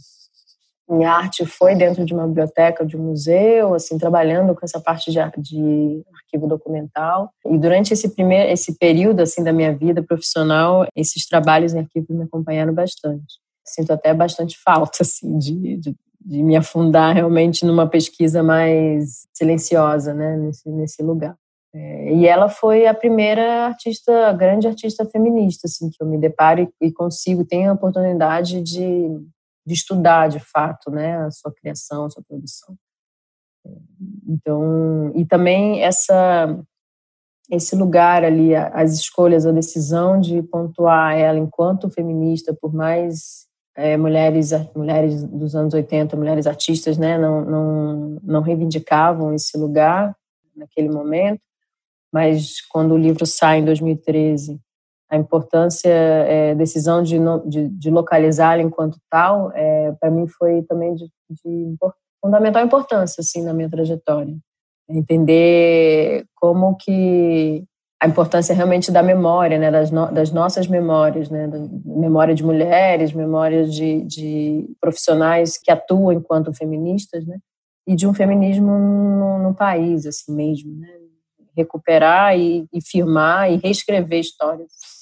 em 0.93 1.05
arte 1.05 1.45
foi 1.45 1.75
dentro 1.75 2.05
de 2.05 2.13
uma 2.13 2.27
biblioteca, 2.27 2.85
de 2.85 2.95
um 2.95 3.01
museu, 3.01 3.73
assim, 3.73 3.97
trabalhando 3.97 4.53
com 4.53 4.63
essa 4.63 4.79
parte 4.79 5.11
de, 5.11 5.19
de 5.37 6.03
arquivo 6.13 6.47
documental. 6.47 7.29
E 7.45 7.57
durante 7.57 7.93
esse 7.93 8.09
primeiro, 8.09 8.51
esse 8.51 8.77
período, 8.77 9.21
assim, 9.21 9.43
da 9.43 9.51
minha 9.51 9.75
vida 9.75 10.03
profissional, 10.03 10.85
esses 10.95 11.27
trabalhos 11.27 11.73
em 11.73 11.79
arquivo 11.79 12.13
me 12.13 12.23
acompanharam 12.23 12.73
bastante. 12.73 13.39
Sinto 13.65 13.91
até 13.91 14.13
bastante 14.13 14.57
falta, 14.63 14.99
assim, 15.03 15.37
de, 15.37 15.77
de, 15.77 15.95
de 16.25 16.43
me 16.43 16.55
afundar 16.55 17.15
realmente 17.15 17.65
numa 17.65 17.87
pesquisa 17.87 18.43
mais 18.43 19.27
silenciosa, 19.33 20.13
né, 20.13 20.37
nesse, 20.37 20.69
nesse 20.69 21.03
lugar. 21.03 21.35
É, 21.75 22.13
e 22.13 22.27
ela 22.27 22.49
foi 22.49 22.85
a 22.85 22.93
primeira 22.93 23.65
artista, 23.65 24.31
grande 24.33 24.67
artista 24.67 25.05
feminista, 25.05 25.65
assim, 25.65 25.89
que 25.89 25.97
eu 25.99 26.05
me 26.05 26.19
deparo 26.19 26.61
e, 26.61 26.87
e 26.87 26.91
consigo, 26.91 27.43
tenho 27.43 27.71
a 27.71 27.73
oportunidade 27.73 28.61
de 28.61 29.09
de 29.65 29.73
estudar 29.73 30.27
de 30.27 30.39
fato, 30.39 30.91
né, 30.91 31.17
a 31.17 31.31
sua 31.31 31.53
criação, 31.53 32.05
a 32.05 32.09
sua 32.09 32.23
produção. 32.23 32.75
Então, 34.27 35.11
e 35.15 35.25
também 35.25 35.83
essa 35.83 36.59
esse 37.51 37.75
lugar 37.75 38.23
ali, 38.23 38.55
as 38.55 38.93
escolhas, 38.93 39.45
a 39.45 39.51
decisão 39.51 40.19
de 40.19 40.41
pontuar 40.41 41.15
ela 41.15 41.37
enquanto 41.37 41.89
feminista, 41.89 42.53
por 42.53 42.73
mais 42.73 43.47
é, 43.75 43.97
mulheres 43.97 44.51
mulheres 44.75 45.23
dos 45.23 45.55
anos 45.55 45.73
80, 45.73 46.15
mulheres 46.15 46.47
artistas, 46.47 46.97
né, 46.97 47.17
não, 47.17 47.43
não, 47.43 48.19
não 48.23 48.41
reivindicavam 48.41 49.33
esse 49.33 49.57
lugar 49.57 50.15
naquele 50.55 50.89
momento, 50.89 51.41
mas 52.11 52.61
quando 52.69 52.93
o 52.93 52.97
livro 52.97 53.25
sai 53.25 53.59
em 53.59 53.65
2013 53.65 54.59
a 55.13 55.17
importância, 55.17 55.91
é, 55.91 56.55
decisão 56.55 57.03
de, 57.03 57.19
de, 57.45 57.69
de 57.69 57.91
localizá-la 57.91 58.63
enquanto 58.63 58.97
tal, 59.11 59.51
é, 59.53 59.91
para 59.99 60.09
mim 60.09 60.25
foi 60.25 60.63
também 60.63 60.95
de, 60.95 61.05
de, 61.29 61.75
fundamental 62.19 62.65
importância 62.65 63.21
assim 63.21 63.43
na 63.43 63.53
minha 63.53 63.69
trajetória. 63.69 64.35
Entender 64.89 66.25
como 66.33 66.75
que 66.77 67.63
a 68.01 68.07
importância 68.07 68.55
realmente 68.55 68.91
da 68.91 69.03
memória, 69.03 69.59
né, 69.59 69.69
das, 69.69 69.91
no, 69.91 70.11
das 70.11 70.31
nossas 70.31 70.67
memórias, 70.67 71.29
né, 71.29 71.47
memória 71.85 72.33
de 72.33 72.43
mulheres, 72.43 73.13
memória 73.13 73.65
de, 73.65 74.01
de 74.05 74.67
profissionais 74.81 75.59
que 75.59 75.71
atuam 75.71 76.11
enquanto 76.11 76.51
feministas, 76.55 77.23
né, 77.23 77.37
e 77.85 77.95
de 77.95 78.07
um 78.07 78.15
feminismo 78.15 78.79
no, 78.79 79.37
no 79.37 79.53
país, 79.53 80.07
assim 80.07 80.33
mesmo, 80.35 80.75
né, 80.75 80.89
recuperar 81.55 82.35
e, 82.35 82.65
e 82.73 82.81
firmar 82.81 83.51
e 83.51 83.57
reescrever 83.57 84.19
histórias. 84.19 84.92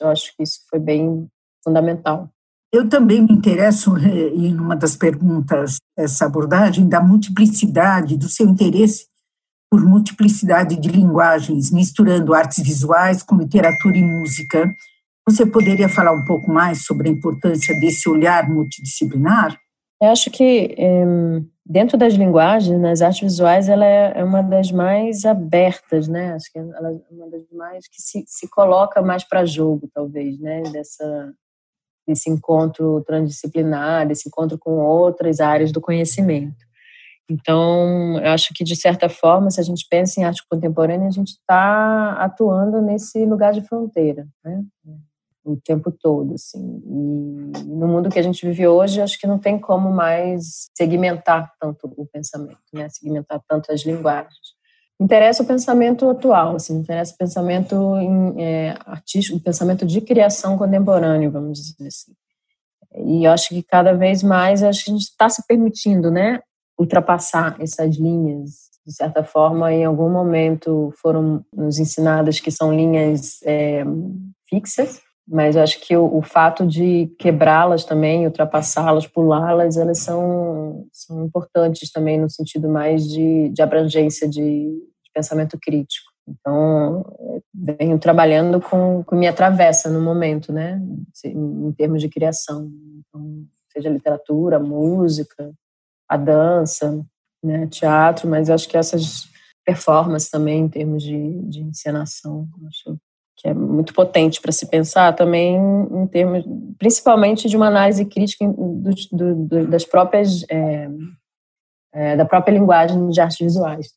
Eu 0.00 0.08
acho 0.08 0.34
que 0.36 0.42
isso 0.42 0.60
foi 0.68 0.78
bem 0.78 1.28
fundamental. 1.62 2.28
Eu 2.72 2.88
também 2.88 3.22
me 3.22 3.32
interesso 3.32 3.96
eh, 3.96 4.28
em 4.34 4.54
uma 4.54 4.76
das 4.76 4.94
perguntas 4.94 5.76
essa 5.96 6.26
abordagem 6.26 6.88
da 6.88 7.00
multiplicidade 7.00 8.16
do 8.16 8.28
seu 8.28 8.46
interesse 8.46 9.06
por 9.70 9.84
multiplicidade 9.84 10.76
de 10.76 10.88
linguagens, 10.88 11.70
misturando 11.70 12.34
artes 12.34 12.62
visuais 12.62 13.22
com 13.22 13.36
literatura 13.36 13.96
e 13.96 14.02
música. 14.02 14.70
Você 15.26 15.44
poderia 15.44 15.88
falar 15.88 16.12
um 16.12 16.24
pouco 16.24 16.50
mais 16.50 16.84
sobre 16.84 17.08
a 17.08 17.12
importância 17.12 17.78
desse 17.80 18.08
olhar 18.08 18.48
multidisciplinar? 18.48 19.58
Eu 20.00 20.10
acho 20.10 20.30
que 20.30 20.74
é, 20.78 21.04
dentro 21.68 21.98
das 21.98 22.14
linguagens, 22.14 22.80
nas 22.80 23.02
artes 23.02 23.20
visuais, 23.20 23.68
ela 23.68 23.84
é, 23.84 24.12
é 24.16 24.24
uma 24.24 24.42
das 24.42 24.72
mais 24.72 25.24
abertas, 25.26 26.08
né? 26.08 26.32
Acho 26.32 26.50
que 26.50 26.58
ela 26.58 26.92
é 26.92 27.00
uma 27.10 27.28
das 27.28 27.42
mais 27.52 27.86
que 27.86 28.00
se, 28.00 28.24
se 28.26 28.48
coloca 28.48 29.02
mais 29.02 29.22
para 29.22 29.44
jogo, 29.44 29.88
talvez, 29.92 30.40
né? 30.40 30.62
Dessa 30.62 31.34
desse 32.06 32.30
encontro 32.30 33.04
transdisciplinar, 33.06 34.08
desse 34.08 34.30
encontro 34.30 34.58
com 34.58 34.78
outras 34.78 35.40
áreas 35.40 35.70
do 35.70 35.78
conhecimento. 35.78 36.56
Então, 37.30 38.18
eu 38.18 38.30
acho 38.30 38.54
que, 38.54 38.64
de 38.64 38.74
certa 38.74 39.10
forma, 39.10 39.50
se 39.50 39.60
a 39.60 39.62
gente 39.62 39.86
pensa 39.90 40.18
em 40.18 40.24
arte 40.24 40.42
contemporânea, 40.48 41.06
a 41.06 41.10
gente 41.10 41.32
está 41.32 42.12
atuando 42.12 42.80
nesse 42.80 43.22
lugar 43.26 43.52
de 43.52 43.60
fronteira, 43.60 44.26
né? 44.42 44.64
O 45.52 45.56
tempo 45.56 45.90
todo, 45.90 46.34
assim. 46.34 46.82
E 46.84 47.64
no 47.64 47.88
mundo 47.88 48.10
que 48.10 48.18
a 48.18 48.22
gente 48.22 48.46
vive 48.46 48.66
hoje, 48.66 49.00
acho 49.00 49.18
que 49.18 49.26
não 49.26 49.38
tem 49.38 49.58
como 49.58 49.90
mais 49.90 50.68
segmentar 50.76 51.52
tanto 51.60 51.92
o 51.96 52.06
pensamento, 52.06 52.58
né? 52.72 52.88
Segmentar 52.88 53.40
tanto 53.48 53.72
as 53.72 53.82
linguagens. 53.82 54.56
Interessa 55.00 55.42
o 55.42 55.46
pensamento 55.46 56.08
atual, 56.10 56.56
assim, 56.56 56.78
interessa 56.78 57.14
o 57.14 57.18
pensamento 57.18 57.96
em, 57.98 58.42
é, 58.42 58.74
artístico, 58.84 59.38
o 59.38 59.42
pensamento 59.42 59.86
de 59.86 60.00
criação 60.00 60.58
contemporâneo, 60.58 61.30
vamos 61.30 61.58
dizer 61.58 61.86
assim. 61.86 62.12
E 63.06 63.26
acho 63.26 63.50
que 63.50 63.62
cada 63.62 63.92
vez 63.92 64.22
mais 64.22 64.62
acho 64.62 64.84
que 64.84 64.90
a 64.90 64.94
gente 64.94 65.04
está 65.04 65.28
se 65.28 65.46
permitindo, 65.46 66.10
né, 66.10 66.40
ultrapassar 66.78 67.56
essas 67.60 67.96
linhas 67.96 68.68
de 68.88 68.94
certa 68.94 69.22
forma, 69.22 69.70
em 69.70 69.84
algum 69.84 70.08
momento 70.08 70.90
foram 70.96 71.44
nos 71.52 71.78
ensinadas 71.78 72.40
que 72.40 72.50
são 72.50 72.74
linhas 72.74 73.38
é, 73.44 73.84
fixas, 74.48 75.02
mas 75.30 75.56
acho 75.56 75.80
que 75.80 75.94
o, 75.94 76.16
o 76.16 76.22
fato 76.22 76.66
de 76.66 77.06
quebrá-las 77.18 77.84
também, 77.84 78.26
ultrapassá-las, 78.26 79.06
pulá-las, 79.06 79.76
elas 79.76 79.98
são, 79.98 80.86
são 80.90 81.26
importantes 81.26 81.92
também 81.92 82.18
no 82.18 82.30
sentido 82.30 82.68
mais 82.68 83.06
de, 83.06 83.50
de 83.50 83.60
abrangência 83.60 84.26
de, 84.26 84.40
de 84.40 85.10
pensamento 85.12 85.58
crítico. 85.60 86.10
Então, 86.26 87.04
venho 87.54 87.98
trabalhando 87.98 88.60
com, 88.60 89.02
com 89.04 89.16
minha 89.16 89.32
travessa 89.32 89.90
no 89.90 90.00
momento, 90.00 90.52
né, 90.52 90.80
em 91.24 91.72
termos 91.72 92.00
de 92.00 92.08
criação. 92.08 92.70
Então, 93.00 93.44
seja 93.70 93.90
literatura, 93.90 94.58
música, 94.58 95.52
a 96.08 96.16
dança, 96.16 97.04
né, 97.42 97.66
teatro, 97.66 98.28
mas 98.28 98.48
acho 98.48 98.68
que 98.68 98.76
essas 98.76 99.28
performances 99.64 100.30
também 100.30 100.60
em 100.60 100.68
termos 100.68 101.02
de, 101.02 101.42
de 101.42 101.60
encenação, 101.60 102.48
acho 102.66 102.98
que 103.38 103.48
é 103.48 103.54
muito 103.54 103.94
potente 103.94 104.40
para 104.40 104.50
se 104.50 104.66
pensar 104.66 105.14
também 105.14 105.56
em 105.56 106.06
termos, 106.08 106.44
principalmente 106.76 107.48
de 107.48 107.56
uma 107.56 107.68
análise 107.68 108.04
crítica 108.04 108.46
do, 108.46 108.90
do, 109.12 109.34
do, 109.34 109.66
das 109.68 109.84
próprias 109.84 110.44
é, 110.50 110.88
é, 111.92 112.16
da 112.16 112.24
própria 112.24 112.52
linguagem 112.52 113.08
de 113.08 113.20
artes 113.20 113.38
visuais. 113.38 113.94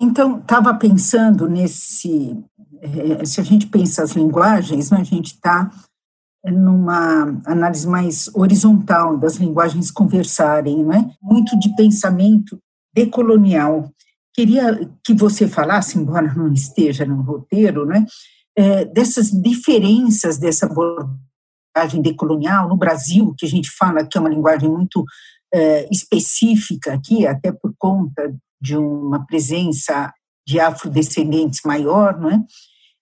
Então, 0.00 0.38
estava 0.38 0.72
pensando 0.74 1.48
nesse, 1.48 2.42
é, 2.80 3.24
se 3.24 3.40
a 3.40 3.44
gente 3.44 3.66
pensa 3.66 4.02
as 4.02 4.12
linguagens, 4.12 4.90
né, 4.90 4.98
a 5.00 5.04
gente 5.04 5.34
está 5.34 5.70
numa 6.44 7.40
análise 7.44 7.86
mais 7.86 8.30
horizontal 8.34 9.18
das 9.18 9.36
linguagens 9.36 9.90
conversarem, 9.90 10.84
não 10.84 10.92
é? 10.92 11.10
Muito 11.20 11.58
de 11.58 11.74
pensamento 11.74 12.58
decolonial. 12.94 13.92
Queria 14.32 14.88
que 15.04 15.12
você 15.12 15.48
falasse, 15.48 15.98
embora 15.98 16.32
não 16.32 16.52
esteja 16.52 17.04
no 17.04 17.20
roteiro, 17.22 17.84
né, 17.84 18.06
é, 18.58 18.84
dessas 18.86 19.30
diferenças 19.30 20.36
dessa 20.36 20.66
abordagem 20.66 22.02
decolonial 22.02 22.68
no 22.68 22.76
Brasil, 22.76 23.32
que 23.38 23.46
a 23.46 23.48
gente 23.48 23.70
fala 23.70 24.04
que 24.04 24.18
é 24.18 24.20
uma 24.20 24.28
linguagem 24.28 24.68
muito 24.68 25.04
é, 25.54 25.88
específica 25.92 26.92
aqui, 26.92 27.24
até 27.24 27.52
por 27.52 27.72
conta 27.78 28.34
de 28.60 28.76
uma 28.76 29.24
presença 29.24 30.12
de 30.44 30.58
afrodescendentes 30.58 31.60
maior, 31.64 32.18
não 32.18 32.30
é? 32.30 32.42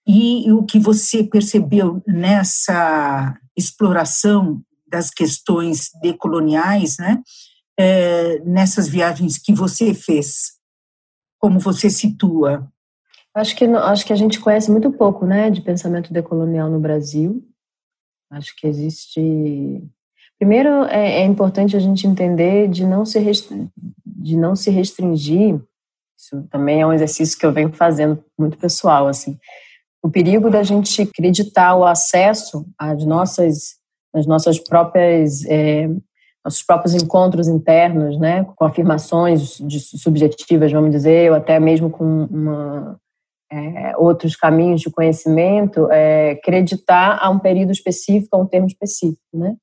E, 0.06 0.52
o 0.52 0.62
que 0.62 0.78
você 0.78 1.24
percebeu 1.24 2.02
nessa 2.06 3.34
exploração 3.56 4.62
das 4.86 5.10
questões 5.10 5.88
decoloniais, 6.02 6.98
né? 6.98 7.22
É, 7.78 8.40
nessas 8.40 8.88
viagens 8.88 9.38
que 9.38 9.54
você 9.54 9.94
fez, 9.94 10.52
como 11.38 11.58
você 11.58 11.88
situa 11.88 12.70
Acho 13.36 13.54
que, 13.54 13.66
acho 13.66 14.06
que 14.06 14.14
a 14.14 14.16
gente 14.16 14.40
conhece 14.40 14.70
muito 14.70 14.90
pouco 14.90 15.26
né, 15.26 15.50
de 15.50 15.60
pensamento 15.60 16.10
decolonial 16.10 16.70
no 16.70 16.80
Brasil. 16.80 17.46
Acho 18.30 18.56
que 18.56 18.66
existe. 18.66 19.20
Primeiro, 20.38 20.84
é, 20.84 21.20
é 21.20 21.24
importante 21.26 21.76
a 21.76 21.78
gente 21.78 22.06
entender 22.06 22.66
de 22.66 22.86
não, 22.86 23.04
se 23.04 23.20
de 24.06 24.38
não 24.38 24.56
se 24.56 24.70
restringir. 24.70 25.60
Isso 26.18 26.48
também 26.50 26.80
é 26.80 26.86
um 26.86 26.94
exercício 26.94 27.38
que 27.38 27.44
eu 27.44 27.52
venho 27.52 27.70
fazendo 27.74 28.24
muito 28.38 28.56
pessoal. 28.56 29.06
assim 29.06 29.38
O 30.02 30.10
perigo 30.10 30.48
da 30.48 30.62
gente 30.62 31.02
acreditar 31.02 31.76
o 31.76 31.84
acesso 31.84 32.66
às 32.78 33.04
nossas, 33.04 33.76
às 34.14 34.26
nossas 34.26 34.58
próprias. 34.58 35.44
É, 35.44 35.90
nossos 36.42 36.62
próprios 36.62 36.94
encontros 36.94 37.48
internos, 37.48 38.16
né, 38.20 38.44
com 38.54 38.64
afirmações 38.64 39.58
de 39.58 39.80
subjetivas, 39.80 40.70
vamos 40.70 40.92
dizer, 40.92 41.28
ou 41.32 41.36
até 41.36 41.58
mesmo 41.58 41.90
com 41.90 42.24
uma 42.30 43.00
é, 43.50 43.96
outros 43.96 44.34
caminhos 44.36 44.80
de 44.80 44.90
conhecimento, 44.90 45.90
é, 45.90 46.32
acreditar 46.32 47.18
a 47.20 47.30
um 47.30 47.38
período 47.38 47.72
específico, 47.72 48.36
a 48.36 48.40
um 48.40 48.46
termo 48.46 48.66
específico, 48.66 49.20
né? 49.32 49.56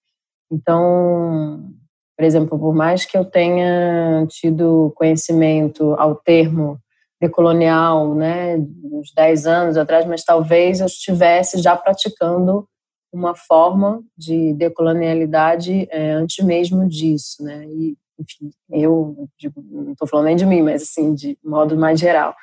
Então, 0.52 1.72
por 2.18 2.26
exemplo, 2.26 2.60
por 2.60 2.74
mais 2.74 3.06
que 3.06 3.18
eu 3.18 3.26
tenha 3.26 4.26
tido 4.30 4.94
conhecimento 4.96 5.94
ao 5.96 6.16
termo 6.16 6.80
decolonial, 7.20 8.14
né, 8.14 8.58
uns 8.84 9.14
10 9.16 9.48
anos 9.48 9.78
atrás, 9.78 10.06
mas 10.06 10.24
talvez 10.24 10.82
eu 10.82 10.86
estivesse 10.86 11.62
já 11.62 11.76
praticando 11.76 12.68
uma 13.14 13.36
forma 13.36 14.04
de 14.18 14.54
decolonialidade 14.54 15.88
é, 15.90 16.12
antes 16.12 16.44
mesmo 16.44 16.88
disso, 16.88 17.44
né? 17.44 17.66
E, 17.68 17.96
enfim, 18.20 18.52
eu 18.72 19.30
digo, 19.40 19.64
não 19.72 19.92
estou 19.94 20.08
falando 20.08 20.26
nem 20.26 20.36
de 20.36 20.46
mim, 20.46 20.62
mas 20.62 20.84
assim, 20.84 21.14
de 21.14 21.38
modo 21.44 21.78
mais 21.78 22.00
geral. 22.00 22.36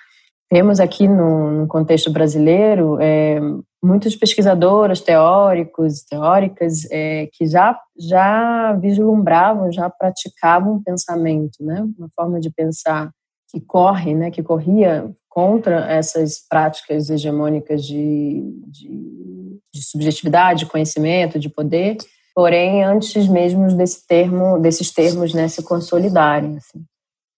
Temos 0.50 0.80
aqui 0.80 1.06
no, 1.06 1.60
no 1.60 1.68
contexto 1.68 2.10
brasileiro 2.10 2.98
é, 3.00 3.38
muitos 3.80 4.16
pesquisadores, 4.16 5.00
teóricos, 5.00 6.02
teóricas 6.02 6.90
é, 6.90 7.28
que 7.32 7.46
já, 7.46 7.78
já 7.96 8.72
vislumbravam, 8.74 9.72
já 9.72 9.88
praticavam 9.88 10.74
um 10.74 10.82
pensamento, 10.82 11.64
né? 11.64 11.86
uma 11.96 12.08
forma 12.16 12.40
de 12.40 12.50
pensar 12.50 13.10
que 13.48 13.60
corre, 13.60 14.12
né? 14.12 14.30
que 14.30 14.42
corria 14.42 15.08
contra 15.28 15.90
essas 15.90 16.44
práticas 16.48 17.08
hegemônicas 17.08 17.84
de, 17.84 18.42
de, 18.66 19.60
de 19.72 19.82
subjetividade, 19.82 20.64
de 20.64 20.70
conhecimento, 20.70 21.38
de 21.38 21.48
poder, 21.48 21.96
porém 22.34 22.82
antes 22.82 23.28
mesmo 23.28 23.68
desse 23.76 24.04
termo, 24.04 24.58
desses 24.58 24.92
termos 24.92 25.32
né, 25.32 25.46
se 25.46 25.62
consolidarem. 25.62 26.56
Assim. 26.56 26.84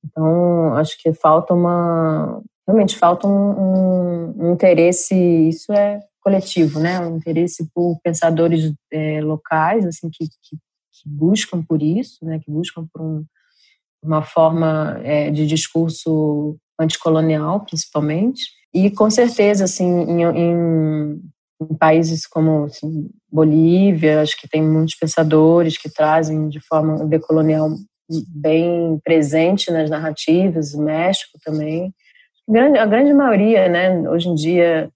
Então, 0.05 0.75
acho 0.75 0.97
que 1.01 1.13
falta 1.13 1.53
uma, 1.55 2.43
realmente 2.67 2.97
falta 2.97 3.27
um, 3.27 3.31
um, 3.33 4.35
um, 4.39 4.53
interesse, 4.53 5.15
isso 5.15 5.73
é 5.73 6.01
coletivo, 6.21 6.79
né? 6.79 7.01
Um 7.01 7.17
interesse 7.17 7.69
por 7.75 7.99
pensadores 8.03 8.73
é, 8.93 9.21
locais, 9.21 9.85
assim, 9.85 10.09
que, 10.11 10.27
que, 10.27 10.57
que, 10.57 11.09
buscam 11.09 11.63
por 11.63 11.83
isso, 11.83 12.25
né? 12.25 12.39
Que 12.39 12.51
buscam 12.51 12.87
por 12.93 13.03
um, 13.03 13.25
uma 14.03 14.23
forma 14.23 15.01
é, 15.03 15.31
de 15.31 15.47
discurso 15.47 16.57
anticolonial, 16.79 17.61
principalmente. 17.61 18.43
E 18.73 18.91
com 18.91 19.11
certeza, 19.11 19.65
assim, 19.65 19.85
em, 19.85 20.23
em, 20.23 21.23
em 21.61 21.75
países 21.79 22.27
como 22.27 22.65
assim, 22.65 23.11
Bolívia, 23.31 24.23
acho 24.23 24.41
que 24.41 24.49
tem 24.49 24.63
muitos 24.63 24.95
pensadores 24.95 25.77
que 25.77 25.91
trazem 25.91 26.49
de 26.49 26.61
forma 26.61 27.05
decolonial 27.07 27.71
bem 28.29 29.01
presente 29.03 29.71
nas 29.71 29.89
narrativas, 29.89 30.75
México 30.75 31.39
também 31.45 31.93
a 32.49 32.87
grande 32.87 33.13
maioria, 33.13 33.69
né, 33.69 34.09
hoje 34.09 34.29
em 34.29 34.35
dia, 34.35 34.91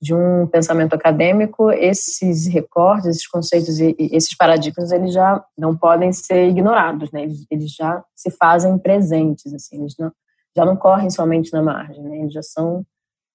de 0.00 0.14
um 0.14 0.46
pensamento 0.46 0.94
acadêmico, 0.94 1.70
esses 1.72 2.46
recortes, 2.46 3.06
esses 3.06 3.26
conceitos 3.26 3.80
e 3.80 3.96
esses 3.98 4.36
paradigmas, 4.36 4.92
eles 4.92 5.12
já 5.12 5.44
não 5.56 5.76
podem 5.76 6.12
ser 6.12 6.48
ignorados, 6.48 7.10
né? 7.10 7.24
Eles, 7.24 7.46
eles 7.50 7.72
já 7.72 8.04
se 8.14 8.30
fazem 8.30 8.78
presentes, 8.78 9.52
assim, 9.52 9.80
eles 9.80 9.94
não, 9.98 10.12
já 10.56 10.64
não 10.64 10.76
correm 10.76 11.10
somente 11.10 11.52
na 11.52 11.62
margem, 11.62 12.02
né? 12.02 12.18
Eles 12.18 12.32
já 12.32 12.42
são, 12.42 12.84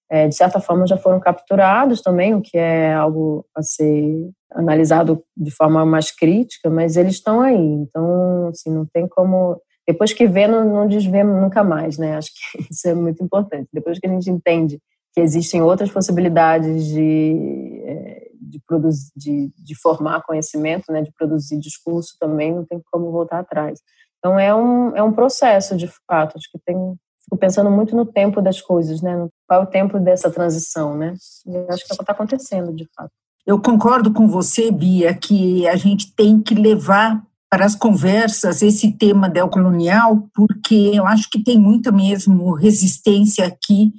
é, 0.10 0.28
de 0.28 0.36
certa 0.36 0.62
forma, 0.62 0.88
já 0.88 0.98
foram 0.98 1.20
capturados 1.20 2.02
também, 2.02 2.34
o 2.34 2.42
que 2.42 2.58
é 2.58 2.94
algo 2.94 3.46
a 3.56 3.62
ser 3.62 4.30
analisado 4.54 5.22
de 5.36 5.52
forma 5.52 5.86
mais 5.86 6.12
crítica, 6.12 6.70
mas 6.70 6.96
eles 6.96 7.16
estão 7.16 7.42
aí, 7.42 7.58
então, 7.58 8.48
assim, 8.48 8.72
não 8.72 8.86
tem 8.86 9.06
como 9.06 9.60
depois 9.88 10.14
que 10.14 10.28
vê, 10.28 10.48
não, 10.48 10.64
não 10.66 10.88
desvê 10.88 11.24
nunca 11.24 11.64
mais, 11.64 11.98
né? 11.98 12.16
Acho 12.16 12.32
que 12.32 12.64
isso 12.72 12.88
é 12.88 12.94
muito 12.94 13.24
importante. 13.24 13.68
Depois 13.74 14.00
que 14.00 14.08
a 14.08 14.10
gente 14.10 14.30
entende 14.30 14.80
que 15.14 15.22
existem 15.22 15.62
outras 15.62 15.92
possibilidades 15.92 16.86
de, 16.86 17.84
é, 17.86 18.32
de, 18.42 18.60
produzir, 18.66 19.12
de, 19.16 19.54
de 19.56 19.76
formar 19.76 20.24
conhecimento, 20.24 20.92
né? 20.92 21.02
De 21.02 21.12
produzir 21.12 21.60
discurso 21.60 22.16
também, 22.20 22.54
não 22.54 22.66
tem 22.66 22.82
como 22.92 23.12
voltar 23.12 23.40
atrás. 23.40 23.80
Então 24.20 24.40
é 24.40 24.56
um, 24.56 24.96
é 24.96 25.04
um 25.04 25.12
processo, 25.12 25.76
de 25.76 25.90
fato. 26.08 26.38
Acho 26.38 26.50
que 26.52 26.60
tem. 26.66 26.96
Fico 27.24 27.38
pensando 27.38 27.72
muito 27.72 27.96
no 27.96 28.06
tempo 28.06 28.42
das 28.42 28.62
coisas, 28.62 29.02
né? 29.02 29.28
Qual 29.48 29.62
é 29.62 29.64
o 29.64 29.68
tempo 29.68 30.00
dessa 30.00 30.30
transição, 30.30 30.98
né? 30.98 31.16
E 31.46 31.58
acho 31.72 31.86
que 31.86 31.94
é 31.94 31.96
está 31.96 32.12
acontecendo, 32.12 32.74
de 32.74 32.88
fato. 32.96 33.12
Eu 33.46 33.62
concordo 33.62 34.14
com 34.14 34.28
você, 34.28 34.72
Bia, 34.72 35.14
que 35.14 35.68
a 35.68 35.76
gente 35.76 36.14
tem 36.16 36.42
que 36.42 36.56
levar 36.56 37.22
para 37.54 37.66
as 37.66 37.76
conversas 37.76 38.64
esse 38.64 38.98
tema 38.98 39.32
colonial, 39.48 40.28
porque 40.34 40.90
eu 40.92 41.06
acho 41.06 41.30
que 41.30 41.44
tem 41.44 41.60
muita 41.60 41.92
mesmo 41.92 42.56
resistência 42.56 43.46
aqui, 43.46 43.94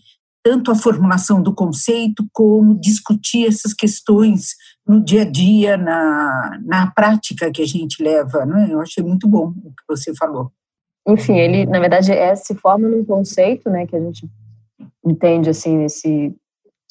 tanto 0.45 0.73
a 0.73 0.75
formulação 0.75 1.41
do 1.41 1.55
conceito, 1.55 2.27
como 2.33 2.75
discutir 2.75 3.47
essas 3.47 3.73
questões 3.73 4.57
no 4.85 5.01
dia 5.01 5.23
a 5.23 5.31
dia, 5.31 5.77
na, 5.77 6.59
na 6.65 6.91
prática 6.91 7.49
que 7.53 7.63
a 7.63 7.65
gente 7.65 8.03
leva. 8.03 8.45
Né? 8.45 8.71
Eu 8.73 8.81
achei 8.81 9.05
muito 9.05 9.29
bom 9.29 9.55
o 9.65 9.71
que 9.71 9.85
você 9.89 10.13
falou. 10.17 10.51
Enfim, 11.07 11.37
ele, 11.37 11.65
na 11.65 11.79
verdade, 11.79 12.11
é, 12.11 12.35
se 12.35 12.57
forma 12.57 12.89
num 12.89 13.05
conceito 13.05 13.71
né, 13.71 13.87
que 13.87 13.95
a 13.95 14.01
gente 14.01 14.29
entende 15.07 15.49
assim, 15.49 15.85
esse 15.85 16.35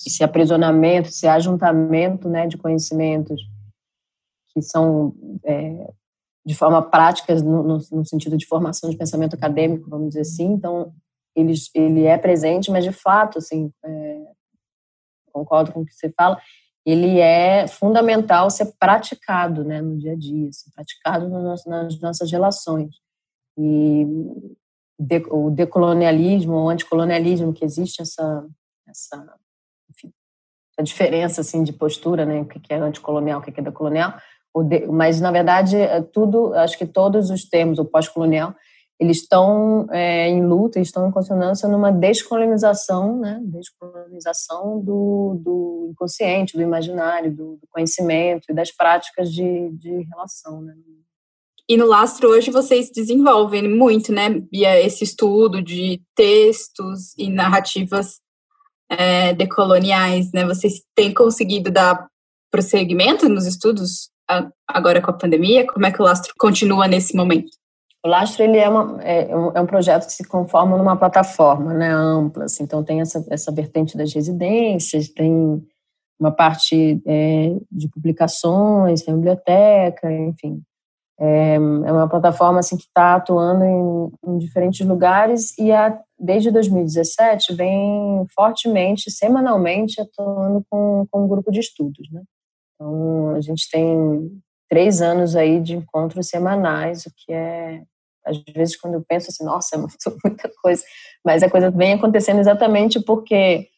esse 0.07 0.23
aprisionamento, 0.23 1.09
esse 1.09 1.27
ajuntamento 1.27 2.29
né, 2.29 2.47
de 2.47 2.57
conhecimentos 2.57 3.41
que 4.53 4.61
são 4.61 5.13
é, 5.43 5.91
de 6.45 6.53
forma 6.53 6.81
prática, 6.81 7.33
no, 7.35 7.63
no, 7.63 7.77
no, 7.91 8.05
sentido 8.05 8.37
de 8.37 8.45
formação 8.45 8.89
de 8.89 8.97
pensamento 8.97 9.35
acadêmico, 9.35 9.89
vamos 9.89 10.09
dizer 10.09 10.21
assim. 10.21 10.51
Então, 10.51 10.93
ele, 11.35 11.53
ele 11.73 12.03
é 12.03 12.17
presente, 12.17 12.69
mas 12.69 12.83
de 12.83 12.91
fato, 12.91 13.37
assim, 13.37 13.71
é, 13.83 14.21
concordo 15.31 15.71
com 15.71 15.81
o 15.81 15.85
que 15.85 15.93
você 15.93 16.11
fala, 16.11 16.39
ele 16.85 17.19
é 17.19 17.65
fundamental 17.67 18.49
ser 18.49 18.73
praticado 18.77 19.63
né, 19.63 19.81
no 19.81 19.97
dia 19.97 20.13
a 20.13 20.15
dia, 20.17 20.51
ser 20.51 20.69
praticado 20.71 21.29
no 21.29 21.41
nosso, 21.41 21.69
nas 21.69 21.99
nossas 21.99 22.29
relações. 22.29 22.95
E 23.57 24.05
de, 24.99 25.23
o 25.29 25.49
decolonialismo, 25.49 26.55
o 26.55 26.69
anticolonialismo, 26.69 27.53
que 27.53 27.63
existe 27.63 28.01
essa, 28.01 28.45
essa 28.87 29.37
a 30.77 30.81
diferença 30.81 31.41
assim 31.41 31.63
de 31.63 31.71
postura, 31.71 32.25
né, 32.25 32.41
o 32.41 32.45
que 32.45 32.73
é 32.73 32.77
anticolonial, 32.77 33.39
o 33.39 33.43
que 33.43 33.59
é 33.59 33.63
decolonial, 33.63 34.15
mas 34.91 35.19
na 35.19 35.31
verdade 35.31 35.77
é 35.77 36.01
tudo, 36.01 36.53
acho 36.53 36.77
que 36.77 36.85
todos 36.85 37.29
os 37.29 37.43
termos, 37.45 37.79
o 37.79 37.85
pós-colonial, 37.85 38.53
eles 38.99 39.17
estão 39.17 39.87
é, 39.91 40.29
em 40.29 40.45
luta, 40.45 40.79
estão 40.79 41.07
em 41.07 41.11
consonância 41.11 41.67
numa 41.67 41.91
descolonização, 41.91 43.19
né, 43.19 43.39
descolonização 43.43 44.79
do, 44.79 45.39
do 45.43 45.87
inconsciente, 45.91 46.55
do 46.55 46.61
imaginário, 46.61 47.31
do, 47.31 47.55
do 47.55 47.67
conhecimento 47.69 48.45
e 48.49 48.53
das 48.53 48.71
práticas 48.71 49.31
de, 49.31 49.69
de 49.71 50.03
relação, 50.03 50.61
né. 50.61 50.73
E 51.67 51.77
no 51.77 51.87
Lastro 51.87 52.29
hoje 52.29 52.51
vocês 52.51 52.91
desenvolvem 52.93 53.67
muito, 53.67 54.11
né, 54.11 54.29
Bia, 54.29 54.79
esse 54.79 55.03
estudo 55.03 55.61
de 55.61 56.01
textos 56.13 57.17
e 57.17 57.29
narrativas 57.29 58.21
é, 58.89 59.33
decoloniais, 59.33 60.31
né? 60.31 60.45
Vocês 60.45 60.83
têm 60.95 61.13
conseguido 61.13 61.71
dar 61.71 62.07
prosseguimento 62.51 63.27
nos 63.27 63.45
estudos 63.45 64.09
agora 64.67 65.01
com 65.01 65.11
a 65.11 65.17
pandemia? 65.17 65.65
Como 65.67 65.85
é 65.85 65.91
que 65.91 66.01
o 66.01 66.05
Lastro 66.05 66.33
continua 66.37 66.87
nesse 66.87 67.15
momento? 67.15 67.51
O 68.05 68.09
Lastro 68.09 68.43
ele 68.43 68.57
é, 68.57 68.67
uma, 68.67 69.01
é, 69.01 69.35
um, 69.35 69.51
é 69.55 69.61
um 69.61 69.65
projeto 69.65 70.05
que 70.05 70.11
se 70.11 70.27
conforma 70.27 70.77
numa 70.77 70.97
plataforma 70.97 71.73
né, 71.73 71.89
ampla. 71.89 72.45
Assim, 72.45 72.63
então, 72.63 72.83
tem 72.83 72.99
essa, 72.99 73.25
essa 73.29 73.51
vertente 73.51 73.97
das 73.97 74.13
residências, 74.13 75.07
tem 75.07 75.65
uma 76.19 76.31
parte 76.31 77.01
é, 77.05 77.55
de 77.71 77.87
publicações, 77.89 79.03
tem 79.03 79.15
biblioteca, 79.15 80.11
enfim. 80.11 80.61
É, 81.19 81.55
é 81.55 81.59
uma 81.59 82.09
plataforma 82.09 82.59
assim, 82.59 82.75
que 82.75 82.83
está 82.83 83.15
atuando 83.15 83.63
em, 83.63 84.11
em, 84.31 84.37
diferentes 84.37 84.85
lugares 84.85 85.57
e 85.57 85.71
a, 85.71 85.97
desde 86.19 86.51
2017 86.51 87.53
vem 87.53 88.25
fortemente, 88.35 89.11
semanalmente, 89.11 90.01
atuando 90.01 90.65
com, 90.69 91.05
com 91.09 91.23
um 91.23 91.27
grupo 91.27 91.51
de 91.51 91.59
estudos. 91.59 92.09
Né? 92.11 92.21
Então, 92.83 93.35
a 93.35 93.41
gente 93.41 93.69
tem 93.71 94.29
três 94.69 95.01
anos 95.01 95.35
aí 95.37 95.61
de 95.61 95.73
encontros 95.73 96.27
semanais, 96.27 97.05
o 97.05 97.11
que 97.15 97.31
é, 97.31 97.81
às 98.25 98.37
vezes, 98.53 98.75
quando 98.75 98.95
eu 98.95 99.05
penso 99.07 99.29
assim, 99.29 99.45
nossa, 99.45 99.75
é 99.77 99.79
muito, 99.79 100.17
muita 100.23 100.51
coisa, 100.61 100.83
mas 101.25 101.41
a 101.41 101.49
coisa 101.49 101.71
vem 101.71 101.93
acontecendo 101.93 102.41
exatamente 102.41 102.99
porque 102.99 103.69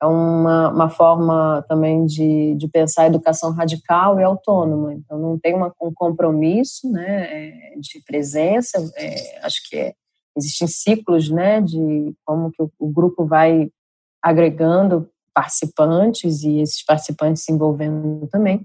é 0.00 0.06
uma, 0.06 0.68
uma 0.70 0.90
forma 0.90 1.64
também 1.68 2.06
de, 2.06 2.54
de 2.54 2.68
pensar 2.68 3.02
a 3.02 3.06
educação 3.06 3.52
radical 3.52 4.18
e 4.18 4.22
autônoma. 4.22 4.94
Então, 4.94 5.18
não 5.18 5.38
tem 5.38 5.54
uma, 5.54 5.72
um 5.80 5.92
compromisso 5.92 6.90
né, 6.90 7.28
é, 7.30 7.74
de 7.78 8.00
presença, 8.06 8.78
é, 8.96 9.44
acho 9.44 9.68
que 9.68 9.76
é, 9.76 9.94
existem 10.36 10.68
ciclos 10.68 11.28
né, 11.28 11.60
de 11.60 12.14
como 12.24 12.50
que 12.52 12.62
o, 12.62 12.70
o, 12.78 12.88
grupo 12.88 13.24
vai 13.24 13.70
agregando 14.22 15.08
participantes 15.34 16.42
e 16.42 16.60
esses 16.60 16.84
participantes 16.84 17.44
se 17.44 17.52
envolvendo 17.52 18.26
também. 18.28 18.64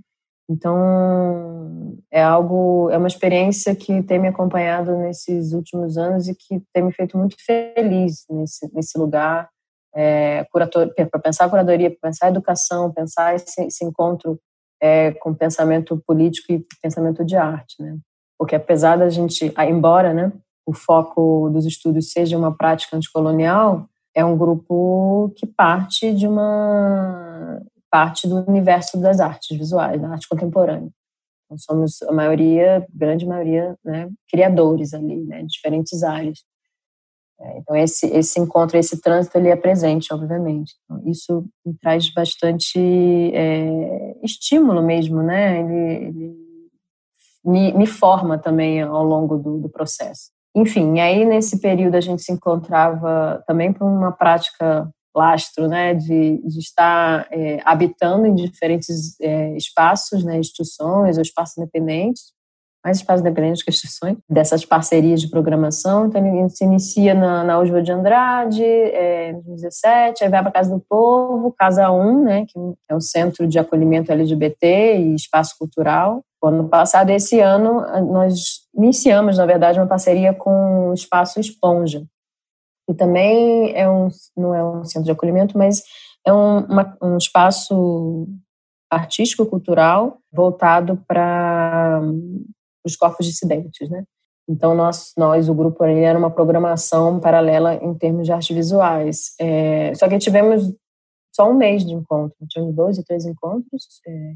Então, 0.49 1.97
é 2.09 2.23
algo, 2.23 2.89
é 2.89 2.97
uma 2.97 3.07
experiência 3.07 3.75
que 3.75 4.01
tem 4.03 4.17
me 4.17 4.29
acompanhado 4.29 4.95
nesses 4.95 5.51
últimos 5.51 5.97
anos 5.97 6.27
e 6.27 6.35
que 6.35 6.61
tem 6.73 6.83
me 6.83 6.91
feito 6.91 7.17
muito 7.17 7.35
feliz 7.43 8.25
nesse, 8.29 8.73
nesse 8.73 8.97
lugar 8.97 9.49
é, 9.93 10.45
para 10.53 11.19
pensar 11.21 11.45
a 11.45 11.49
curadoria, 11.49 11.89
para 11.89 12.09
pensar 12.09 12.27
a 12.27 12.29
educação, 12.29 12.93
pensar 12.93 13.35
esse, 13.35 13.61
esse 13.63 13.83
encontro 13.83 14.39
é, 14.81 15.11
com 15.13 15.33
pensamento 15.33 16.01
político 16.05 16.53
e 16.53 16.65
pensamento 16.81 17.25
de 17.25 17.35
arte, 17.35 17.81
né? 17.81 17.97
Porque 18.37 18.55
apesar 18.55 18.97
da 18.97 19.09
gente, 19.09 19.51
embora, 19.67 20.13
né, 20.13 20.31
o 20.65 20.73
foco 20.73 21.49
dos 21.49 21.65
estudos 21.65 22.11
seja 22.11 22.37
uma 22.37 22.55
prática 22.55 22.95
anticolonial, 22.95 23.89
é 24.17 24.25
um 24.25 24.35
grupo 24.35 25.31
que 25.35 25.45
parte 25.45 26.11
de 26.11 26.27
uma 26.27 27.61
parte 27.87 28.27
do 28.27 28.37
universo 28.49 28.99
das 28.99 29.19
artes 29.19 29.55
visuais, 29.55 30.01
da 30.01 30.09
arte 30.09 30.27
contemporânea. 30.27 30.89
Então, 31.45 31.57
somos 31.59 32.01
a 32.01 32.11
maioria, 32.11 32.83
grande 32.91 33.27
maioria, 33.27 33.77
né, 33.85 34.09
criadores 34.27 34.95
ali, 34.95 35.23
né, 35.23 35.43
diferentes 35.43 36.01
áreas. 36.01 36.39
É, 37.39 37.59
então, 37.59 37.75
esse, 37.75 38.07
esse 38.07 38.39
encontro, 38.39 38.75
esse 38.75 38.99
trânsito, 38.99 39.37
ele 39.37 39.49
é 39.49 39.55
presente, 39.55 40.11
obviamente. 40.11 40.73
Então, 40.83 40.99
isso 41.05 41.45
me 41.63 41.75
traz 41.75 42.11
bastante 42.11 42.79
é, 43.35 44.17
estímulo 44.23 44.81
mesmo, 44.81 45.21
né? 45.21 45.59
Ele, 45.59 46.07
ele 46.07 46.35
me, 47.45 47.71
me, 47.73 47.85
forma 47.85 48.39
também 48.39 48.81
ao 48.81 49.03
longo 49.03 49.37
do, 49.37 49.59
do 49.59 49.69
processo. 49.69 50.31
Enfim, 50.57 50.99
aí 50.99 51.23
nesse 51.23 51.59
período 51.59 51.93
a 51.93 52.01
gente 52.01 52.23
se 52.23 52.31
encontrava 52.31 53.43
também 53.45 53.71
para 53.71 53.85
uma 53.85 54.11
prática 54.11 54.89
lastro, 55.15 55.67
né, 55.67 55.93
de, 55.93 56.41
de 56.43 56.59
estar 56.59 57.27
é, 57.31 57.59
habitando 57.63 58.25
em 58.25 58.33
diferentes 58.33 59.19
é, 59.21 59.55
espaços, 59.55 60.23
né, 60.23 60.39
instituições 60.39 61.17
ou 61.17 61.21
espaços 61.21 61.59
independentes, 61.59 62.33
mais 62.87 62.97
espaços 62.99 63.19
independentes 63.19 63.63
que 63.63 63.69
instituições, 63.69 64.17
dessas 64.29 64.63
parcerias 64.63 65.19
de 65.19 65.27
programação. 65.27 66.05
Então, 66.05 66.25
ele 66.25 66.49
se 66.49 66.63
inicia 66.63 67.13
na, 67.13 67.43
na 67.43 67.81
de 67.81 67.91
Andrade, 67.91 68.63
é, 68.63 69.31
em 69.31 69.33
2017, 69.33 70.23
aí 70.23 70.29
vai 70.29 70.39
para 70.39 70.49
a 70.49 70.53
Casa 70.53 70.73
do 70.73 70.79
Povo, 70.79 71.51
Casa 71.51 71.91
1, 71.91 72.23
né, 72.23 72.45
que 72.45 72.57
é 72.89 72.95
um 72.95 73.01
centro 73.01 73.45
de 73.45 73.59
acolhimento 73.59 74.11
LGBT 74.11 74.99
e 74.99 75.15
espaço 75.15 75.55
cultural. 75.59 76.21
O 76.41 76.47
ano 76.47 76.69
passado, 76.69 77.09
esse 77.09 77.41
ano, 77.41 77.81
nós 78.09 78.61
iniciamos, 78.73 79.37
na 79.37 79.45
verdade, 79.45 79.79
uma 79.79 79.87
parceria 79.87 80.33
com 80.33 80.89
o 80.89 80.93
Espaço 80.93 81.41
Esponja, 81.41 82.05
que 82.87 82.95
também 82.95 83.75
é 83.75 83.89
um, 83.89 84.07
não 84.35 84.55
é 84.55 84.63
um 84.63 84.85
centro 84.85 85.03
de 85.03 85.11
acolhimento, 85.11 85.57
mas 85.57 85.83
é 86.25 86.31
um, 86.31 86.59
uma, 86.59 86.97
um 87.01 87.17
espaço 87.17 88.27
artístico-cultural 88.89 90.19
voltado 90.31 91.03
para 91.05 92.01
os 92.85 92.95
corpos 92.95 93.25
dissidentes, 93.25 93.89
né? 93.89 94.03
Então, 94.49 94.73
nós, 94.73 95.11
nós 95.17 95.49
o 95.49 95.53
grupo 95.53 95.83
ali, 95.83 95.99
era 95.99 96.17
uma 96.17 96.31
programação 96.31 97.19
paralela 97.19 97.75
em 97.75 97.93
termos 97.93 98.25
de 98.25 98.31
artes 98.31 98.55
visuais. 98.55 99.33
É, 99.39 99.93
só 99.95 100.07
que 100.07 100.17
tivemos 100.17 100.73
só 101.35 101.49
um 101.49 101.53
mês 101.53 101.85
de 101.85 101.93
encontro, 101.93 102.35
tivemos 102.49 102.73
dois 102.73 102.97
ou 102.97 103.03
três 103.03 103.25
encontros 103.25 104.01
é, 104.07 104.33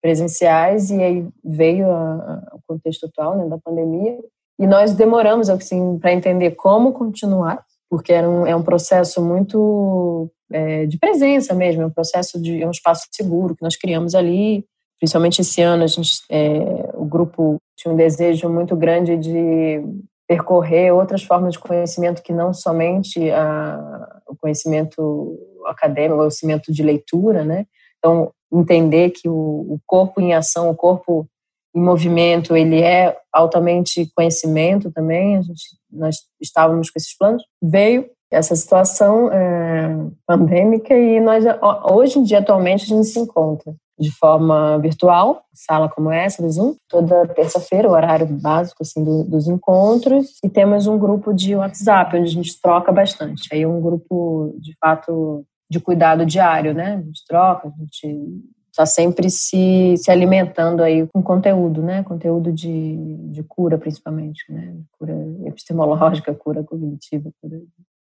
presenciais, 0.00 0.90
e 0.90 1.02
aí 1.02 1.28
veio 1.44 1.86
o 1.88 2.60
contexto 2.66 3.06
atual 3.06 3.36
né, 3.36 3.48
da 3.48 3.58
pandemia, 3.58 4.18
e 4.58 4.66
nós 4.66 4.94
demoramos 4.94 5.50
assim, 5.50 5.98
para 5.98 6.12
entender 6.12 6.52
como 6.52 6.92
continuar, 6.92 7.64
porque 7.90 8.12
era 8.12 8.28
um, 8.28 8.46
é 8.46 8.54
um 8.54 8.62
processo 8.62 9.22
muito 9.22 10.30
é, 10.50 10.86
de 10.86 10.98
presença 10.98 11.52
mesmo, 11.52 11.82
é 11.82 11.86
um 11.86 11.90
processo 11.90 12.40
de 12.40 12.62
é 12.62 12.66
um 12.66 12.70
espaço 12.70 13.06
seguro 13.10 13.56
que 13.56 13.62
nós 13.62 13.76
criamos 13.76 14.14
ali, 14.14 14.64
principalmente 15.02 15.40
esse 15.40 15.60
ano, 15.60 15.82
a 15.82 15.86
gente, 15.88 16.22
é, 16.30 16.92
o 16.94 17.04
grupo 17.04 17.56
tinha 17.76 17.92
um 17.92 17.96
desejo 17.96 18.48
muito 18.48 18.76
grande 18.76 19.16
de 19.16 19.82
percorrer 20.28 20.94
outras 20.94 21.24
formas 21.24 21.54
de 21.54 21.58
conhecimento 21.58 22.22
que 22.22 22.32
não 22.32 22.54
somente 22.54 23.28
a, 23.32 24.20
o 24.28 24.36
conhecimento 24.36 25.36
acadêmico, 25.66 26.14
o 26.14 26.18
conhecimento 26.18 26.72
de 26.72 26.84
leitura, 26.84 27.44
né? 27.44 27.66
Então, 27.98 28.30
entender 28.52 29.10
que 29.10 29.28
o, 29.28 29.32
o 29.34 29.80
corpo 29.84 30.20
em 30.20 30.34
ação, 30.34 30.70
o 30.70 30.76
corpo 30.76 31.26
em 31.74 31.80
movimento, 31.80 32.56
ele 32.56 32.80
é 32.80 33.16
altamente 33.32 34.08
conhecimento 34.14 34.88
também. 34.92 35.36
A 35.36 35.42
gente, 35.42 35.64
nós 35.90 36.18
estávamos 36.40 36.90
com 36.90 36.98
esses 37.00 37.18
planos. 37.18 37.42
Veio 37.60 38.08
essa 38.30 38.54
situação 38.54 39.32
é, 39.32 39.96
pandêmica 40.24 40.96
e 40.96 41.18
nós 41.18 41.44
hoje 41.90 42.20
em 42.20 42.22
dia 42.22 42.38
atualmente 42.38 42.84
a 42.84 42.96
gente 42.96 43.08
se 43.08 43.18
encontra 43.18 43.74
de 43.98 44.10
forma 44.10 44.78
virtual, 44.78 45.44
sala 45.52 45.88
como 45.88 46.10
essa 46.10 46.42
do 46.42 46.50
Zoom, 46.50 46.74
toda 46.88 47.28
terça-feira, 47.28 47.88
o 47.88 47.92
horário 47.92 48.26
básico 48.26 48.82
assim 48.82 49.04
do, 49.04 49.24
dos 49.24 49.46
encontros, 49.48 50.38
e 50.42 50.48
temos 50.48 50.86
um 50.86 50.98
grupo 50.98 51.32
de 51.32 51.54
WhatsApp 51.54 52.16
onde 52.16 52.28
a 52.28 52.32
gente 52.32 52.60
troca 52.60 52.90
bastante. 52.90 53.48
Aí 53.52 53.62
é 53.62 53.68
um 53.68 53.80
grupo 53.80 54.54
de 54.58 54.74
fato 54.80 55.44
de 55.70 55.80
cuidado 55.80 56.26
diário, 56.26 56.74
né? 56.74 56.94
A 56.94 57.02
gente 57.02 57.24
troca, 57.26 57.68
a 57.68 57.82
gente 57.82 58.42
está 58.70 58.86
sempre 58.86 59.28
se, 59.30 59.94
se 59.98 60.10
alimentando 60.10 60.82
aí 60.82 61.06
com 61.08 61.22
conteúdo, 61.22 61.82
né? 61.82 62.02
Conteúdo 62.02 62.52
de, 62.52 62.96
de 63.30 63.42
cura, 63.42 63.78
principalmente, 63.78 64.44
né? 64.50 64.74
Cura 64.98 65.14
epistemológica, 65.44 66.34
cura 66.34 66.64
cognitiva, 66.64 67.30
cura 67.40 67.60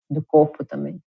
do 0.08 0.22
corpo 0.22 0.64
também. 0.64 1.00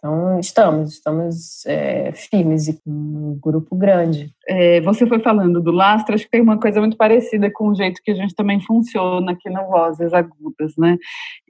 Então, 0.00 0.40
estamos, 0.40 0.94
estamos 0.94 1.66
é, 1.66 2.10
firmes 2.12 2.68
e 2.68 2.72
com 2.80 2.90
um 2.90 3.38
grupo 3.38 3.76
grande. 3.76 4.32
É, 4.48 4.80
você 4.80 5.06
foi 5.06 5.20
falando 5.20 5.60
do 5.60 5.70
lastro, 5.70 6.14
acho 6.14 6.24
que 6.24 6.30
tem 6.30 6.40
uma 6.40 6.58
coisa 6.58 6.80
muito 6.80 6.96
parecida 6.96 7.50
com 7.52 7.68
o 7.68 7.74
jeito 7.74 8.00
que 8.02 8.10
a 8.10 8.14
gente 8.14 8.34
também 8.34 8.62
funciona 8.62 9.32
aqui 9.32 9.50
no 9.50 9.66
Vozes 9.66 10.14
Agudas, 10.14 10.74
né? 10.78 10.96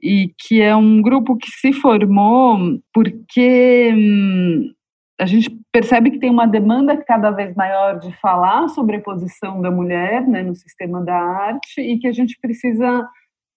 E 0.03 0.33
que 0.37 0.61
é 0.61 0.75
um 0.75 1.01
grupo 1.01 1.37
que 1.37 1.49
se 1.49 1.71
formou 1.71 2.59
porque 2.93 3.93
hum, 3.95 4.73
a 5.17 5.25
gente 5.25 5.49
percebe 5.71 6.11
que 6.11 6.19
tem 6.19 6.29
uma 6.29 6.45
demanda 6.45 6.97
cada 6.97 7.31
vez 7.31 7.55
maior 7.55 7.99
de 7.99 8.11
falar 8.17 8.67
sobre 8.67 8.97
a 8.97 9.01
posição 9.01 9.61
da 9.61 9.71
mulher 9.71 10.27
né, 10.27 10.43
no 10.43 10.55
sistema 10.55 11.01
da 11.01 11.15
arte 11.15 11.79
e 11.79 11.97
que 11.99 12.07
a 12.07 12.11
gente 12.11 12.37
precisa 12.41 13.07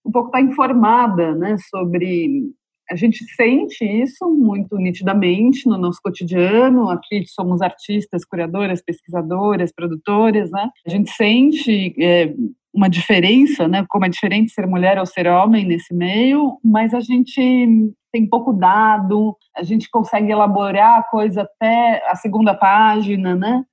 um 0.06 0.12
pouco 0.12 0.28
estar 0.28 0.40
informada 0.40 1.34
né, 1.34 1.56
sobre 1.68 2.52
a 2.90 2.96
gente 2.96 3.24
sente 3.34 3.84
isso 3.84 4.28
muito 4.30 4.76
nitidamente 4.76 5.66
no 5.66 5.78
nosso 5.78 6.00
cotidiano. 6.02 6.90
Aqui 6.90 7.24
somos 7.26 7.62
artistas, 7.62 8.24
curadoras, 8.24 8.82
pesquisadoras, 8.82 9.72
produtoras, 9.72 10.50
né? 10.50 10.68
A 10.86 10.90
gente 10.90 11.10
sente 11.10 11.94
é, 11.98 12.34
uma 12.72 12.88
diferença, 12.88 13.66
né? 13.66 13.84
Como 13.88 14.04
é 14.04 14.08
diferente 14.08 14.52
ser 14.52 14.66
mulher 14.66 14.98
ou 14.98 15.06
ser 15.06 15.26
homem 15.26 15.64
nesse 15.64 15.94
meio, 15.94 16.58
mas 16.62 16.92
a 16.92 17.00
gente 17.00 17.92
tem 18.12 18.28
pouco 18.28 18.52
dado, 18.52 19.36
a 19.56 19.62
gente 19.62 19.90
consegue 19.90 20.30
elaborar 20.30 20.98
a 20.98 21.02
coisa 21.02 21.42
até 21.42 22.02
a 22.08 22.14
segunda 22.14 22.54
página, 22.54 23.34
né? 23.34 23.64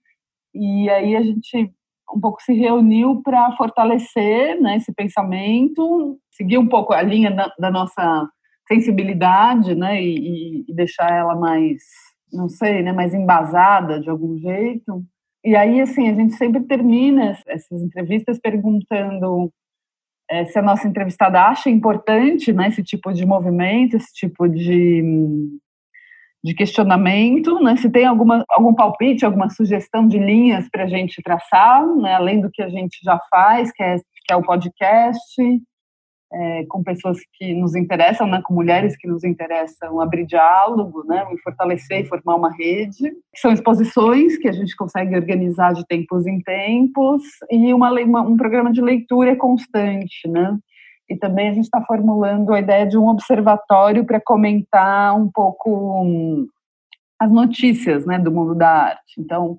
E 0.54 0.90
aí 0.90 1.16
a 1.16 1.22
gente 1.22 1.72
um 2.14 2.20
pouco 2.20 2.42
se 2.42 2.54
reuniu 2.54 3.22
para 3.24 3.56
fortalecer 3.56 4.60
né, 4.60 4.76
esse 4.76 4.94
pensamento, 4.94 6.20
seguir 6.30 6.58
um 6.58 6.68
pouco 6.68 6.92
a 6.94 7.02
linha 7.02 7.32
da, 7.32 7.54
da 7.58 7.72
nossa 7.72 8.28
sensibilidade, 8.72 9.76
né, 9.76 10.02
e, 10.02 10.64
e, 10.68 10.74
deixar 10.74 11.12
ela 11.12 11.36
mais, 11.36 11.82
não 12.32 12.48
sei, 12.48 12.82
né, 12.82 12.94
mais 12.94 13.14
embasada 13.14 14.00
de 14.00 14.10
algum 14.10 14.38
jeito. 14.38 15.04
E 15.44 15.56
aí, 15.56 15.82
assim, 15.82 16.10
a 16.10 16.14
gente 16.14 16.34
sempre 16.36 16.62
termina 16.64 17.38
essas 17.48 17.82
entrevistas 17.82 18.40
perguntando 18.40 19.52
é, 20.30 20.46
se 20.46 20.58
a 20.58 20.62
nossa 20.62 20.88
entrevistada 20.88 21.42
acha 21.42 21.70
importante, 21.70 22.54
né, 22.54 22.70
esse 22.70 22.82
tipo 22.82 23.12
de 23.12 23.26
movimento, 23.26 23.98
esse 23.98 24.14
tipo 24.14 24.48
de, 24.48 25.04
de 26.42 26.54
questionamento, 26.54 27.60
né, 27.60 27.76
se 27.76 27.90
tem 27.90 28.06
alguma, 28.06 28.46
algum 28.50 28.74
palpite, 28.74 29.26
alguma 29.26 29.50
sugestão 29.50 30.08
de 30.08 30.18
linhas 30.18 30.70
para 30.70 30.84
a 30.84 30.88
gente 30.88 31.22
traçar, 31.22 31.86
né, 31.98 32.14
além 32.14 32.40
do 32.40 32.50
que 32.50 32.62
a 32.62 32.70
gente 32.70 33.00
já 33.04 33.20
faz, 33.30 33.72
que 33.74 33.84
é, 33.84 33.98
que 33.98 34.32
é 34.32 34.36
o 34.38 34.44
podcast, 34.44 35.62
é, 36.34 36.66
com 36.66 36.84
pessoas 36.84 37.18
que 37.34 37.54
nos 37.54 37.76
interessam, 37.76 38.28
né, 38.28 38.42
com 38.44 38.54
mulheres 38.54 38.96
que 38.96 39.08
nos 39.08 39.24
interessam, 39.24 40.00
abrir 40.00 40.26
diálogo, 40.26 41.04
né, 41.06 41.26
fortalecer 41.44 42.02
e 42.02 42.06
formar 42.06 42.36
uma 42.36 42.52
rede. 42.56 43.12
São 43.36 43.52
exposições 43.52 44.38
que 44.38 44.48
a 44.48 44.52
gente 44.52 44.76
consegue 44.76 45.16
organizar 45.16 45.74
de 45.74 45.86
tempos 45.86 46.26
em 46.26 46.40
tempos 46.42 47.24
e 47.50 47.74
uma, 47.74 47.92
uma 47.92 48.22
um 48.22 48.38
programa 48.38 48.72
de 48.72 48.82
leitura 48.82 49.36
constante, 49.36 50.28
né. 50.28 50.58
E 51.10 51.18
também 51.18 51.50
a 51.50 51.54
gente 51.54 51.66
está 51.66 51.82
formulando 51.82 52.54
a 52.54 52.60
ideia 52.60 52.88
de 52.88 52.98
um 52.98 53.08
observatório 53.10 54.06
para 54.06 54.22
comentar 54.22 55.14
um 55.14 55.30
pouco 55.30 56.04
hum, 56.04 56.48
as 57.20 57.30
notícias, 57.30 58.06
né, 58.06 58.18
do 58.18 58.32
mundo 58.32 58.56
da 58.56 58.70
arte. 58.70 59.20
Então, 59.20 59.58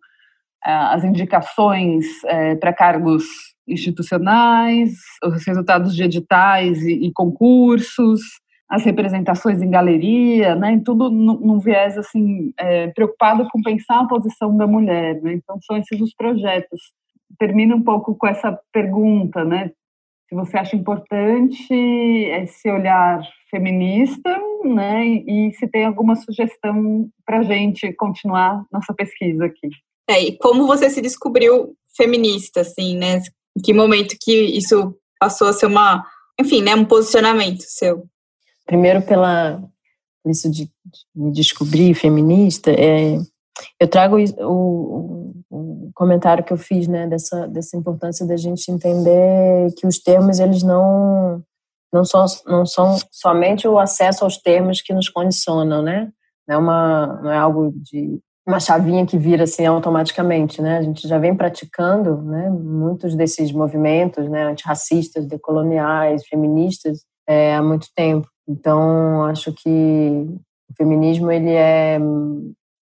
as 0.64 1.04
indicações 1.04 2.06
é, 2.24 2.54
para 2.54 2.72
cargos 2.72 3.51
institucionais, 3.72 4.94
os 5.24 5.44
resultados 5.46 5.94
de 5.94 6.04
editais 6.04 6.82
e, 6.82 7.06
e 7.06 7.12
concursos, 7.12 8.20
as 8.72 8.84
representações 8.84 9.60
em 9.60 9.68
galeria, 9.68 10.54
né, 10.54 10.80
tudo 10.82 11.10
num 11.10 11.58
viés 11.58 11.98
assim 11.98 12.54
é, 12.58 12.88
preocupado 12.88 13.46
com 13.50 13.60
pensar 13.60 14.00
a 14.00 14.08
posição 14.08 14.56
da 14.56 14.66
mulher, 14.66 15.20
né? 15.20 15.34
Então 15.34 15.58
são 15.60 15.76
esses 15.76 16.00
os 16.00 16.14
projetos. 16.14 16.80
Termina 17.38 17.76
um 17.76 17.82
pouco 17.82 18.14
com 18.14 18.26
essa 18.26 18.58
pergunta, 18.72 19.44
né? 19.44 19.70
Se 20.26 20.34
você 20.34 20.56
acha 20.56 20.74
importante 20.74 21.74
esse 21.74 22.70
olhar 22.70 23.20
feminista, 23.50 24.40
né? 24.64 25.04
E 25.04 25.52
se 25.52 25.68
tem 25.68 25.84
alguma 25.84 26.16
sugestão 26.16 27.10
para 27.26 27.42
gente 27.42 27.92
continuar 27.92 28.64
nossa 28.72 28.94
pesquisa 28.94 29.44
aqui. 29.44 29.68
É, 30.08 30.18
e 30.18 30.38
como 30.38 30.66
você 30.66 30.88
se 30.88 31.02
descobriu 31.02 31.74
feminista, 31.94 32.62
assim, 32.62 32.96
né? 32.96 33.20
Em 33.56 33.62
que 33.62 33.72
momento 33.72 34.16
que 34.20 34.32
isso 34.32 34.94
passou 35.18 35.48
a 35.48 35.52
ser 35.52 35.66
uma, 35.66 36.04
enfim, 36.40 36.62
né, 36.62 36.74
um 36.74 36.84
posicionamento 36.84 37.62
seu? 37.62 38.06
Primeiro 38.66 39.02
pela 39.02 39.62
isso 40.26 40.50
de, 40.50 40.70
me 41.14 41.32
descobrir 41.32 41.94
feminista, 41.94 42.70
é, 42.70 43.18
eu 43.80 43.88
trago 43.88 44.16
o, 44.38 44.44
o, 44.46 45.34
o, 45.50 45.90
comentário 45.94 46.44
que 46.44 46.52
eu 46.52 46.56
fiz, 46.56 46.86
né, 46.86 47.06
dessa, 47.08 47.48
dessa 47.48 47.76
importância 47.76 48.24
da 48.26 48.36
gente 48.36 48.70
entender 48.70 49.72
que 49.76 49.86
os 49.86 49.98
termos 49.98 50.38
eles 50.38 50.62
não 50.62 51.42
não 51.92 52.06
são, 52.06 52.24
não 52.46 52.64
são 52.64 52.96
somente 53.10 53.68
o 53.68 53.78
acesso 53.78 54.24
aos 54.24 54.38
termos 54.38 54.80
que 54.80 54.94
nos 54.94 55.10
condicionam, 55.10 55.82
né? 55.82 56.10
Não 56.48 56.54
é, 56.54 56.58
uma, 56.58 57.06
não 57.22 57.30
é 57.30 57.36
algo 57.36 57.70
de 57.76 58.18
uma 58.46 58.58
chavinha 58.58 59.06
que 59.06 59.16
vira 59.16 59.44
assim 59.44 59.64
automaticamente, 59.64 60.60
né? 60.60 60.78
A 60.78 60.82
gente 60.82 61.06
já 61.06 61.18
vem 61.18 61.34
praticando, 61.34 62.20
né, 62.22 62.50
muitos 62.50 63.14
desses 63.14 63.52
movimentos, 63.52 64.28
né, 64.28 64.44
antirracistas, 64.44 65.26
decoloniais, 65.26 66.26
feministas, 66.26 67.04
é, 67.26 67.54
há 67.54 67.62
muito 67.62 67.86
tempo. 67.94 68.26
Então, 68.48 69.24
acho 69.26 69.52
que 69.52 69.68
o 69.68 70.74
feminismo 70.76 71.30
ele 71.30 71.52
é 71.52 71.98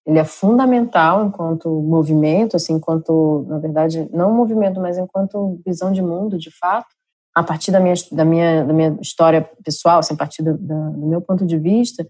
ele 0.07 0.19
é 0.19 0.25
fundamental 0.25 1.27
enquanto 1.27 1.69
movimento, 1.83 2.57
assim, 2.57 2.73
enquanto, 2.73 3.45
na 3.47 3.59
verdade, 3.59 4.09
não 4.13 4.33
movimento, 4.33 4.81
mas 4.81 4.97
enquanto 4.99 5.61
visão 5.65 5.93
de 5.93 6.03
mundo, 6.03 6.39
de 6.39 6.51
fato, 6.59 6.89
a 7.35 7.45
partir 7.45 7.71
da 7.71 7.79
minha 7.79 7.95
da 8.11 8.25
minha 8.25 8.65
da 8.65 8.73
minha 8.73 8.99
história 9.01 9.49
pessoal, 9.63 9.99
assim, 9.99 10.15
a 10.15 10.17
partir 10.17 10.43
do, 10.43 10.57
do 10.57 11.07
meu 11.07 11.21
ponto 11.21 11.47
de 11.47 11.59
vista, 11.59 12.05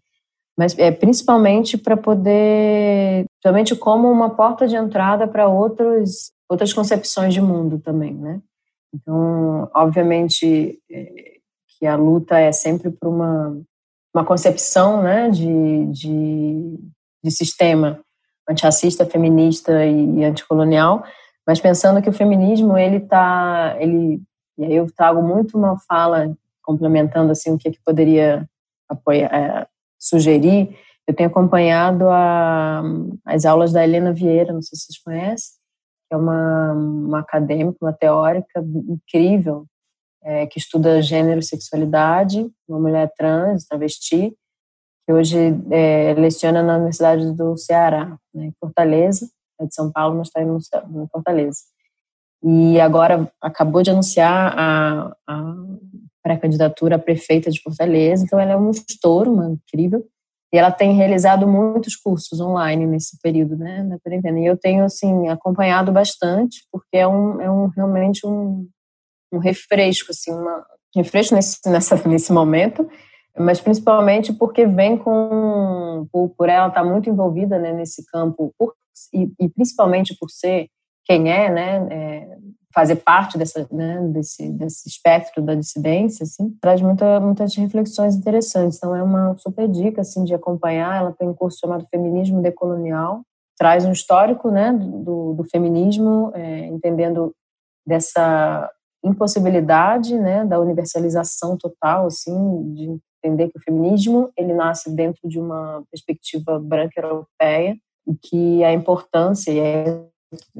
mas 0.59 0.79
é 0.79 0.91
principalmente 0.91 1.79
para 1.79 1.97
poder, 1.97 3.25
realmente 3.43 3.75
como 3.75 4.11
uma 4.11 4.31
porta 4.31 4.67
de 4.67 4.77
entrada 4.77 5.27
para 5.27 5.49
outros 5.49 6.33
outras 6.49 6.73
concepções 6.73 7.33
de 7.33 7.41
mundo 7.41 7.79
também, 7.79 8.13
né? 8.13 8.41
Então, 8.93 9.71
obviamente 9.73 10.81
é, 10.91 11.39
que 11.79 11.87
a 11.87 11.95
luta 11.95 12.39
é 12.41 12.51
sempre 12.51 12.91
por 12.91 13.09
uma 13.09 13.57
uma 14.15 14.25
concepção, 14.25 15.03
né, 15.03 15.31
de, 15.31 15.87
de, 15.87 16.79
de 17.23 17.31
sistema 17.31 18.01
antirracista, 18.49 19.07
feminista 19.07 19.87
e 19.87 20.25
anticolonial, 20.25 21.05
mas 21.47 21.61
pensando 21.61 22.03
que 22.03 22.09
o 22.09 22.13
feminismo 22.13 22.77
ele 22.77 23.01
tá, 23.01 23.77
ele 23.79 24.21
e 24.59 24.65
aí 24.65 24.75
eu 24.75 24.87
trago 24.95 25.23
muito 25.23 25.57
uma 25.57 25.79
fala 25.89 26.37
complementando 26.63 27.33
assim 27.33 27.53
o 27.55 27.59
que, 27.59 27.69
é 27.69 27.71
que 27.71 27.81
poderia 27.85 28.47
apoiar, 28.89 29.33
é, 29.33 29.67
sugerir, 30.01 30.77
eu 31.07 31.15
tenho 31.15 31.29
acompanhado 31.29 32.09
a, 32.09 32.83
as 33.27 33.45
aulas 33.45 33.73
da 33.73 33.85
Helena 33.85 34.13
Vieira, 34.13 34.53
não 34.53 34.63
sei 34.63 34.79
se 34.79 34.87
vocês 34.87 35.03
conhecem, 35.03 35.53
que 36.09 36.15
é 36.15 36.17
uma, 36.17 36.73
uma 36.73 37.19
acadêmica, 37.21 37.79
uma 37.83 37.93
teórica 37.93 38.65
incrível, 38.89 39.67
é, 40.23 40.47
que 40.47 40.59
estuda 40.59 41.03
gênero 41.03 41.41
e 41.41 41.43
sexualidade, 41.43 42.49
uma 42.69 42.79
mulher 42.79 43.11
trans, 43.17 43.67
travesti, 43.67 44.35
que 45.07 45.13
hoje 45.13 45.37
é, 45.71 46.15
leciona 46.15 46.63
na 46.63 46.77
Universidade 46.77 47.33
do 47.33 47.57
Ceará, 47.57 48.17
né, 48.35 48.47
em 48.47 48.55
Fortaleza, 48.61 49.29
é 49.61 49.67
de 49.67 49.75
São 49.75 49.91
Paulo, 49.91 50.17
mas 50.17 50.29
está 50.29 50.43
em 50.43 51.09
Fortaleza. 51.09 51.59
E 52.43 52.81
agora 52.81 53.31
acabou 53.41 53.83
de 53.83 53.91
anunciar 53.91 54.55
a, 54.57 55.17
a 55.27 55.55
pré-candidatura 56.23 56.97
a 56.97 56.99
prefeita 56.99 57.51
de 57.51 57.63
Fortaleza, 57.63 58.25
então 58.25 58.39
ela 58.39 58.53
é 58.53 58.57
um 58.57 58.71
estouro, 58.71 59.33
uma 59.33 59.51
incrível. 59.51 60.07
E 60.53 60.59
ela 60.59 60.73
tem 60.73 60.95
realizado 60.95 61.47
muitos 61.47 61.95
cursos 61.95 62.41
online 62.41 62.85
nesse 62.85 63.17
período, 63.23 63.57
né, 63.57 63.85
da 63.85 63.99
quarentena. 64.01 64.41
E 64.41 64.47
eu 64.47 64.57
tenho, 64.57 64.85
assim, 64.85 65.29
acompanhado 65.29 65.93
bastante, 65.93 66.67
porque 66.73 66.97
é, 66.97 67.07
um, 67.07 67.41
é 67.41 67.51
um 67.51 67.69
realmente 67.69 68.27
um, 68.27 68.69
um 69.33 69.39
refresco, 69.39 70.11
assim, 70.11 70.33
uma, 70.33 70.65
refresco 70.97 71.35
nesse, 71.35 71.59
nessa, 71.69 72.09
nesse 72.09 72.33
momento, 72.33 72.89
mas 73.39 73.61
principalmente 73.61 74.33
porque 74.33 74.67
vem 74.67 74.99
com, 74.99 76.07
por, 76.13 76.31
por 76.31 76.49
ela 76.49 76.67
estar 76.69 76.85
muito 76.85 77.09
envolvida 77.09 77.59
né, 77.59 77.73
nesse 77.73 78.05
campo, 78.07 78.53
por, 78.59 78.75
e, 79.15 79.31
e, 79.41 79.49
principalmente 79.49 80.17
por 80.19 80.29
ser 80.31 80.69
quem 81.05 81.33
é, 81.33 81.49
né, 81.49 81.87
é, 81.91 82.37
fazer 82.73 82.97
parte 82.97 83.37
dessa, 83.37 83.67
né, 83.71 84.01
desse, 84.13 84.49
desse 84.51 84.89
espectro 84.89 85.43
da 85.43 85.55
dissidência, 85.55 86.23
assim, 86.23 86.51
traz 86.61 86.81
muita, 86.81 87.19
muitas 87.19 87.55
reflexões 87.57 88.15
interessantes. 88.15 88.79
Então, 88.79 88.95
é 88.95 89.03
uma 89.03 89.37
super 89.39 89.69
dica, 89.69 90.03
assim, 90.03 90.25
de 90.25 90.35
acompanhar. 90.35 90.97
Ela 90.97 91.13
tem 91.13 91.29
um 91.29 91.35
curso 91.35 91.59
chamado 91.59 91.87
Feminismo 91.91 92.41
Decolonial, 92.41 93.23
traz 93.59 93.85
um 93.85 93.93
histórico, 93.93 94.51
né, 94.51 94.73
do, 94.73 95.35
do 95.35 95.45
feminismo, 95.51 96.31
é, 96.35 96.67
entendendo 96.67 97.35
dessa 97.87 98.71
impossibilidade, 99.05 100.17
né, 100.17 100.45
da 100.45 100.61
universalização 100.61 101.57
total, 101.57 102.07
assim, 102.07 102.73
de 102.75 102.99
entender 103.23 103.49
que 103.49 103.59
o 103.59 103.63
feminismo, 103.63 104.31
ele 104.37 104.55
nasce 104.55 104.91
dentro 104.95 105.29
de 105.29 105.39
uma 105.39 105.83
perspectiva 105.91 106.59
branca 106.59 107.01
europeia, 107.01 107.77
e 108.07 108.15
que 108.15 108.65
a 108.65 108.73
importância, 108.73 109.51
e 109.51 109.59
é 109.59 110.10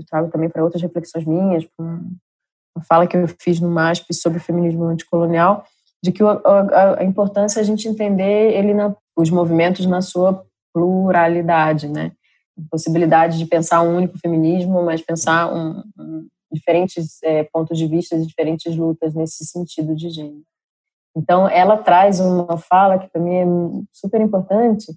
trago 0.09 0.31
também 0.31 0.49
para 0.49 0.65
outras 0.65 0.83
reflexões 0.83 1.25
minhas, 1.25 1.67
uma 1.79 2.85
fala 2.89 3.07
que 3.07 3.17
eu 3.17 3.27
fiz 3.41 3.61
no 3.61 3.71
MASP 3.71 4.13
sobre 4.15 4.39
o 4.39 4.43
feminismo 4.43 4.85
anticolonial, 4.85 5.65
de 6.03 6.13
que 6.13 6.23
a, 6.23 7.05
importância 7.05 7.61
é 7.61 7.63
a 7.63 7.65
gente 7.65 7.87
entender 7.87 8.53
ele 8.53 8.73
na, 8.73 8.95
os 9.17 9.31
movimentos 9.31 9.85
na 9.87 10.01
sua 10.01 10.45
pluralidade, 10.73 11.89
né? 11.89 12.13
Possibilidade 12.71 13.39
de 13.39 13.47
pensar 13.47 13.83
um 13.83 13.97
único 13.97 14.19
feminismo, 14.19 14.83
mas 14.83 15.01
pensar 15.01 15.53
um, 15.53 15.83
um, 15.99 16.27
diferentes 16.53 17.23
é, 17.23 17.45
pontos 17.45 17.79
de 17.79 17.87
vista, 17.87 18.19
diferentes 18.19 18.75
lutas 18.77 19.15
nesse 19.15 19.45
sentido 19.45 19.95
de 19.95 20.11
gênero. 20.11 20.43
Então, 21.17 21.49
ela 21.49 21.77
traz 21.77 22.21
uma 22.21 22.57
fala 22.57 22.99
que 22.99 23.09
para 23.09 23.21
mim 23.21 23.35
é 23.35 23.45
super 23.93 24.21
importante, 24.21 24.93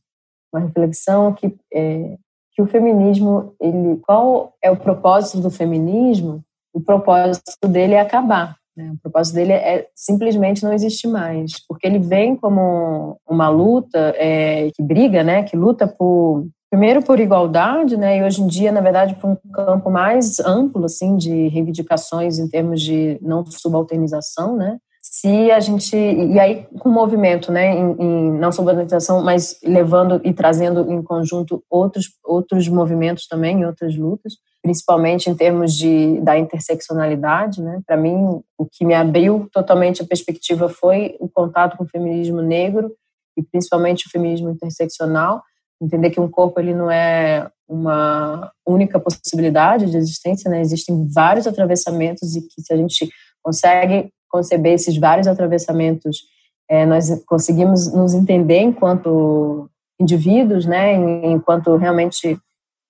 uma 0.54 0.62
reflexão 0.62 1.34
que 1.34 1.56
é, 1.74 2.18
que 2.54 2.62
o 2.62 2.68
feminismo, 2.68 3.54
ele, 3.60 3.98
qual 4.06 4.54
é 4.62 4.70
o 4.70 4.78
propósito 4.78 5.40
do 5.40 5.50
feminismo? 5.50 6.42
O 6.74 6.82
propósito 6.82 7.68
dele 7.68 7.94
é 7.94 8.00
acabar. 8.00 8.56
Né? 8.76 8.92
O 8.94 9.02
propósito 9.02 9.36
dele 9.36 9.54
é 9.54 9.88
simplesmente 9.96 10.64
não 10.64 10.74
existir 10.74 11.08
mais, 11.08 11.54
porque 11.68 11.86
ele 11.86 12.00
vem 12.00 12.36
como 12.36 13.18
uma 13.28 13.50
luta 13.50 14.14
é, 14.18 14.72
que 14.76 14.82
briga, 14.82 15.24
né? 15.24 15.44
Que 15.44 15.56
luta 15.56 15.88
por 15.88 16.48
primeiro 16.72 17.04
por 17.04 17.20
igualdade, 17.20 17.96
né? 17.96 18.18
E 18.18 18.24
hoje 18.24 18.42
em 18.42 18.48
dia, 18.48 18.72
na 18.72 18.82
verdade, 18.82 19.14
por 19.16 19.30
um 19.30 19.36
campo 19.54 19.92
mais 19.92 20.40
amplo, 20.40 20.86
assim, 20.86 21.16
de 21.16 21.48
reivindicações 21.50 22.40
em 22.40 22.48
termos 22.48 22.82
de 22.82 23.20
não 23.22 23.46
subalternização, 23.46 24.56
né? 24.56 24.80
Se 25.06 25.52
a 25.52 25.60
gente 25.60 25.98
e 25.98 26.40
aí 26.40 26.66
com 26.80 26.88
o 26.88 26.92
movimento, 26.92 27.52
né, 27.52 27.76
em, 27.76 27.92
em 28.00 28.32
não 28.40 28.54
subordinação, 28.54 29.22
mas 29.22 29.60
levando 29.62 30.22
e 30.24 30.32
trazendo 30.32 30.90
em 30.90 31.04
conjunto 31.04 31.62
outros 31.70 32.06
outros 32.24 32.70
movimentos 32.70 33.28
também, 33.28 33.66
outras 33.66 33.98
lutas, 33.98 34.36
principalmente 34.62 35.30
em 35.30 35.36
termos 35.36 35.74
de 35.74 36.22
da 36.22 36.40
interseccionalidade, 36.40 37.62
né? 37.62 37.82
Para 37.86 37.98
mim, 37.98 38.42
o 38.58 38.66
que 38.66 38.86
me 38.86 38.94
abriu 38.94 39.50
totalmente 39.52 40.02
a 40.02 40.08
perspectiva 40.08 40.70
foi 40.70 41.18
o 41.20 41.28
contato 41.28 41.76
com 41.76 41.84
o 41.84 41.90
feminismo 41.90 42.42
negro 42.42 42.90
e 43.38 43.44
principalmente 43.44 44.08
o 44.08 44.10
feminismo 44.10 44.52
interseccional, 44.52 45.44
entender 45.82 46.12
que 46.12 46.22
um 46.22 46.30
corpo 46.30 46.62
ele 46.62 46.74
não 46.74 46.90
é 46.90 47.52
uma 47.68 48.52
única 48.66 49.02
possibilidade 49.02 49.92
de 49.92 49.98
existência, 49.98 50.50
né? 50.50 50.62
Existem 50.62 51.06
vários 51.14 51.46
atravessamentos 51.46 52.38
e 52.38 52.42
que 52.42 52.62
se 52.62 52.74
a 52.74 52.78
gente 52.78 53.10
consegue 53.44 54.10
conceber 54.30 54.74
esses 54.74 54.98
vários 54.98 55.28
atravessamentos, 55.28 56.24
é, 56.70 56.86
nós 56.86 57.24
conseguimos 57.26 57.94
nos 57.94 58.14
entender 58.14 58.60
enquanto 58.60 59.70
indivíduos, 60.00 60.66
né, 60.66 60.94
enquanto 61.26 61.76
realmente 61.76 62.38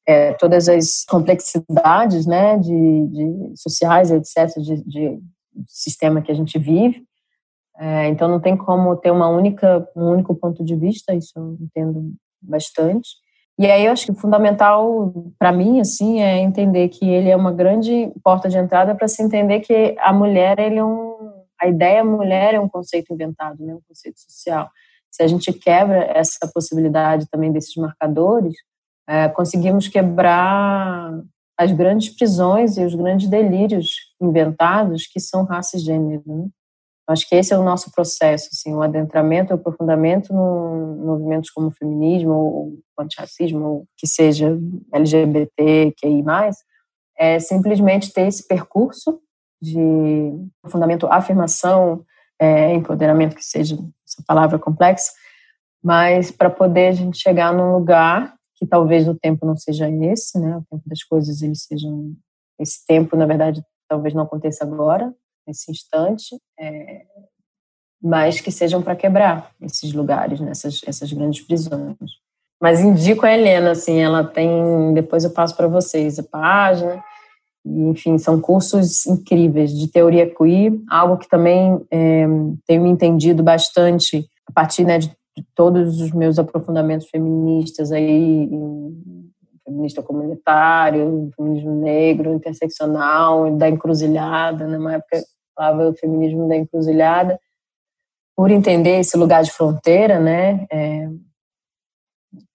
é, 0.07 0.33
todas 0.33 0.69
as 0.69 1.03
complexidades, 1.05 2.25
né, 2.25 2.57
de, 2.57 3.07
de 3.07 3.53
sociais, 3.55 4.11
etc, 4.11 4.57
de, 4.61 4.83
de, 4.83 5.19
sistema 5.67 6.21
que 6.21 6.31
a 6.31 6.35
gente 6.35 6.57
vive. 6.57 7.03
É, 7.77 8.07
então 8.07 8.27
não 8.27 8.39
tem 8.39 8.55
como 8.55 8.95
ter 8.95 9.11
uma 9.11 9.27
única 9.29 9.87
um 9.95 10.09
único 10.09 10.33
ponto 10.33 10.63
de 10.63 10.75
vista, 10.75 11.13
isso 11.13 11.31
eu 11.35 11.57
entendo 11.59 12.13
bastante. 12.41 13.09
E 13.59 13.67
aí 13.67 13.85
eu 13.85 13.91
acho 13.91 14.05
que 14.05 14.11
o 14.11 14.15
fundamental 14.15 15.13
para 15.37 15.51
mim 15.51 15.79
assim 15.79 16.21
é 16.21 16.39
entender 16.39 16.89
que 16.89 17.07
ele 17.07 17.29
é 17.29 17.35
uma 17.35 17.51
grande 17.51 18.11
porta 18.23 18.49
de 18.49 18.57
entrada 18.57 18.95
para 18.95 19.07
se 19.07 19.21
entender 19.21 19.59
que 19.59 19.95
a 19.99 20.11
mulher 20.11 20.59
ele 20.59 20.77
é 20.77 20.83
um 20.83 21.13
a 21.61 21.67
ideia 21.67 22.03
mulher 22.03 22.53
é 22.55 22.59
um 22.59 22.67
conceito 22.67 23.13
inventado, 23.13 23.63
né, 23.63 23.73
um 23.73 23.81
conceito 23.87 24.19
social. 24.19 24.69
Se 25.09 25.23
a 25.23 25.27
gente 25.27 25.53
quebra 25.53 26.03
essa 26.13 26.49
possibilidade 26.53 27.25
também 27.29 27.53
desses 27.53 27.75
marcadores, 27.77 28.53
é, 29.07 29.29
conseguimos 29.29 29.87
quebrar 29.87 31.21
as 31.57 31.71
grandes 31.71 32.09
prisões 32.09 32.77
e 32.77 32.83
os 32.83 32.95
grandes 32.95 33.29
delírios 33.29 33.91
inventados 34.21 35.07
que 35.07 35.19
são 35.19 35.45
raça 35.45 35.77
e 35.77 35.79
gênero. 35.79 36.23
Né? 36.25 36.47
Acho 37.07 37.27
que 37.27 37.35
esse 37.35 37.53
é 37.53 37.57
o 37.57 37.63
nosso 37.63 37.91
processo, 37.91 38.49
assim, 38.53 38.73
o 38.73 38.81
adentramento, 38.81 39.51
o 39.51 39.55
aprofundamento 39.55 40.31
no 40.33 40.95
movimentos 41.05 41.49
como 41.49 41.67
o 41.67 41.71
feminismo, 41.71 42.31
o 42.31 43.01
antirracismo, 43.01 43.65
ou 43.65 43.87
que 43.97 44.07
seja 44.07 44.57
LGBT, 44.93 45.93
QI+, 45.99 46.23
é 47.17 47.39
simplesmente 47.39 48.11
ter 48.13 48.27
esse 48.27 48.47
percurso 48.47 49.19
de 49.61 50.33
fundamento 50.69 51.07
afirmação, 51.07 52.05
é, 52.39 52.73
empoderamento, 52.73 53.35
que 53.35 53.43
seja 53.43 53.75
essa 53.75 54.23
palavra 54.25 54.57
complexa, 54.57 55.11
mas 55.83 56.31
para 56.31 56.49
poder 56.49 56.87
a 56.87 56.91
gente 56.93 57.17
chegar 57.17 57.53
num 57.53 57.73
lugar 57.73 58.33
que 58.55 58.65
talvez 58.65 59.07
o 59.07 59.15
tempo 59.15 59.45
não 59.45 59.57
seja 59.57 59.89
esse, 59.89 60.39
né? 60.39 60.57
O 60.57 60.63
tempo 60.69 60.83
das 60.85 61.03
coisas 61.03 61.41
eles 61.41 61.63
sejam 61.63 62.13
esse 62.59 62.85
tempo, 62.85 63.15
na 63.17 63.25
verdade, 63.25 63.63
talvez 63.89 64.13
não 64.13 64.23
aconteça 64.23 64.63
agora, 64.63 65.13
nesse 65.47 65.71
instante, 65.71 66.37
é, 66.59 67.05
mas 68.01 68.41
que 68.41 68.51
sejam 68.51 68.81
para 68.81 68.95
quebrar 68.95 69.51
esses 69.61 69.93
lugares, 69.93 70.39
nessas 70.39 70.75
né? 70.75 70.79
essas 70.87 71.11
grandes 71.11 71.45
prisões. 71.45 71.95
Mas 72.61 72.79
indico 72.79 73.25
a 73.25 73.33
Helena, 73.33 73.71
assim, 73.71 73.99
ela 73.99 74.23
tem, 74.23 74.93
depois 74.93 75.23
eu 75.23 75.31
passo 75.31 75.55
para 75.55 75.67
vocês 75.67 76.17
a 76.19 76.23
página, 76.23 77.03
enfim, 77.65 78.17
são 78.17 78.39
cursos 78.41 79.05
incríveis 79.05 79.71
de 79.71 79.87
teoria 79.87 80.29
queer, 80.29 80.73
algo 80.89 81.17
que 81.17 81.29
também 81.29 81.81
é, 81.89 82.25
tenho 82.67 82.85
entendido 82.85 83.41
bastante 83.41 84.27
a 84.47 84.51
partir 84.51 84.83
né, 84.83 84.97
de, 84.97 85.15
todos 85.55 85.99
os 85.99 86.11
meus 86.11 86.37
aprofundamentos 86.37 87.09
feministas 87.09 87.91
aí, 87.91 88.49
feminista 89.65 90.03
comunitário, 90.03 91.31
feminismo 91.35 91.81
negro, 91.81 92.33
interseccional, 92.33 93.55
da 93.55 93.69
encruzilhada, 93.69 94.67
né, 94.67 94.77
na 94.77 94.93
época 94.93 95.23
falava 95.55 95.89
o 95.89 95.95
feminismo 95.95 96.47
da 96.47 96.55
encruzilhada, 96.55 97.39
por 98.35 98.49
entender 98.51 98.99
esse 98.99 99.15
lugar 99.15 99.43
de 99.43 99.51
fronteira, 99.51 100.19
né, 100.19 100.65
é, 100.71 101.07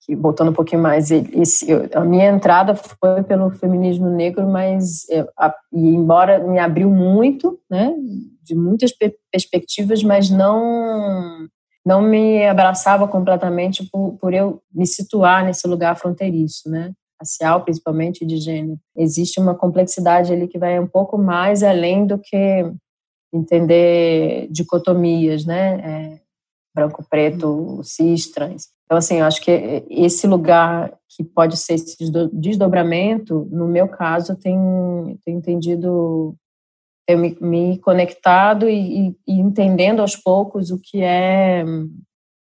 que 0.04 0.16
voltando 0.16 0.50
um 0.50 0.54
pouquinho 0.54 0.82
mais, 0.82 1.10
esse, 1.10 1.66
a 1.94 2.00
minha 2.00 2.26
entrada 2.26 2.74
foi 2.74 3.22
pelo 3.22 3.50
feminismo 3.50 4.08
negro, 4.08 4.48
mas 4.48 5.06
a, 5.38 5.54
e 5.72 5.88
embora 5.88 6.38
me 6.38 6.58
abriu 6.58 6.90
muito, 6.90 7.58
né, 7.70 7.94
de 8.42 8.54
muitas 8.54 8.90
perspectivas, 9.30 10.02
mas 10.02 10.30
não 10.30 11.48
não 11.88 12.02
me 12.02 12.46
abraçava 12.46 13.08
completamente 13.08 13.82
por, 13.90 14.18
por 14.20 14.34
eu 14.34 14.60
me 14.70 14.86
situar 14.86 15.42
nesse 15.42 15.66
lugar 15.66 15.96
fronteiriço, 15.96 16.68
né, 16.68 16.92
racial 17.18 17.64
principalmente 17.64 18.26
de 18.26 18.36
gênero. 18.36 18.78
Existe 18.94 19.40
uma 19.40 19.54
complexidade 19.54 20.30
ali 20.30 20.46
que 20.46 20.58
vai 20.58 20.78
um 20.78 20.86
pouco 20.86 21.16
mais 21.16 21.62
além 21.62 22.06
do 22.06 22.18
que 22.18 22.70
entender 23.32 24.48
dicotomias, 24.50 25.46
né, 25.46 25.80
é, 25.80 26.20
branco, 26.74 27.02
preto, 27.08 27.80
cis, 27.82 28.30
trans. 28.30 28.68
Então, 28.84 28.98
assim, 28.98 29.20
eu 29.20 29.24
acho 29.24 29.40
que 29.40 29.84
esse 29.88 30.26
lugar 30.26 30.92
que 31.08 31.24
pode 31.24 31.56
ser 31.56 31.74
esse 31.74 31.96
desdobramento, 32.34 33.48
no 33.50 33.66
meu 33.66 33.88
caso, 33.88 34.36
tem, 34.36 34.58
tem 35.24 35.36
entendido, 35.36 36.36
tenho 37.08 37.18
me, 37.18 37.36
me 37.40 37.78
conectado 37.78 38.68
e, 38.68 39.16
e, 39.26 39.32
entendendo 39.32 40.00
aos 40.00 40.14
poucos 40.14 40.70
o 40.70 40.78
que 40.78 41.02
é 41.02 41.64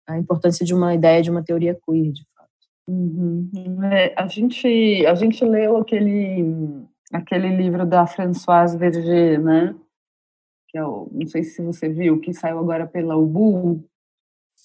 a 0.08 0.18
importância 0.18 0.66
de 0.66 0.74
uma 0.74 0.92
ideia, 0.92 1.22
de 1.22 1.30
uma 1.30 1.44
teoria 1.44 1.78
queer, 1.86 2.10
de 2.10 2.24
fato. 2.34 2.50
Uhum. 2.88 3.48
É, 3.84 4.12
a, 4.16 4.26
gente, 4.26 5.06
a 5.06 5.14
gente 5.14 5.44
leu 5.44 5.76
aquele, 5.76 6.84
aquele 7.12 7.56
livro 7.56 7.86
da 7.86 8.08
Françoise 8.08 8.76
Verger, 8.76 9.40
né? 9.40 9.74
Que 10.68 10.78
é 10.78 10.84
o, 10.84 11.08
não 11.12 11.26
sei 11.28 11.44
se 11.44 11.62
você 11.62 11.88
viu, 11.88 12.20
que 12.20 12.34
saiu 12.34 12.58
agora 12.58 12.88
pela 12.88 13.16
UBU, 13.16 13.84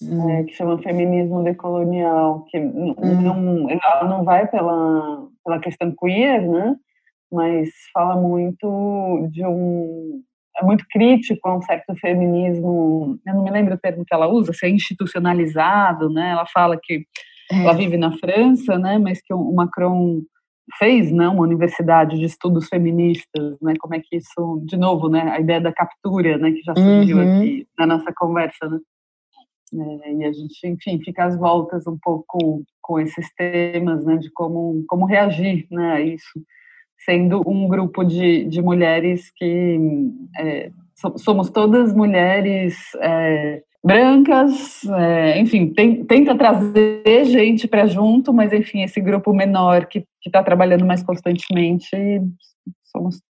hum. 0.02 0.30
é, 0.30 0.42
que 0.42 0.52
chama 0.52 0.82
Feminismo 0.82 1.44
Decolonial, 1.44 2.44
que 2.48 2.58
hum. 2.58 2.94
não, 2.98 3.68
não 4.08 4.24
vai 4.24 4.48
pela, 4.48 5.28
pela 5.44 5.60
questão 5.60 5.94
queer, 5.94 6.42
né? 6.48 6.76
Mas 7.32 7.70
fala 7.94 8.14
muito 8.16 9.28
de 9.32 9.44
um 9.44 10.22
é 10.58 10.64
muito 10.64 10.84
crítico 10.90 11.48
a 11.48 11.56
um 11.56 11.62
certo 11.62 11.94
feminismo, 11.96 13.18
eu 13.26 13.34
não 13.34 13.42
me 13.42 13.50
lembro 13.50 13.74
o 13.74 13.78
termo 13.78 14.04
que 14.04 14.14
ela 14.14 14.28
usa, 14.28 14.52
se 14.52 14.66
é 14.66 14.68
institucionalizado, 14.68 16.10
né? 16.10 16.30
Ela 16.30 16.44
fala 16.46 16.78
que 16.80 17.06
é. 17.50 17.62
ela 17.64 17.72
vive 17.72 17.96
na 17.96 18.12
França, 18.18 18.78
né? 18.78 18.98
Mas 18.98 19.20
que 19.22 19.32
o 19.32 19.52
Macron 19.54 20.20
fez, 20.78 21.10
né? 21.10 21.28
Uma 21.28 21.42
universidade 21.42 22.18
de 22.18 22.24
estudos 22.26 22.68
feministas, 22.68 23.56
né? 23.62 23.74
Como 23.80 23.94
é 23.94 24.00
que 24.00 24.16
isso, 24.16 24.62
de 24.66 24.76
novo, 24.76 25.08
né? 25.08 25.22
A 25.30 25.40
ideia 25.40 25.60
da 25.60 25.72
captura, 25.72 26.36
né? 26.36 26.52
Que 26.52 26.62
já 26.62 26.74
surgiu 26.74 27.16
uhum. 27.16 27.38
aqui 27.38 27.66
na 27.78 27.86
nossa 27.86 28.12
conversa, 28.14 28.68
né? 28.68 28.78
É, 29.74 30.12
e 30.12 30.24
a 30.26 30.32
gente, 30.32 30.66
enfim, 30.66 31.00
fica 31.02 31.24
às 31.24 31.34
voltas 31.34 31.86
um 31.86 31.96
pouco 32.02 32.62
com 32.82 33.00
esses 33.00 33.26
temas, 33.34 34.04
né? 34.04 34.18
De 34.18 34.30
como 34.32 34.84
como 34.86 35.06
reagir, 35.06 35.66
né? 35.70 35.92
A 35.92 36.00
isso 36.02 36.42
sendo 37.04 37.42
um 37.48 37.68
grupo 37.68 38.04
de, 38.04 38.44
de 38.44 38.62
mulheres 38.62 39.30
que 39.36 39.78
é, 40.38 40.70
somos 41.16 41.50
todas 41.50 41.94
mulheres 41.94 42.76
é, 43.00 43.62
brancas, 43.82 44.84
é, 44.84 45.40
enfim, 45.40 45.72
tem, 45.72 46.04
tenta 46.04 46.36
trazer 46.36 47.24
gente 47.24 47.66
para 47.66 47.86
junto, 47.86 48.32
mas 48.32 48.52
enfim, 48.52 48.82
esse 48.82 49.00
grupo 49.00 49.32
menor 49.32 49.86
que 49.86 50.04
está 50.24 50.42
trabalhando 50.42 50.86
mais 50.86 51.02
constantemente, 51.02 51.90
somos, 52.84 53.20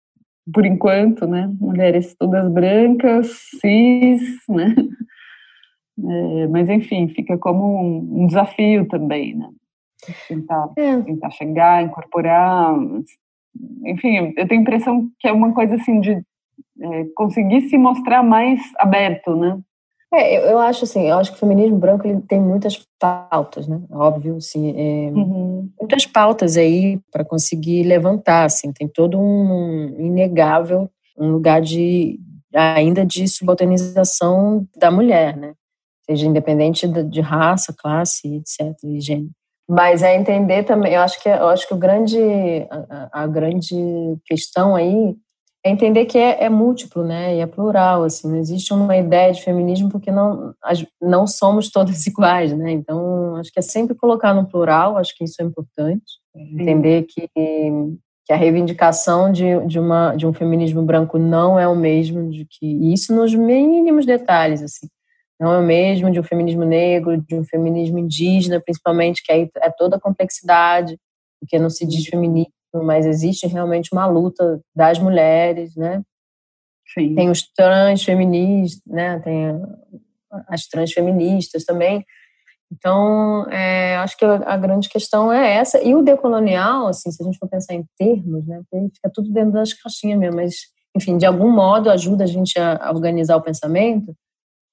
por 0.52 0.66
enquanto, 0.66 1.26
né, 1.26 1.50
mulheres 1.58 2.14
todas 2.18 2.50
brancas, 2.52 3.28
cis, 3.60 4.22
né, 4.48 4.74
é, 5.98 6.46
mas 6.48 6.68
enfim, 6.68 7.08
fica 7.08 7.38
como 7.38 7.64
um, 7.64 8.22
um 8.22 8.26
desafio 8.26 8.86
também, 8.86 9.34
né, 9.34 9.48
tentar, 10.28 10.68
é. 10.76 11.00
tentar 11.00 11.30
chegar, 11.30 11.82
incorporar 11.82 12.74
enfim, 13.84 14.32
eu 14.36 14.46
tenho 14.48 14.60
a 14.60 14.62
impressão 14.62 15.08
que 15.18 15.28
é 15.28 15.32
uma 15.32 15.52
coisa 15.52 15.74
assim 15.74 16.00
de 16.00 16.12
é, 16.80 17.04
conseguir 17.14 17.68
se 17.68 17.76
mostrar 17.76 18.22
mais 18.22 18.60
aberto, 18.78 19.36
né? 19.36 19.58
É, 20.14 20.36
eu, 20.36 20.42
eu, 20.42 20.58
acho 20.58 20.84
assim, 20.84 21.08
eu 21.08 21.18
acho 21.18 21.30
que 21.30 21.36
o 21.38 21.40
feminismo 21.40 21.78
branco 21.78 22.06
ele 22.06 22.20
tem 22.20 22.38
muitas 22.38 22.86
pautas, 22.98 23.66
né? 23.66 23.80
Óbvio, 23.90 24.36
assim, 24.36 24.70
é, 24.70 25.10
uhum. 25.10 25.70
muitas 25.80 26.04
pautas 26.04 26.58
aí 26.58 27.00
para 27.10 27.24
conseguir 27.24 27.82
levantar, 27.84 28.44
assim, 28.44 28.72
tem 28.72 28.86
todo 28.86 29.18
um 29.18 29.96
inegável 29.98 30.90
um 31.18 31.30
lugar 31.30 31.60
de 31.60 32.18
ainda 32.54 33.04
de 33.06 33.26
subalternização 33.28 34.66
da 34.76 34.90
mulher, 34.90 35.36
né? 35.36 35.54
Seja 36.04 36.26
independente 36.26 36.86
de, 36.86 37.02
de 37.04 37.20
raça, 37.20 37.74
classe, 37.76 38.36
etc, 38.36 38.76
e 38.84 39.00
gênero. 39.00 39.30
Mas 39.68 40.02
é 40.02 40.16
entender 40.16 40.64
também, 40.64 40.94
eu 40.94 41.00
acho 41.00 41.22
que, 41.22 41.28
eu 41.28 41.48
acho 41.48 41.66
que 41.66 41.74
o 41.74 41.78
grande, 41.78 42.18
a, 42.70 43.22
a 43.22 43.26
grande 43.26 43.76
questão 44.26 44.74
aí 44.74 45.16
é 45.64 45.70
entender 45.70 46.06
que 46.06 46.18
é, 46.18 46.44
é, 46.44 46.48
múltiplo, 46.48 47.04
né, 47.04 47.36
e 47.36 47.40
é 47.40 47.46
plural, 47.46 48.02
assim, 48.02 48.28
não 48.28 48.36
existe 48.36 48.72
uma 48.74 48.96
ideia 48.96 49.32
de 49.32 49.42
feminismo 49.42 49.88
porque 49.88 50.10
não, 50.10 50.52
não 51.00 51.26
somos 51.26 51.70
todas 51.70 52.04
iguais, 52.06 52.52
né, 52.52 52.72
então 52.72 53.36
acho 53.36 53.52
que 53.52 53.60
é 53.60 53.62
sempre 53.62 53.94
colocar 53.94 54.34
no 54.34 54.48
plural, 54.48 54.96
acho 54.96 55.16
que 55.16 55.24
isso 55.24 55.40
é 55.40 55.44
importante, 55.44 56.04
entender 56.34 57.04
que, 57.04 57.28
que 57.32 58.32
a 58.32 58.36
reivindicação 58.36 59.30
de, 59.30 59.64
de, 59.66 59.78
uma, 59.78 60.16
de 60.16 60.26
um 60.26 60.32
feminismo 60.32 60.82
branco 60.82 61.16
não 61.16 61.58
é 61.58 61.68
o 61.68 61.76
mesmo, 61.76 62.28
de 62.28 62.44
que 62.50 62.92
isso 62.92 63.14
nos 63.14 63.32
mínimos 63.32 64.04
detalhes, 64.04 64.62
assim, 64.62 64.88
não 65.42 65.52
é 65.52 65.58
o 65.58 65.62
mesmo 65.62 66.08
de 66.08 66.20
um 66.20 66.22
feminismo 66.22 66.64
negro, 66.64 67.20
de 67.20 67.34
um 67.34 67.42
feminismo 67.42 67.98
indígena, 67.98 68.60
principalmente, 68.60 69.24
que 69.24 69.32
aí 69.32 69.50
é 69.56 69.70
toda 69.70 69.96
a 69.96 70.00
complexidade, 70.00 70.96
porque 71.40 71.58
não 71.58 71.68
se 71.68 71.84
diz 71.84 72.06
feminismo, 72.06 72.52
mas 72.72 73.04
existe 73.04 73.48
realmente 73.48 73.90
uma 73.92 74.06
luta 74.06 74.60
das 74.72 75.00
mulheres, 75.00 75.74
né? 75.74 76.00
Sim. 76.94 77.16
Tem 77.16 77.28
os 77.28 77.42
transfeministas, 77.42 78.80
né? 78.86 79.18
Tem 79.18 79.60
as 80.46 80.68
transfeministas 80.68 81.64
também. 81.64 82.04
Então, 82.70 83.44
é, 83.50 83.96
acho 83.96 84.16
que 84.16 84.24
a 84.24 84.56
grande 84.56 84.88
questão 84.88 85.32
é 85.32 85.54
essa. 85.54 85.82
E 85.82 85.92
o 85.92 86.02
decolonial, 86.02 86.86
assim, 86.86 87.10
se 87.10 87.20
a 87.20 87.26
gente 87.26 87.38
for 87.38 87.48
pensar 87.48 87.74
em 87.74 87.84
termos, 87.98 88.46
né? 88.46 88.62
Fica 88.94 89.10
tudo 89.12 89.32
dentro 89.32 89.54
das 89.54 89.72
caixinhas 89.72 90.20
mesmo, 90.20 90.36
mas, 90.36 90.54
enfim, 90.96 91.16
de 91.16 91.26
algum 91.26 91.50
modo 91.50 91.90
ajuda 91.90 92.22
a 92.22 92.28
gente 92.28 92.56
a 92.60 92.92
organizar 92.92 93.34
o 93.34 93.42
pensamento 93.42 94.14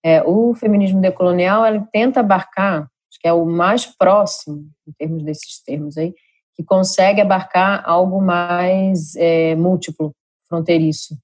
é, 0.04 0.24
o 0.24 0.54
feminismo 0.54 1.02
decolonial 1.02 1.66
ele 1.66 1.84
tenta 1.92 2.22
abarcar, 2.22 2.84
acho 2.84 3.20
que 3.20 3.28
é 3.28 3.34
o 3.34 3.46
mais 3.46 3.86
próximo, 3.86 4.70
em 4.88 4.92
termos 4.94 5.24
desses 5.24 5.62
termos 5.62 5.98
aí, 5.98 6.14
que 6.56 6.64
consegue 6.64 7.22
abarcar 7.22 7.84
algo 7.86 8.22
mais 8.22 9.16
é, 9.16 9.56
múltiplo, 9.56 10.14
fronteiriço, 10.48 11.18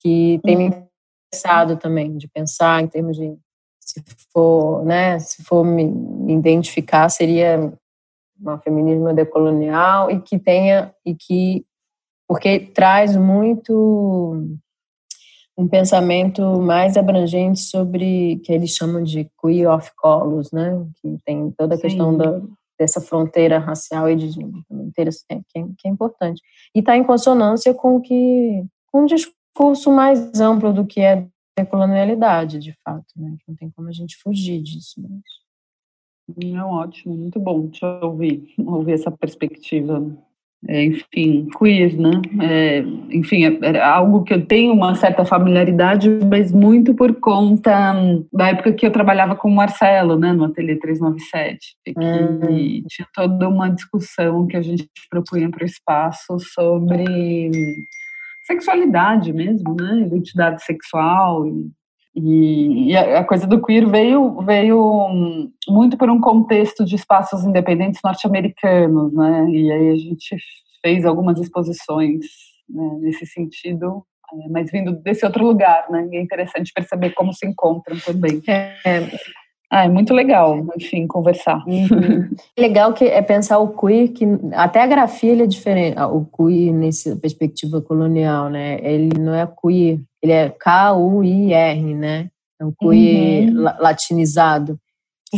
que 0.00 0.40
tem 0.42 0.56
me 0.56 0.64
uhum. 0.64 0.86
interessado 1.30 1.76
também, 1.76 2.16
de 2.16 2.28
pensar 2.28 2.82
em 2.82 2.86
termos 2.86 3.16
de, 3.16 3.36
se 3.80 4.02
for, 4.32 4.84
né, 4.84 5.18
se 5.18 5.42
for 5.42 5.64
me 5.64 5.84
identificar, 6.28 7.08
seria 7.08 7.72
um 8.40 8.58
feminismo 8.58 9.12
decolonial 9.14 10.10
e 10.10 10.20
que 10.20 10.38
tenha, 10.38 10.94
e 11.04 11.14
que, 11.14 11.64
porque 12.28 12.60
traz 12.60 13.16
muito 13.16 14.58
um 15.56 15.66
pensamento 15.66 16.60
mais 16.60 16.96
abrangente 16.96 17.60
sobre 17.60 18.40
que 18.44 18.52
eles 18.52 18.70
chamam 18.70 19.02
de 19.02 19.28
queer 19.40 19.70
of 19.70 19.90
colors, 19.96 20.52
né? 20.52 20.86
Que 21.00 21.16
tem 21.24 21.50
toda 21.52 21.74
a 21.74 21.76
Sim. 21.76 21.82
questão 21.82 22.16
da, 22.16 22.42
dessa 22.78 23.00
fronteira 23.00 23.58
racial 23.58 24.08
e 24.10 24.16
de 24.16 24.38
é, 24.38 25.36
que, 25.36 25.58
é, 25.58 25.62
que 25.78 25.88
é 25.88 25.88
importante 25.88 26.42
e 26.74 26.80
está 26.80 26.96
em 26.96 27.04
consonância 27.04 27.72
com 27.72 28.00
que 28.00 28.64
com 28.92 29.02
um 29.02 29.06
discurso 29.06 29.90
mais 29.90 30.38
amplo 30.40 30.72
do 30.72 30.86
que 30.86 31.00
é 31.00 31.26
decolonialidade, 31.58 32.58
de 32.58 32.74
fato, 32.84 33.06
né? 33.16 33.34
Não 33.48 33.54
tem 33.56 33.70
como 33.70 33.88
a 33.88 33.92
gente 33.92 34.16
fugir 34.18 34.60
disso. 34.60 35.00
Mas... 35.00 36.52
É 36.52 36.62
ótimo, 36.62 37.16
muito 37.16 37.40
bom 37.40 37.68
te 37.68 37.84
ouvir, 37.84 38.52
ouvir 38.58 38.92
essa 38.92 39.10
perspectiva 39.10 40.04
é, 40.68 40.84
enfim, 40.84 41.48
quiz, 41.56 41.96
né? 41.96 42.10
É, 42.40 42.80
enfim, 43.10 43.44
é, 43.44 43.58
é, 43.62 43.82
algo 43.82 44.24
que 44.24 44.34
eu 44.34 44.44
tenho 44.44 44.72
uma 44.72 44.94
certa 44.94 45.24
familiaridade, 45.24 46.08
mas 46.28 46.50
muito 46.50 46.94
por 46.94 47.14
conta 47.20 47.94
da 48.32 48.48
época 48.48 48.72
que 48.72 48.86
eu 48.86 48.90
trabalhava 48.90 49.36
com 49.36 49.48
o 49.48 49.54
Marcelo, 49.54 50.18
né, 50.18 50.32
no 50.32 50.44
Ateliê 50.44 50.76
397, 50.76 51.58
que 51.84 51.94
uhum. 51.96 52.82
tinha 52.88 53.06
toda 53.14 53.48
uma 53.48 53.68
discussão 53.68 54.46
que 54.46 54.56
a 54.56 54.62
gente 54.62 54.88
propunha 55.10 55.50
para 55.50 55.62
o 55.62 55.66
espaço 55.66 56.38
sobre 56.40 57.76
sexualidade 58.44 59.32
mesmo, 59.32 59.74
né, 59.74 60.02
identidade 60.06 60.64
sexual 60.64 61.46
e 61.46 61.70
e, 62.16 62.90
e 62.90 62.96
a, 62.96 63.20
a, 63.20 63.24
coisa 63.24 63.46
do 63.46 63.60
queer 63.60 63.86
veio, 63.86 64.40
veio 64.40 65.50
muito 65.68 65.98
por 65.98 66.08
um 66.08 66.18
contexto 66.18 66.82
de 66.82 66.94
espaços 66.94 67.44
independentes 67.44 68.00
norte-americanos, 68.02 69.12
né? 69.12 69.46
E 69.50 69.70
aí 69.70 69.90
a 69.90 69.96
gente 69.96 70.36
fez 70.82 71.04
algumas 71.04 71.38
exposições 71.38 72.24
né, 72.70 72.98
nesse 73.02 73.26
sentido, 73.26 74.02
é, 74.32 74.48
mas 74.48 74.70
vindo 74.70 74.92
desse 75.02 75.26
outro 75.26 75.44
lugar, 75.46 75.90
né? 75.90 76.08
E 76.10 76.16
é 76.16 76.22
interessante 76.22 76.72
perceber 76.72 77.10
como 77.10 77.34
se 77.34 77.46
encontram 77.46 77.98
também. 77.98 78.42
É, 78.48 79.02
ah, 79.70 79.84
é 79.84 79.88
muito 79.88 80.14
legal, 80.14 80.64
enfim, 80.76 81.06
conversar. 81.06 81.64
Uhum. 81.66 82.30
legal 82.58 82.92
que 82.92 83.04
é 83.04 83.20
pensar 83.20 83.58
o 83.58 83.76
queer, 83.76 84.12
que 84.12 84.24
até 84.52 84.80
a 84.80 84.86
grafia 84.86 85.42
é 85.42 85.46
diferente, 85.46 85.98
o 85.98 86.24
queer 86.24 86.72
nessa 86.72 87.16
perspectiva 87.16 87.80
colonial, 87.80 88.48
né? 88.48 88.78
Ele 88.80 89.18
não 89.18 89.34
é 89.34 89.46
queer 89.46 90.00
ele 90.26 90.32
é 90.32 90.50
K-U-I-R, 90.50 91.94
né? 91.94 92.30
É 92.60 92.64
um 92.64 92.72
queer 92.72 93.48
uhum. 93.48 93.62
latinizado. 93.62 94.78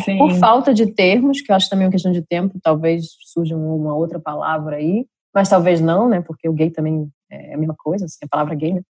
Sim. 0.04 0.18
Por 0.18 0.32
falta 0.34 0.72
de 0.72 0.86
termos, 0.92 1.40
que 1.40 1.50
eu 1.50 1.56
acho 1.56 1.68
também 1.68 1.86
uma 1.86 1.92
questão 1.92 2.12
de 2.12 2.22
tempo, 2.22 2.58
talvez 2.62 3.06
surja 3.32 3.56
uma 3.56 3.94
outra 3.94 4.18
palavra 4.18 4.76
aí, 4.76 5.06
mas 5.34 5.48
talvez 5.48 5.80
não, 5.80 6.08
né? 6.08 6.22
Porque 6.22 6.48
o 6.48 6.52
gay 6.52 6.70
também 6.70 7.08
é 7.30 7.54
a 7.54 7.58
mesma 7.58 7.74
coisa, 7.76 8.04
assim, 8.04 8.18
a 8.24 8.28
palavra 8.28 8.54
gay, 8.54 8.74
né? 8.74 8.82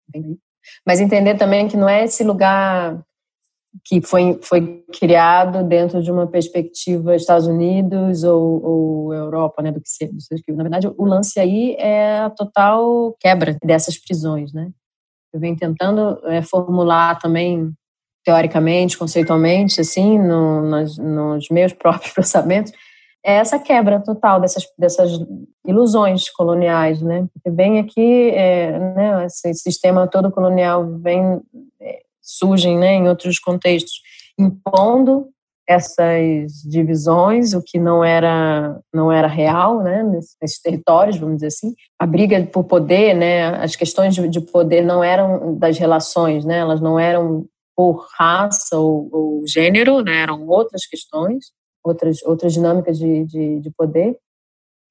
Mas 0.86 1.00
entender 1.00 1.36
também 1.36 1.66
que 1.66 1.76
não 1.76 1.88
é 1.88 2.04
esse 2.04 2.22
lugar 2.22 3.00
que 3.84 4.00
foi, 4.00 4.38
foi 4.42 4.82
criado 4.98 5.62
dentro 5.62 6.02
de 6.02 6.10
uma 6.10 6.26
perspectiva 6.26 7.16
Estados 7.16 7.46
Unidos 7.46 8.24
ou, 8.24 8.64
ou 8.64 9.14
Europa, 9.14 9.62
né, 9.62 9.72
do 9.72 9.80
que 9.80 9.88
ser, 9.88 10.10
na 10.48 10.62
verdade 10.62 10.88
o 10.96 11.04
lance 11.04 11.38
aí 11.38 11.74
é 11.78 12.18
a 12.18 12.30
total 12.30 13.16
quebra 13.20 13.56
dessas 13.62 13.98
prisões, 13.98 14.52
né? 14.52 14.70
eu 15.32 15.40
venho 15.40 15.56
tentando 15.56 16.20
é, 16.26 16.42
formular 16.42 17.18
também 17.18 17.72
teoricamente, 18.24 18.98
conceitualmente, 18.98 19.80
assim, 19.80 20.18
no, 20.18 20.62
nos, 20.62 20.98
nos, 20.98 21.48
meus 21.50 21.72
próprios 21.74 22.12
pensamentos, 22.12 22.72
é 23.24 23.34
essa 23.34 23.58
quebra 23.58 24.00
total 24.00 24.40
dessas, 24.40 24.64
dessas 24.78 25.10
ilusões 25.66 26.30
coloniais, 26.30 27.02
né? 27.02 27.26
Porque 27.32 27.50
vem 27.50 27.78
aqui, 27.78 28.30
é, 28.30 28.78
né, 28.78 29.26
esse 29.26 29.54
sistema 29.54 30.06
todo 30.06 30.30
colonial 30.30 30.86
vem, 30.98 31.40
é, 31.80 32.00
surgem, 32.28 32.78
né, 32.78 32.94
em 32.94 33.08
outros 33.08 33.38
contextos, 33.38 34.02
impondo 34.38 35.28
essas 35.66 36.52
divisões, 36.64 37.52
o 37.52 37.62
que 37.62 37.78
não 37.78 38.02
era 38.02 38.80
não 38.92 39.12
era 39.12 39.26
real, 39.26 39.82
né, 39.82 40.02
nesses 40.40 40.60
territórios, 40.60 41.18
vamos 41.18 41.36
dizer 41.36 41.48
assim. 41.48 41.74
A 41.98 42.06
briga 42.06 42.42
por 42.46 42.64
poder, 42.64 43.14
né, 43.14 43.48
as 43.62 43.76
questões 43.76 44.14
de, 44.14 44.40
poder 44.40 44.82
não 44.82 45.04
eram 45.04 45.56
das 45.58 45.78
relações, 45.78 46.44
né, 46.44 46.58
elas 46.58 46.80
não 46.80 46.98
eram 46.98 47.46
por 47.76 48.06
raça 48.18 48.78
ou, 48.78 49.08
ou 49.12 49.46
gênero, 49.46 50.00
né, 50.02 50.22
eram 50.22 50.46
outras 50.48 50.86
questões, 50.86 51.46
outras 51.84 52.22
outras 52.24 52.52
dinâmicas 52.52 52.98
de, 52.98 53.24
de, 53.26 53.60
de 53.60 53.70
poder. 53.70 54.16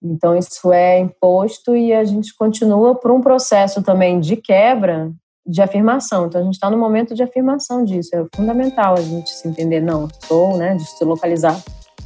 Então 0.04 0.38
isso 0.38 0.72
é 0.72 1.00
imposto 1.00 1.76
e 1.76 1.92
a 1.92 2.04
gente 2.04 2.36
continua 2.36 2.94
por 2.94 3.12
um 3.12 3.20
processo 3.20 3.82
também 3.82 4.20
de 4.20 4.36
quebra 4.36 5.12
de 5.48 5.62
afirmação. 5.62 6.28
Então 6.28 6.42
a 6.42 6.44
gente 6.44 6.56
está 6.56 6.70
no 6.70 6.78
momento 6.78 7.16
de 7.16 7.24
afirmação 7.24 7.86
disso. 7.86 8.10
É 8.14 8.26
fundamental 8.36 8.96
a 8.96 9.02
gente 9.02 9.30
se 9.30 9.48
entender, 9.48 9.80
não, 9.80 10.08
sou, 10.28 10.58
né, 10.58 10.76
de 10.76 10.86
se 10.86 11.04
localizar. 11.04 11.58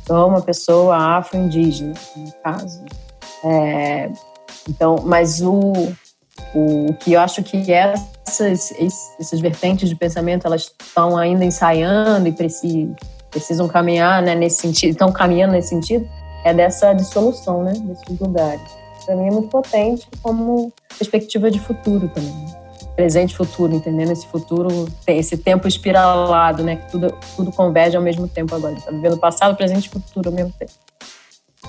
Sou 0.06 0.28
uma 0.28 0.42
pessoa 0.42 1.18
afro-indígena, 1.18 1.94
no 2.16 2.32
caso. 2.44 2.84
É, 3.44 4.12
então, 4.70 4.98
mas 5.04 5.42
o, 5.42 5.74
o 6.54 6.94
que 7.00 7.14
eu 7.14 7.20
acho 7.20 7.42
que 7.42 7.72
essas, 7.72 8.72
essas 9.20 9.40
vertentes 9.40 9.90
de 9.90 9.96
pensamento 9.96 10.46
elas 10.46 10.72
estão 10.80 11.18
ainda 11.18 11.44
ensaiando 11.44 12.28
e 12.28 12.32
precisam, 12.32 12.96
precisam 13.32 13.68
caminhar 13.68 14.22
né, 14.22 14.36
nesse 14.36 14.58
sentido, 14.58 14.92
estão 14.92 15.12
caminhando 15.12 15.54
nesse 15.54 15.70
sentido, 15.70 16.08
é 16.44 16.54
dessa 16.54 16.94
dissolução 16.94 17.64
né, 17.64 17.74
desses 17.74 18.20
lugares. 18.20 18.62
Para 19.06 19.16
mim 19.16 19.28
é 19.28 19.32
muito 19.32 19.48
potente 19.48 20.08
como 20.22 20.72
perspectiva 20.98 21.50
de 21.50 21.60
futuro 21.60 22.08
também 22.10 22.61
presente 22.96 23.32
e 23.32 23.36
futuro, 23.38 23.74
entendendo 23.74 24.12
esse 24.12 24.28
futuro, 24.28 24.88
tem 25.06 25.20
esse 25.20 25.38
tempo 25.38 25.68
espiralado, 25.68 26.64
né? 26.64 26.76
Que 26.78 26.92
tudo, 26.92 27.14
tudo 27.36 27.52
converge 27.52 27.96
ao 27.98 28.04
mesmo 28.04 28.28
tempo 28.28 28.56
agora. 28.56 28.74
Está 28.76 28.92
vivendo 28.92 29.18
passado, 29.18 29.56
presente 29.56 29.88
e 29.88 29.90
futuro 29.90 30.30
ao 30.30 30.36
mesmo 30.36 30.54
tempo. 30.58 30.72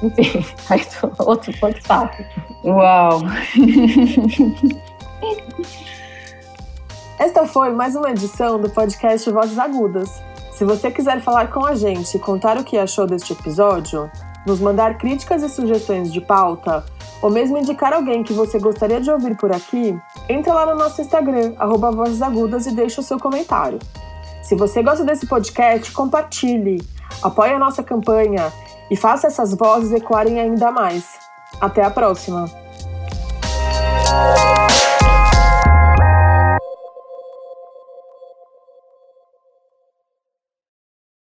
Enfim, 0.03 0.45
aí 0.69 0.81
outro, 1.19 1.55
outro 1.63 1.83
papo. 1.87 2.25
Uau! 2.65 3.21
Esta 7.19 7.47
foi 7.47 7.71
mais 7.71 7.95
uma 7.95 8.11
edição 8.11 8.61
do 8.61 8.69
podcast 8.69 9.31
Vozes 9.31 9.59
Agudas. 9.59 10.11
Se 10.53 10.65
você 10.65 10.91
quiser 10.91 11.21
falar 11.21 11.51
com 11.51 11.65
a 11.65 11.75
gente 11.75 12.17
e 12.17 12.21
contar 12.21 12.59
o 12.59 12.65
que 12.65 12.77
achou 12.77 13.07
deste 13.07 13.33
episódio, 13.33 14.11
nos 14.47 14.59
mandar 14.59 14.99
críticas 14.99 15.43
e 15.43 15.49
sugestões 15.49 16.13
de 16.13 16.21
pauta, 16.21 16.85
ou 17.23 17.31
mesmo 17.31 17.57
indicar 17.57 17.93
alguém 17.93 18.23
que 18.23 18.33
você 18.33 18.59
gostaria 18.59 19.01
de 19.01 19.11
ouvir 19.11 19.37
por 19.37 19.53
aqui, 19.53 19.97
entre 20.29 20.53
lá 20.53 20.67
no 20.67 20.75
nosso 20.75 21.01
Instagram, 21.01 21.55
arroba 21.57 21.93
Vozes 21.93 22.21
Agudas, 22.21 22.67
e 22.67 22.75
deixe 22.75 22.99
o 22.99 23.03
seu 23.03 23.19
comentário. 23.19 23.79
Se 24.43 24.57
você 24.57 24.83
gosta 24.83 25.05
desse 25.05 25.27
podcast, 25.27 25.93
compartilhe, 25.93 26.83
apoie 27.23 27.53
a 27.53 27.59
nossa 27.59 27.83
campanha 27.83 28.53
e 28.91 28.97
faça 28.97 29.29
essas 29.29 29.55
vozes 29.55 29.93
ecoarem 29.93 30.41
ainda 30.41 30.73
mais. 30.73 31.05
Até 31.61 31.85
a 31.85 31.91
próxima! 31.91 32.51